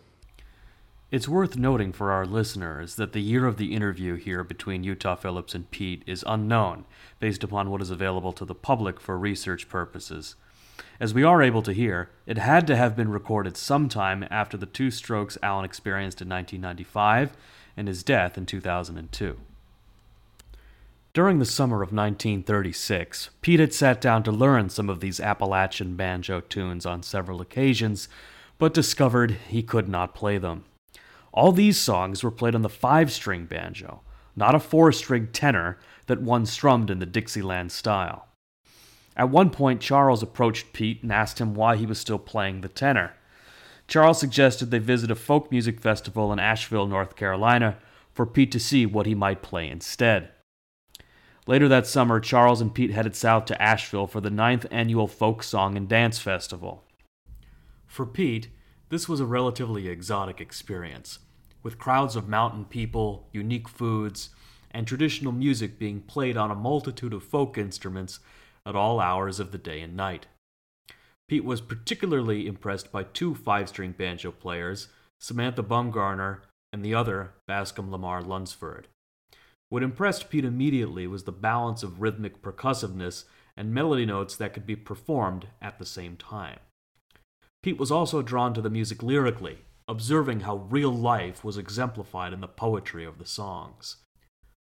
It's 1.11 1.27
worth 1.27 1.57
noting 1.57 1.91
for 1.91 2.11
our 2.11 2.23
listeners 2.23 2.93
that 2.95 3.13
the 3.13 3.21
year 3.21 3.47
of 3.47 3.57
the 3.57 3.73
interview 3.73 4.13
here 4.13 4.43
between 4.43 4.83
Utah 4.83 5.15
Phillips 5.15 5.55
and 5.55 5.71
Pete 5.71 6.03
is 6.05 6.23
unknown, 6.27 6.85
based 7.19 7.43
upon 7.43 7.71
what 7.71 7.81
is 7.81 7.89
available 7.89 8.31
to 8.33 8.45
the 8.45 8.53
public 8.53 8.99
for 8.99 9.17
research 9.17 9.67
purposes. 9.67 10.35
As 10.99 11.11
we 11.11 11.23
are 11.23 11.41
able 11.41 11.63
to 11.63 11.73
hear, 11.73 12.11
it 12.27 12.37
had 12.37 12.67
to 12.67 12.75
have 12.75 12.95
been 12.95 13.09
recorded 13.09 13.57
sometime 13.57 14.23
after 14.29 14.55
the 14.55 14.67
two 14.67 14.91
strokes 14.91 15.35
Alan 15.41 15.65
experienced 15.65 16.21
in 16.21 16.29
1995 16.29 17.35
and 17.75 17.87
his 17.87 18.03
death 18.03 18.37
in 18.37 18.45
2002. 18.45 19.39
During 21.13 21.39
the 21.39 21.45
summer 21.45 21.77
of 21.77 21.91
1936, 21.91 23.31
Pete 23.41 23.59
had 23.59 23.73
sat 23.73 23.99
down 23.99 24.21
to 24.21 24.31
learn 24.31 24.69
some 24.69 24.91
of 24.91 24.99
these 24.99 25.19
Appalachian 25.19 25.95
banjo 25.95 26.39
tunes 26.39 26.85
on 26.85 27.01
several 27.01 27.41
occasions, 27.41 28.07
but 28.59 28.75
discovered 28.75 29.37
he 29.47 29.63
could 29.63 29.89
not 29.89 30.13
play 30.13 30.37
them. 30.37 30.65
All 31.39 31.53
these 31.53 31.79
songs 31.79 32.21
were 32.21 32.31
played 32.31 32.53
on 32.53 32.63
the 32.63 32.67
five 32.67 33.13
string 33.13 33.45
banjo, 33.45 34.01
not 34.35 34.55
a 34.55 34.59
four 34.59 34.91
string 34.91 35.29
tenor 35.31 35.77
that 36.07 36.21
one 36.21 36.45
strummed 36.45 36.89
in 36.89 36.99
the 36.99 37.05
Dixieland 37.05 37.71
style. 37.71 38.27
At 39.15 39.29
one 39.29 39.49
point, 39.49 39.79
Charles 39.79 40.21
approached 40.21 40.73
Pete 40.73 41.01
and 41.01 41.13
asked 41.13 41.39
him 41.39 41.53
why 41.53 41.77
he 41.77 41.85
was 41.85 41.97
still 41.97 42.19
playing 42.19 42.59
the 42.59 42.67
tenor. 42.67 43.13
Charles 43.87 44.19
suggested 44.19 44.69
they 44.69 44.79
visit 44.79 45.09
a 45.09 45.15
folk 45.15 45.49
music 45.49 45.79
festival 45.79 46.33
in 46.33 46.39
Asheville, 46.39 46.87
North 46.87 47.15
Carolina, 47.15 47.77
for 48.11 48.25
Pete 48.25 48.51
to 48.51 48.59
see 48.59 48.85
what 48.85 49.05
he 49.05 49.15
might 49.15 49.41
play 49.41 49.69
instead. 49.69 50.31
Later 51.47 51.69
that 51.69 51.87
summer, 51.87 52.19
Charles 52.19 52.59
and 52.59 52.75
Pete 52.75 52.91
headed 52.91 53.15
south 53.15 53.45
to 53.45 53.61
Asheville 53.61 54.07
for 54.07 54.19
the 54.19 54.29
ninth 54.29 54.65
annual 54.71 55.07
Folk 55.07 55.41
Song 55.43 55.77
and 55.77 55.87
Dance 55.87 56.19
Festival. 56.19 56.83
For 57.87 58.05
Pete, 58.05 58.49
this 58.89 59.07
was 59.07 59.21
a 59.21 59.25
relatively 59.25 59.87
exotic 59.87 60.41
experience, 60.41 61.19
with 61.63 61.77
crowds 61.77 62.15
of 62.15 62.27
mountain 62.27 62.65
people, 62.65 63.27
unique 63.31 63.67
foods, 63.67 64.29
and 64.71 64.85
traditional 64.85 65.31
music 65.31 65.79
being 65.79 66.01
played 66.01 66.37
on 66.37 66.51
a 66.51 66.55
multitude 66.55 67.13
of 67.13 67.23
folk 67.23 67.57
instruments 67.57 68.19
at 68.65 68.75
all 68.75 68.99
hours 68.99 69.39
of 69.39 69.51
the 69.51 69.57
day 69.57 69.81
and 69.81 69.95
night. 69.95 70.27
Pete 71.27 71.45
was 71.45 71.61
particularly 71.61 72.47
impressed 72.47 72.91
by 72.91 73.03
two 73.03 73.35
five 73.35 73.69
string 73.69 73.91
banjo 73.91 74.31
players, 74.31 74.87
Samantha 75.19 75.63
Bumgarner 75.63 76.39
and 76.71 76.83
the 76.83 76.93
other, 76.93 77.33
Bascom 77.47 77.91
Lamar 77.91 78.21
Lunsford. 78.21 78.87
What 79.69 79.83
impressed 79.83 80.29
Pete 80.29 80.45
immediately 80.45 81.05
was 81.07 81.23
the 81.23 81.31
balance 81.31 81.83
of 81.83 82.01
rhythmic 82.01 82.41
percussiveness 82.41 83.25
and 83.55 83.73
melody 83.73 84.05
notes 84.05 84.35
that 84.35 84.53
could 84.53 84.65
be 84.65 84.75
performed 84.75 85.47
at 85.61 85.77
the 85.77 85.85
same 85.85 86.15
time. 86.15 86.59
Pete 87.61 87.77
was 87.77 87.91
also 87.91 88.21
drawn 88.21 88.53
to 88.53 88.61
the 88.61 88.69
music 88.69 89.03
lyrically, 89.03 89.59
observing 89.89 90.41
how 90.41 90.67
real 90.69 90.91
life 90.91 91.43
was 91.43 91.57
exemplified 91.57 92.31
in 92.31 92.41
the 92.41 92.47
poetry 92.47 93.03
of 93.03 93.17
the 93.17 93.25
songs. 93.25 93.97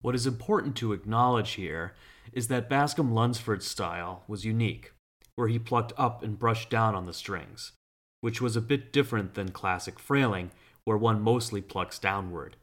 What 0.02 0.16
is 0.16 0.26
important 0.26 0.78
to 0.78 0.94
acknowledge 0.94 1.52
here 1.52 1.94
is 2.32 2.48
that 2.48 2.70
Bascom 2.70 3.14
Lunsford's 3.14 3.68
style 3.68 4.24
was 4.26 4.46
unique, 4.46 4.94
where 5.36 5.50
he 5.50 5.60
plucked 5.60 5.92
up 5.98 6.24
and 6.24 6.40
brushed 6.40 6.70
down 6.70 6.96
on 6.96 7.06
the 7.06 7.14
strings, 7.14 7.74
which 8.22 8.40
was 8.42 8.56
a 8.56 8.62
bit 8.62 8.94
different 8.94 9.34
than 9.34 9.52
classic 9.52 10.00
frailing, 10.00 10.50
where 10.86 10.98
one 10.98 11.22
mostly 11.22 11.62
plucks 11.62 12.00
downward. 12.00 12.56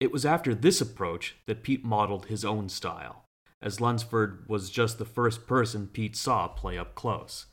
It 0.00 0.10
was 0.10 0.24
after 0.24 0.54
this 0.54 0.80
approach 0.80 1.36
that 1.44 1.62
Pete 1.62 1.84
modeled 1.84 2.26
his 2.26 2.46
own 2.46 2.70
style, 2.70 3.24
as 3.60 3.78
Lunsford 3.78 4.48
was 4.48 4.70
just 4.70 4.96
the 4.96 5.04
first 5.04 5.46
person 5.46 5.86
Pete 5.86 6.16
saw 6.16 6.48
play 6.48 6.78
up 6.78 6.94
close. 6.94 7.44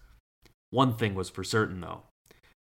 One 0.69 0.95
thing 0.95 1.15
was 1.15 1.29
for 1.29 1.43
certain, 1.43 1.81
though 1.81 2.03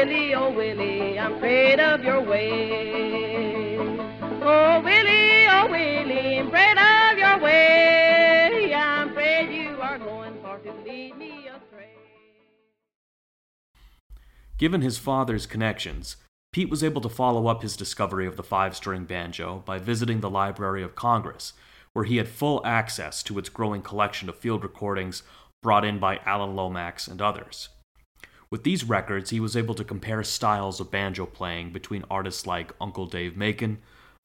Willie, 0.00 0.34
oh, 0.34 0.50
Willie, 0.50 1.18
I'm 1.18 1.34
afraid 1.34 1.78
of 1.78 2.02
your 2.02 2.22
way. 2.22 3.76
Oh, 4.40 4.80
Willie, 4.82 5.46
oh, 5.46 5.68
Willie, 5.70 6.38
I'm 6.38 6.48
afraid 6.48 6.78
of 6.78 7.18
your 7.18 7.38
way. 7.38 8.72
I'm 8.74 9.10
afraid 9.10 9.54
you 9.54 9.78
are 9.78 9.98
going 9.98 10.40
far 10.40 10.56
to 10.60 10.72
lead 10.86 11.18
me 11.18 11.48
astray. 11.48 11.96
Given 14.56 14.80
his 14.80 14.96
father's 14.96 15.44
connections, 15.44 16.16
Pete 16.50 16.70
was 16.70 16.82
able 16.82 17.02
to 17.02 17.10
follow 17.10 17.46
up 17.48 17.60
his 17.60 17.76
discovery 17.76 18.26
of 18.26 18.38
the 18.38 18.42
five 18.42 18.74
string 18.74 19.04
banjo 19.04 19.62
by 19.66 19.78
visiting 19.78 20.20
the 20.20 20.30
Library 20.30 20.82
of 20.82 20.94
Congress, 20.94 21.52
where 21.92 22.06
he 22.06 22.16
had 22.16 22.28
full 22.28 22.64
access 22.64 23.22
to 23.24 23.38
its 23.38 23.50
growing 23.50 23.82
collection 23.82 24.30
of 24.30 24.38
field 24.38 24.62
recordings 24.62 25.22
brought 25.62 25.84
in 25.84 25.98
by 25.98 26.16
Alan 26.24 26.56
Lomax 26.56 27.06
and 27.06 27.20
others. 27.20 27.68
With 28.50 28.64
these 28.64 28.84
records, 28.84 29.30
he 29.30 29.38
was 29.38 29.56
able 29.56 29.74
to 29.76 29.84
compare 29.84 30.24
styles 30.24 30.80
of 30.80 30.90
banjo 30.90 31.24
playing 31.24 31.70
between 31.70 32.04
artists 32.10 32.46
like 32.46 32.74
Uncle 32.80 33.06
Dave 33.06 33.36
Macon, 33.36 33.78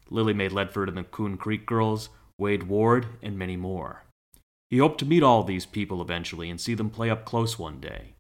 Lily 0.10 0.34
May 0.34 0.50
Ledford 0.50 0.88
and 0.88 0.98
the 0.98 1.04
Coon 1.04 1.38
Creek 1.38 1.66
Girls, 1.66 2.10
Wade 2.40 2.64
Ward, 2.64 3.06
and 3.22 3.38
many 3.38 3.56
more. 3.56 4.04
He 4.70 4.80
hoped 4.80 5.00
to 5.00 5.06
meet 5.06 5.22
all 5.22 5.44
these 5.44 5.66
people 5.66 6.02
eventually 6.02 6.50
and 6.50 6.60
see 6.60 6.74
them 6.74 6.90
play 6.90 7.10
up 7.10 7.24
close 7.24 7.60
one 7.60 7.80
day. 7.80 8.16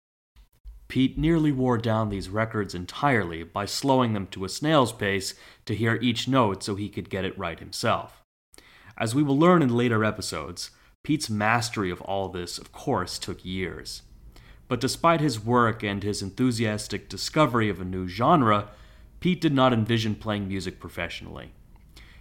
Pete 0.88 1.18
nearly 1.18 1.52
wore 1.52 1.80
down 1.80 2.10
these 2.10 2.30
records 2.30 2.76
entirely 2.76 3.42
by 3.42 3.66
slowing 3.66 4.14
them 4.14 4.28
to 4.28 4.46
a 4.46 4.50
snail's 4.50 4.94
pace 4.94 5.34
to 5.66 5.76
hear 5.76 5.98
each 6.02 6.28
note 6.28 6.64
so 6.64 6.76
he 6.76 6.88
could 6.88 7.10
get 7.10 7.26
it 7.26 7.38
right 7.38 7.60
himself. 7.60 8.22
As 8.96 9.16
we 9.16 9.24
will 9.24 9.38
learn 9.38 9.64
in 9.64 9.76
later 9.76 10.06
episodes, 10.06 10.70
Pete's 11.04 11.30
mastery 11.30 11.90
of 11.90 12.02
all 12.02 12.30
this, 12.30 12.60
of 12.60 12.72
course, 12.72 13.18
took 13.18 13.44
years. 13.44 14.04
But 14.68 14.82
despite 14.82 15.22
his 15.22 15.44
work 15.44 15.84
and 15.84 16.02
his 16.02 16.22
enthusiastic 16.22 17.08
discovery 17.08 17.70
of 17.70 17.80
a 17.80 17.86
new 17.86 18.08
genre, 18.08 18.70
Pete 19.20 19.42
did 19.42 19.54
not 19.54 19.74
envision 19.74 20.16
playing 20.16 20.48
music 20.48 20.80
professionally. 20.80 21.52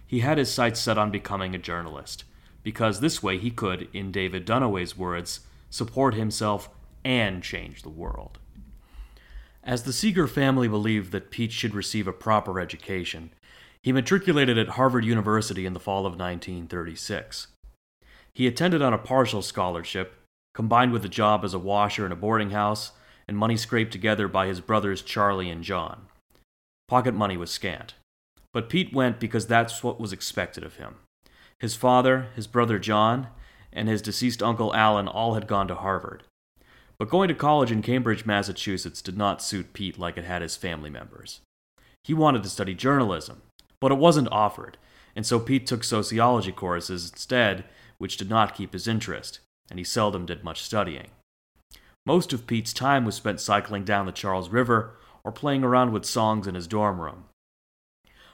He 0.05 0.19
had 0.19 0.37
his 0.37 0.51
sights 0.51 0.79
set 0.79 0.97
on 0.97 1.11
becoming 1.11 1.55
a 1.55 1.59
journalist, 1.59 2.23
because 2.63 2.99
this 2.99 3.23
way 3.23 3.37
he 3.37 3.49
could, 3.49 3.87
in 3.93 4.11
David 4.11 4.45
Dunaway's 4.45 4.97
words, 4.97 5.41
support 5.69 6.13
himself 6.13 6.69
and 7.03 7.43
change 7.43 7.81
the 7.81 7.89
world. 7.89 8.39
As 9.63 9.83
the 9.83 9.93
Seeger 9.93 10.27
family 10.27 10.67
believed 10.67 11.11
that 11.11 11.31
Pete 11.31 11.51
should 11.51 11.73
receive 11.73 12.07
a 12.07 12.13
proper 12.13 12.59
education, 12.59 13.31
he 13.81 13.91
matriculated 13.91 14.57
at 14.57 14.69
Harvard 14.69 15.05
University 15.05 15.65
in 15.65 15.73
the 15.73 15.79
fall 15.79 16.05
of 16.05 16.13
1936. 16.13 17.47
He 18.31 18.47
attended 18.47 18.81
on 18.81 18.93
a 18.93 18.97
partial 18.99 19.41
scholarship, 19.41 20.13
combined 20.55 20.93
with 20.93 21.05
a 21.05 21.09
job 21.09 21.43
as 21.43 21.53
a 21.53 21.59
washer 21.59 22.05
in 22.05 22.11
a 22.11 22.15
boarding 22.15 22.51
house 22.51 22.93
and 23.27 23.37
money 23.37 23.57
scraped 23.57 23.91
together 23.91 24.27
by 24.27 24.47
his 24.47 24.61
brothers 24.61 25.01
Charlie 25.01 25.49
and 25.49 25.63
John. 25.63 26.07
Pocket 26.87 27.13
money 27.13 27.37
was 27.37 27.51
scant. 27.51 27.93
But 28.53 28.69
Pete 28.69 28.93
went 28.93 29.19
because 29.19 29.45
that's 29.45 29.83
what 29.83 29.99
was 29.99 30.13
expected 30.13 30.63
of 30.63 30.77
him. 30.77 30.95
His 31.59 31.75
father, 31.75 32.27
his 32.35 32.47
brother 32.47 32.79
John, 32.79 33.27
and 33.73 33.89
his 33.89 34.01
deceased 34.01 34.41
uncle 34.41 34.73
Alan 34.73 35.09
all 35.09 35.33
had 35.33 35.47
gone 35.47 35.67
to 35.67 35.75
Harvard. 35.75 36.23
But 36.97 37.09
going 37.09 37.27
to 37.27 37.35
college 37.35 37.71
in 37.71 37.81
Cambridge, 37.81 38.25
Massachusetts 38.25 39.01
did 39.01 39.17
not 39.17 39.41
suit 39.41 39.73
Pete 39.73 39.99
like 39.99 40.17
it 40.17 40.23
had 40.23 40.41
his 40.41 40.55
family 40.55 40.89
members. 40.89 41.41
He 42.05 42.13
wanted 42.13 42.43
to 42.43 42.49
study 42.49 42.73
journalism, 42.73 43.41
but 43.81 43.91
it 43.91 43.97
wasn't 43.97 44.31
offered, 44.31 44.77
and 45.15 45.25
so 45.25 45.37
Pete 45.37 45.67
took 45.67 45.83
sociology 45.83 46.53
courses 46.53 47.09
instead, 47.11 47.65
which 47.97 48.15
did 48.15 48.29
not 48.29 48.55
keep 48.55 48.71
his 48.71 48.87
interest, 48.87 49.39
and 49.69 49.79
he 49.79 49.85
seldom 49.85 50.25
did 50.25 50.43
much 50.43 50.63
studying. 50.63 51.07
Most 52.05 52.33
of 52.33 52.45
Pete's 52.45 52.73
time 52.73 53.03
was 53.03 53.15
spent 53.15 53.39
cycling 53.39 53.83
down 53.83 54.05
the 54.05 54.11
Charles 54.11 54.49
River 54.49 54.95
or 55.23 55.31
playing 55.31 55.63
around 55.63 55.91
with 55.91 56.05
songs 56.05 56.45
in 56.45 56.55
his 56.55 56.67
dorm 56.67 57.01
room. 57.01 57.25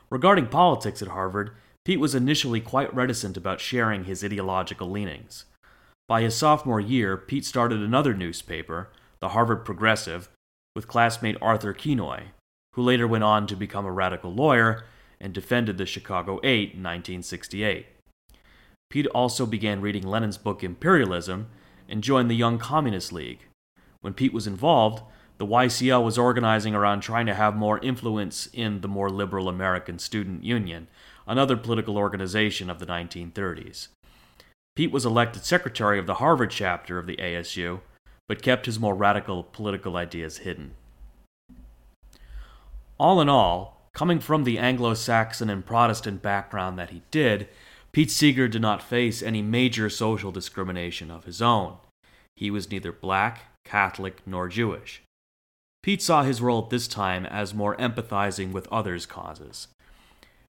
Regarding 0.09 0.47
politics 0.47 1.01
at 1.01 1.07
Harvard, 1.07 1.51
Pete 1.85 1.99
was 1.99 2.13
initially 2.13 2.59
quite 2.59 2.93
reticent 2.93 3.37
about 3.37 3.61
sharing 3.61 4.03
his 4.03 4.23
ideological 4.23 4.89
leanings. 4.89 5.45
By 6.07 6.21
his 6.21 6.35
sophomore 6.35 6.81
year, 6.81 7.15
Pete 7.15 7.45
started 7.45 7.81
another 7.81 8.13
newspaper, 8.13 8.89
the 9.21 9.29
Harvard 9.29 9.63
Progressive, 9.63 10.29
with 10.75 10.87
classmate 10.87 11.37
Arthur 11.41 11.73
Kinoy, 11.73 12.23
who 12.73 12.81
later 12.81 13.07
went 13.07 13.23
on 13.23 13.47
to 13.47 13.55
become 13.55 13.85
a 13.85 13.91
radical 13.91 14.33
lawyer 14.33 14.83
and 15.19 15.33
defended 15.33 15.77
the 15.77 15.85
Chicago 15.85 16.39
Eight 16.43 16.73
in 16.73 16.83
1968. 16.83 17.85
Pete 18.91 19.07
also 19.07 19.45
began 19.45 19.79
reading 19.79 20.05
Lenin's 20.05 20.37
book 20.37 20.63
Imperialism 20.63 21.47
and 21.87 22.03
joined 22.03 22.29
the 22.29 22.35
Young 22.35 22.59
Communist 22.59 23.13
League. 23.13 23.47
When 24.01 24.13
Pete 24.13 24.33
was 24.33 24.47
involved, 24.47 25.01
the 25.37 25.45
YCL 25.47 26.03
was 26.03 26.17
organizing 26.17 26.75
around 26.75 26.99
trying 26.99 27.25
to 27.25 27.33
have 27.33 27.55
more 27.55 27.79
influence 27.79 28.49
in 28.51 28.81
the 28.81 28.89
more 28.89 29.09
liberal 29.09 29.47
American 29.47 29.97
Student 29.97 30.43
Union, 30.43 30.87
another 31.25 31.55
political 31.55 31.97
organization 31.97 32.69
of 32.69 32.79
the 32.79 32.85
1930s. 32.85 33.87
Pete 34.75 34.91
was 34.91 35.05
elected 35.05 35.45
secretary 35.45 35.97
of 35.97 36.05
the 36.05 36.15
Harvard 36.15 36.51
chapter 36.51 36.99
of 36.99 37.07
the 37.07 37.15
ASU, 37.15 37.79
but 38.27 38.41
kept 38.41 38.65
his 38.65 38.79
more 38.79 38.95
radical 38.95 39.43
political 39.43 39.95
ideas 39.95 40.39
hidden. 40.39 40.73
All 42.99 43.21
in 43.21 43.29
all, 43.29 43.89
coming 43.93 44.19
from 44.19 44.43
the 44.43 44.59
Anglo 44.59 44.93
Saxon 44.95 45.49
and 45.49 45.65
Protestant 45.65 46.21
background 46.21 46.77
that 46.77 46.89
he 46.89 47.03
did, 47.09 47.47
Pete 47.91 48.09
Seeger 48.09 48.47
did 48.47 48.61
not 48.61 48.81
face 48.81 49.21
any 49.21 49.41
major 49.41 49.89
social 49.89 50.31
discrimination 50.31 51.11
of 51.11 51.25
his 51.25 51.41
own. 51.41 51.75
He 52.37 52.49
was 52.49 52.71
neither 52.71 52.93
black, 52.93 53.41
Catholic, 53.65 54.21
nor 54.25 54.47
Jewish. 54.47 55.03
Pete 55.83 56.01
saw 56.01 56.23
his 56.23 56.41
role 56.41 56.63
at 56.63 56.69
this 56.69 56.87
time 56.87 57.25
as 57.25 57.53
more 57.53 57.75
empathizing 57.75 58.53
with 58.53 58.67
others' 58.71 59.05
causes. 59.05 59.67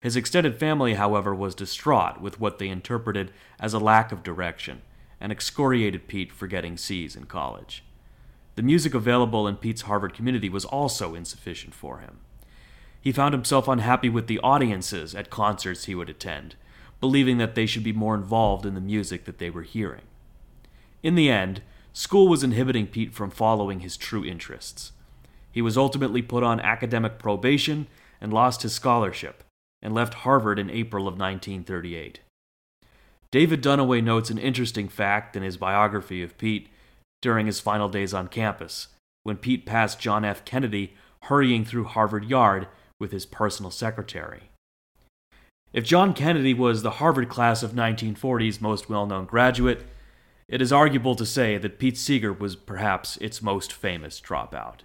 His 0.01 0.17
extended 0.17 0.59
family, 0.59 0.95
however, 0.95 1.35
was 1.35 1.55
distraught 1.55 2.21
with 2.21 2.41
what 2.41 2.59
they 2.59 2.69
interpreted 2.69 3.31
as 3.61 3.73
a 3.73 3.79
lack 3.79 4.11
of 4.11 4.23
direction 4.23 4.83
and 5.21 5.31
excoriated 5.31 6.09
Pete 6.09 6.33
for 6.33 6.47
getting 6.47 6.77
C's 6.77 7.15
in 7.15 7.25
college. 7.25 7.85
The 8.57 8.63
music 8.63 8.95
available 8.95 9.47
in 9.47 9.57
Pete's 9.57 9.83
Harvard 9.83 10.15
community 10.15 10.49
was 10.49 10.65
also 10.65 11.15
insufficient 11.15 11.75
for 11.75 11.99
him. 11.99 12.19
He 13.01 13.13
found 13.13 13.33
himself 13.33 13.69
unhappy 13.69 14.09
with 14.09 14.27
the 14.27 14.41
audiences 14.41 15.15
at 15.15 15.31
concerts 15.31 15.85
he 15.85 15.95
would 15.95 16.11
attend, 16.11 16.57
believing 17.01 17.39
that 17.39 17.55
they 17.55 17.67
should 17.67 17.85
be 17.85 17.93
more 17.93 18.15
involved 18.15 18.67
in 18.67 18.75
the 18.75 18.81
music 18.81 19.25
that 19.25 19.39
they 19.39 19.51
were 19.51 19.63
hearing. 19.63 20.03
In 21.03 21.15
the 21.15 21.31
end, 21.31 21.63
school 21.93 22.29
was 22.29 22.43
inhibiting 22.43 22.87
Pete 22.87 23.15
from 23.15 23.31
following 23.31 23.81
his 23.81 23.97
true 23.97 24.25
interests. 24.25 24.93
He 25.53 25.63
was 25.63 25.79
ultimately 25.79 26.23
put 26.23 26.43
on 26.43 26.61
academic 26.61 27.19
probation 27.19 27.87
and 28.21 28.33
lost 28.33 28.63
his 28.63 28.73
scholarship, 28.73 29.45
and 29.81 29.95
left 29.95 30.15
Harvard 30.15 30.59
in 30.59 30.71
April 30.71 31.07
of 31.07 31.19
1938. 31.19 32.21
David 33.31 33.63
Dunaway 33.63 34.03
notes 34.03 34.31
an 34.31 34.39
interesting 34.39 34.89
fact 34.89 35.37
in 35.37 35.43
his 35.43 35.57
biography 35.57 36.23
of 36.23 36.39
Pete 36.39 36.69
during 37.21 37.47
his 37.47 37.61
final 37.61 37.89
days 37.89 38.15
on 38.15 38.29
campus, 38.29 38.89
when 39.23 39.37
Pete 39.37 39.67
passed 39.67 40.01
John 40.01 40.25
F. 40.25 40.45
Kennedy 40.45 40.95
hurrying 41.23 41.65
through 41.65 41.85
Harvard 41.85 42.25
Yard 42.25 42.69
with 42.99 43.13
his 43.13 43.27
personal 43.27 43.71
secretary. 43.71 44.48
If 45.73 45.85
John 45.85 46.15
Kennedy 46.15 46.55
was 46.55 46.83
the 46.83 46.93
Harvard 46.93 47.29
class 47.29 47.63
of 47.63 47.73
1940's 47.73 48.61
most 48.61 48.89
well 48.89 49.07
known 49.07 49.27
graduate, 49.27 49.87
it 50.49 50.63
is 50.63 50.73
arguable 50.73 51.15
to 51.15 51.27
say 51.27 51.59
that 51.59 51.79
Pete 51.79 51.99
Seeger 51.99 52.33
was 52.33 52.57
perhaps 52.57 53.19
its 53.19 53.43
most 53.43 53.73
famous 53.73 54.19
dropout. 54.21 54.81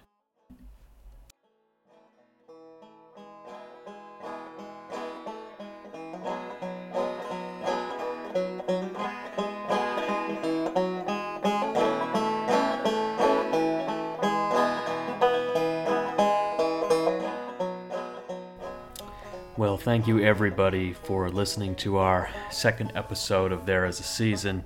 Well, 19.74 19.80
thank 19.80 20.06
you 20.06 20.20
everybody 20.20 20.92
for 20.92 21.28
listening 21.28 21.74
to 21.76 21.96
our 21.96 22.30
second 22.52 22.92
episode 22.94 23.50
of 23.50 23.66
There 23.66 23.86
Is 23.86 23.98
a 23.98 24.04
Season, 24.04 24.62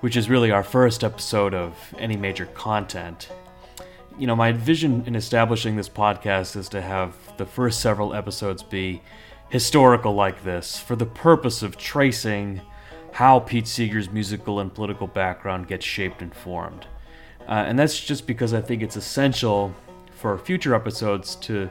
which 0.00 0.16
is 0.16 0.30
really 0.30 0.50
our 0.50 0.62
first 0.62 1.04
episode 1.04 1.52
of 1.52 1.76
any 1.98 2.16
major 2.16 2.46
content. 2.46 3.28
You 4.18 4.26
know, 4.26 4.34
my 4.34 4.52
vision 4.52 5.04
in 5.06 5.14
establishing 5.14 5.76
this 5.76 5.90
podcast 5.90 6.56
is 6.56 6.70
to 6.70 6.80
have 6.80 7.14
the 7.36 7.44
first 7.44 7.80
several 7.80 8.14
episodes 8.14 8.62
be 8.62 9.02
historical 9.50 10.14
like 10.14 10.42
this, 10.42 10.78
for 10.78 10.96
the 10.96 11.04
purpose 11.04 11.62
of 11.62 11.76
tracing 11.76 12.62
how 13.12 13.40
Pete 13.40 13.68
Seeger's 13.68 14.08
musical 14.08 14.60
and 14.60 14.72
political 14.72 15.06
background 15.06 15.68
gets 15.68 15.84
shaped 15.84 16.22
and 16.22 16.34
formed. 16.34 16.86
Uh, 17.46 17.64
and 17.66 17.78
that's 17.78 18.00
just 18.00 18.26
because 18.26 18.54
I 18.54 18.62
think 18.62 18.82
it's 18.82 18.96
essential 18.96 19.74
for 20.12 20.38
future 20.38 20.74
episodes 20.74 21.36
to 21.36 21.68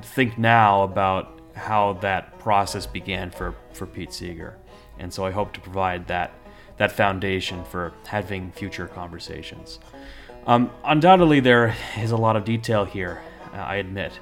think 0.00 0.38
now 0.38 0.84
about 0.84 1.37
how 1.58 1.94
that 1.94 2.38
process 2.38 2.86
began 2.86 3.30
for, 3.30 3.54
for 3.72 3.86
Pete 3.86 4.12
Seeger. 4.12 4.56
And 4.98 5.12
so 5.12 5.26
I 5.26 5.30
hope 5.30 5.52
to 5.52 5.60
provide 5.60 6.06
that, 6.08 6.32
that 6.78 6.92
foundation 6.92 7.64
for 7.64 7.92
having 8.06 8.52
future 8.52 8.86
conversations. 8.86 9.78
Um, 10.46 10.70
undoubtedly, 10.84 11.40
there 11.40 11.76
is 11.98 12.10
a 12.10 12.16
lot 12.16 12.36
of 12.36 12.44
detail 12.44 12.84
here, 12.84 13.20
uh, 13.52 13.58
I 13.58 13.76
admit. 13.76 14.18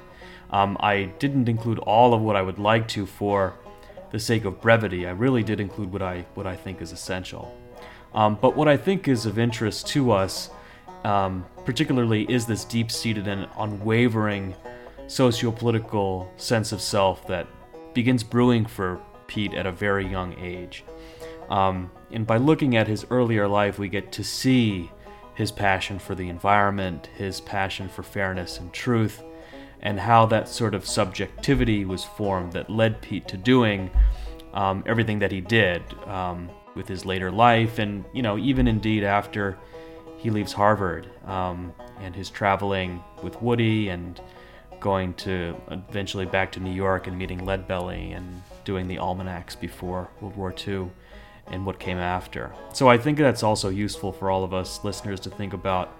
Um, 0.49 0.77
I 0.79 1.05
didn't 1.19 1.47
include 1.47 1.79
all 1.79 2.13
of 2.13 2.21
what 2.21 2.35
I 2.35 2.41
would 2.41 2.59
like 2.59 2.87
to 2.89 3.05
for 3.05 3.53
the 4.11 4.19
sake 4.19 4.45
of 4.45 4.61
brevity. 4.61 5.05
I 5.05 5.11
really 5.11 5.43
did 5.43 5.59
include 5.59 5.91
what 5.91 6.01
I, 6.01 6.25
what 6.33 6.47
I 6.47 6.55
think 6.55 6.81
is 6.81 6.91
essential. 6.91 7.57
Um, 8.13 8.37
but 8.41 8.55
what 8.55 8.67
I 8.67 8.77
think 8.77 9.07
is 9.07 9.25
of 9.25 9.37
interest 9.37 9.87
to 9.89 10.11
us, 10.11 10.49
um, 11.03 11.45
particularly, 11.65 12.23
is 12.23 12.45
this 12.45 12.65
deep 12.65 12.91
seated 12.91 13.27
and 13.27 13.47
unwavering 13.57 14.55
socio-political 15.07 16.31
sense 16.37 16.71
of 16.71 16.81
self 16.81 17.25
that 17.27 17.47
begins 17.93 18.23
brewing 18.23 18.65
for 18.65 19.01
Pete 19.27 19.53
at 19.53 19.65
a 19.65 19.71
very 19.71 20.05
young 20.07 20.37
age. 20.39 20.83
Um, 21.49 21.91
and 22.11 22.27
by 22.27 22.37
looking 22.37 22.75
at 22.75 22.87
his 22.87 23.05
earlier 23.09 23.47
life, 23.47 23.79
we 23.79 23.89
get 23.89 24.11
to 24.13 24.23
see 24.23 24.91
his 25.35 25.51
passion 25.51 25.99
for 25.99 26.15
the 26.15 26.29
environment, 26.29 27.09
his 27.15 27.41
passion 27.41 27.87
for 27.87 28.03
fairness 28.03 28.59
and 28.59 28.73
truth, 28.73 29.23
and 29.81 29.99
how 29.99 30.25
that 30.25 30.49
sort 30.49 30.73
of 30.73 30.85
subjectivity 30.85 31.85
was 31.85 32.03
formed 32.03 32.53
that 32.53 32.69
led 32.69 33.01
Pete 33.01 33.27
to 33.27 33.37
doing 33.37 33.89
um, 34.53 34.83
everything 34.87 35.19
that 35.19 35.31
he 35.31 35.39
did 35.39 35.81
um, 36.05 36.49
with 36.75 36.87
his 36.87 37.05
later 37.05 37.31
life, 37.31 37.79
and 37.79 38.03
you 38.13 38.21
know, 38.21 38.37
even 38.37 38.67
indeed 38.67 39.03
after 39.03 39.57
he 40.17 40.31
leaves 40.31 40.51
Harvard 40.51 41.09
um, 41.25 41.73
and 41.99 42.15
his 42.15 42.29
traveling 42.29 43.03
with 43.21 43.39
Woody 43.41 43.89
and 43.89 44.19
going 44.79 45.13
to 45.15 45.55
eventually 45.69 46.25
back 46.25 46.51
to 46.53 46.59
New 46.59 46.73
York 46.73 47.07
and 47.07 47.17
meeting 47.17 47.41
Leadbelly 47.41 48.15
and 48.15 48.41
doing 48.63 48.87
the 48.87 48.99
almanacs 48.99 49.55
before 49.55 50.09
World 50.21 50.35
War 50.35 50.53
II 50.67 50.89
and 51.47 51.65
what 51.65 51.79
came 51.79 51.97
after. 51.97 52.53
So 52.73 52.87
I 52.87 52.97
think 52.97 53.17
that's 53.17 53.43
also 53.43 53.69
useful 53.69 54.11
for 54.11 54.29
all 54.29 54.43
of 54.43 54.53
us 54.53 54.83
listeners 54.83 55.19
to 55.21 55.29
think 55.29 55.53
about 55.53 55.97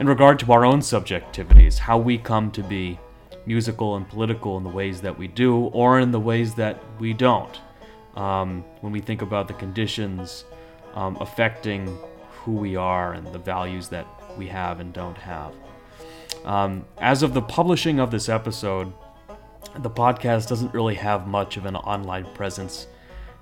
in 0.00 0.08
regard 0.08 0.38
to 0.40 0.52
our 0.52 0.64
own 0.64 0.80
subjectivities, 0.80 1.78
how 1.78 1.98
we 1.98 2.18
come 2.18 2.50
to 2.52 2.62
be 2.62 2.98
musical 3.46 3.96
and 3.96 4.08
political 4.08 4.56
in 4.56 4.64
the 4.64 4.70
ways 4.70 5.00
that 5.00 5.18
we 5.18 5.26
do 5.26 5.64
or 5.66 6.00
in 6.00 6.10
the 6.10 6.20
ways 6.20 6.54
that 6.54 6.82
we 6.98 7.12
don't. 7.12 7.60
Um, 8.14 8.64
when 8.80 8.92
we 8.92 9.00
think 9.00 9.22
about 9.22 9.48
the 9.48 9.54
conditions 9.54 10.44
um, 10.94 11.16
affecting 11.20 11.98
who 12.30 12.52
we 12.52 12.76
are 12.76 13.12
and 13.12 13.26
the 13.28 13.38
values 13.38 13.88
that 13.88 14.06
we 14.36 14.46
have 14.48 14.80
and 14.80 14.92
don't 14.92 15.16
have. 15.18 15.54
Um, 16.48 16.86
as 16.96 17.22
of 17.22 17.34
the 17.34 17.42
publishing 17.42 18.00
of 18.00 18.10
this 18.10 18.30
episode, 18.30 18.90
the 19.80 19.90
podcast 19.90 20.48
doesn't 20.48 20.72
really 20.72 20.94
have 20.94 21.28
much 21.28 21.58
of 21.58 21.66
an 21.66 21.76
online 21.76 22.24
presence 22.32 22.86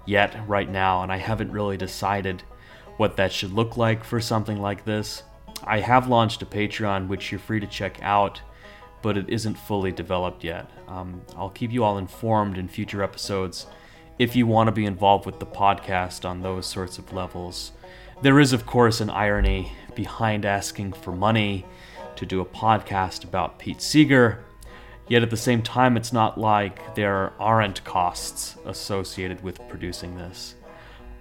yet, 0.07 0.37
right 0.49 0.69
now, 0.69 1.05
and 1.05 1.13
I 1.13 1.17
haven't 1.17 1.53
really 1.53 1.77
decided 1.77 2.43
what 2.97 3.17
that 3.17 3.33
should 3.33 3.53
look 3.53 3.77
like 3.77 4.03
for 4.03 4.21
something 4.21 4.61
like 4.61 4.85
this. 4.85 5.23
I 5.63 5.79
have 5.79 6.09
launched 6.09 6.43
a 6.43 6.47
Patreon, 6.47 7.07
which 7.07 7.31
you're 7.31 7.39
free 7.39 7.61
to 7.61 7.67
check 7.69 8.03
out, 8.03 8.41
but 9.03 9.17
it 9.17 9.31
isn't 9.31 9.55
fully 9.55 9.93
developed 9.93 10.43
yet. 10.43 10.69
Um, 10.89 11.23
I'll 11.37 11.51
keep 11.51 11.71
you 11.71 11.85
all 11.85 11.99
informed 11.99 12.59
in 12.59 12.67
future 12.67 13.05
episodes 13.05 13.69
if 14.19 14.35
you 14.35 14.49
want 14.49 14.67
to 14.67 14.73
be 14.73 14.85
involved 14.85 15.27
with 15.27 15.39
the 15.39 15.47
podcast 15.47 16.29
on 16.29 16.43
those 16.43 16.67
sorts 16.67 16.99
of 16.99 17.13
levels. 17.13 17.71
There 18.23 18.41
is, 18.41 18.53
of 18.53 18.67
course, 18.67 19.01
an 19.01 19.11
irony 19.11 19.71
behind 19.95 20.45
asking 20.45 20.95
for 20.95 21.13
money 21.13 21.65
to 22.17 22.27
do 22.27 22.41
a 22.41 22.45
podcast 22.45 23.25
about 23.25 23.59
Pete 23.59 23.81
Seeger. 23.81 24.45
Yet 25.09 25.23
at 25.23 25.31
the 25.31 25.37
same 25.37 25.63
time, 25.63 25.97
it's 25.97 26.13
not 26.13 26.39
like 26.39 26.95
there 26.95 27.33
aren't 27.41 27.85
costs 27.85 28.57
associated 28.67 29.43
with 29.43 29.61
producing 29.69 30.17
this. 30.17 30.57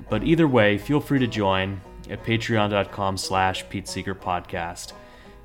But 0.09 0.23
either 0.23 0.47
way, 0.47 0.77
feel 0.77 0.99
free 0.99 1.19
to 1.19 1.27
join 1.27 1.81
at 2.09 2.23
patreon.com 2.23 3.17
slash 3.17 3.67
Pete 3.69 3.87
Seeger 3.87 4.15
Podcast 4.15 4.93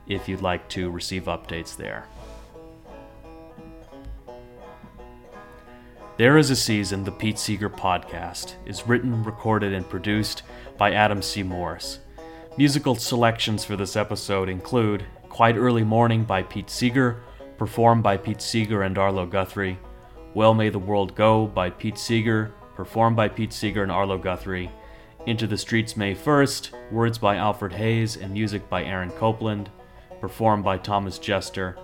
if 0.06 0.28
you'd 0.28 0.42
like 0.42 0.68
to 0.70 0.90
receive 0.90 1.24
updates 1.24 1.76
there. 1.76 2.06
There 6.16 6.36
is 6.36 6.50
a 6.50 6.56
Season, 6.56 7.04
the 7.04 7.12
Pete 7.12 7.38
Seeger 7.38 7.70
Podcast, 7.70 8.54
is 8.66 8.86
written, 8.86 9.22
recorded, 9.24 9.72
and 9.72 9.88
produced 9.88 10.42
by 10.76 10.92
Adam 10.92 11.22
C. 11.22 11.42
Morris. 11.42 12.00
Musical 12.58 12.94
selections 12.94 13.64
for 13.64 13.74
this 13.74 13.96
episode 13.96 14.50
include 14.50 15.06
Quite 15.30 15.56
Early 15.56 15.84
Morning 15.84 16.24
by 16.24 16.42
Pete 16.42 16.68
Seeger, 16.68 17.22
performed 17.56 18.02
by 18.02 18.16
Pete 18.16 18.42
Seeger 18.42 18.82
and 18.82 18.98
Arlo 18.98 19.24
Guthrie. 19.24 19.78
Well 20.34 20.52
May 20.54 20.70
the 20.70 20.78
World 20.78 21.14
Go 21.14 21.46
by 21.46 21.70
Pete 21.70 21.96
Seeger, 21.96 22.52
performed 22.74 23.16
by 23.16 23.28
Pete 23.28 23.52
Seeger 23.52 23.84
and 23.84 23.92
Arlo 23.92 24.18
Guthrie. 24.18 24.70
Into 25.26 25.46
the 25.46 25.56
Streets 25.56 25.96
May 25.96 26.16
1st, 26.16 26.90
words 26.90 27.16
by 27.16 27.36
Alfred 27.36 27.72
Hayes 27.72 28.16
and 28.16 28.32
music 28.32 28.68
by 28.68 28.82
Aaron 28.84 29.10
Copland, 29.12 29.70
performed 30.20 30.64
by 30.64 30.76
Thomas 30.76 31.18
Jester. 31.18 31.78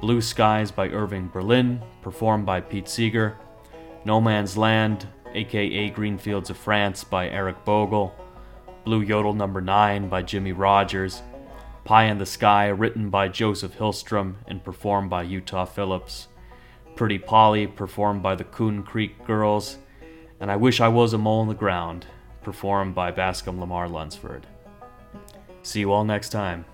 Blue 0.00 0.20
Skies 0.20 0.70
by 0.70 0.88
Irving 0.88 1.28
Berlin, 1.28 1.82
performed 2.00 2.46
by 2.46 2.60
Pete 2.60 2.88
Seeger. 2.88 3.36
No 4.04 4.20
Man's 4.20 4.56
Land, 4.56 5.08
aka 5.34 5.90
Greenfields 5.90 6.48
of 6.48 6.56
France 6.56 7.02
by 7.02 7.28
Eric 7.28 7.64
Bogle. 7.64 8.14
Blue 8.84 9.02
Yodel 9.02 9.34
Number 9.34 9.60
9 9.60 10.08
by 10.08 10.22
Jimmie 10.22 10.52
Rodgers. 10.52 11.22
Pie 11.84 12.04
in 12.04 12.16
the 12.16 12.24
Sky, 12.24 12.68
written 12.68 13.10
by 13.10 13.28
Joseph 13.28 13.76
Hillstrom 13.76 14.36
and 14.46 14.64
performed 14.64 15.10
by 15.10 15.22
Utah 15.22 15.66
Phillips. 15.66 16.28
Pretty 16.96 17.18
Polly, 17.18 17.66
performed 17.66 18.22
by 18.22 18.34
the 18.34 18.44
Coon 18.44 18.82
Creek 18.82 19.24
Girls. 19.26 19.76
And 20.40 20.50
I 20.50 20.56
Wish 20.56 20.80
I 20.80 20.88
Was 20.88 21.12
a 21.12 21.18
Mole 21.18 21.42
in 21.42 21.48
the 21.48 21.54
Ground, 21.54 22.06
performed 22.42 22.94
by 22.94 23.10
Bascom 23.10 23.60
Lamar 23.60 23.86
Lunsford. 23.86 24.46
See 25.62 25.80
you 25.80 25.92
all 25.92 26.04
next 26.04 26.30
time. 26.30 26.64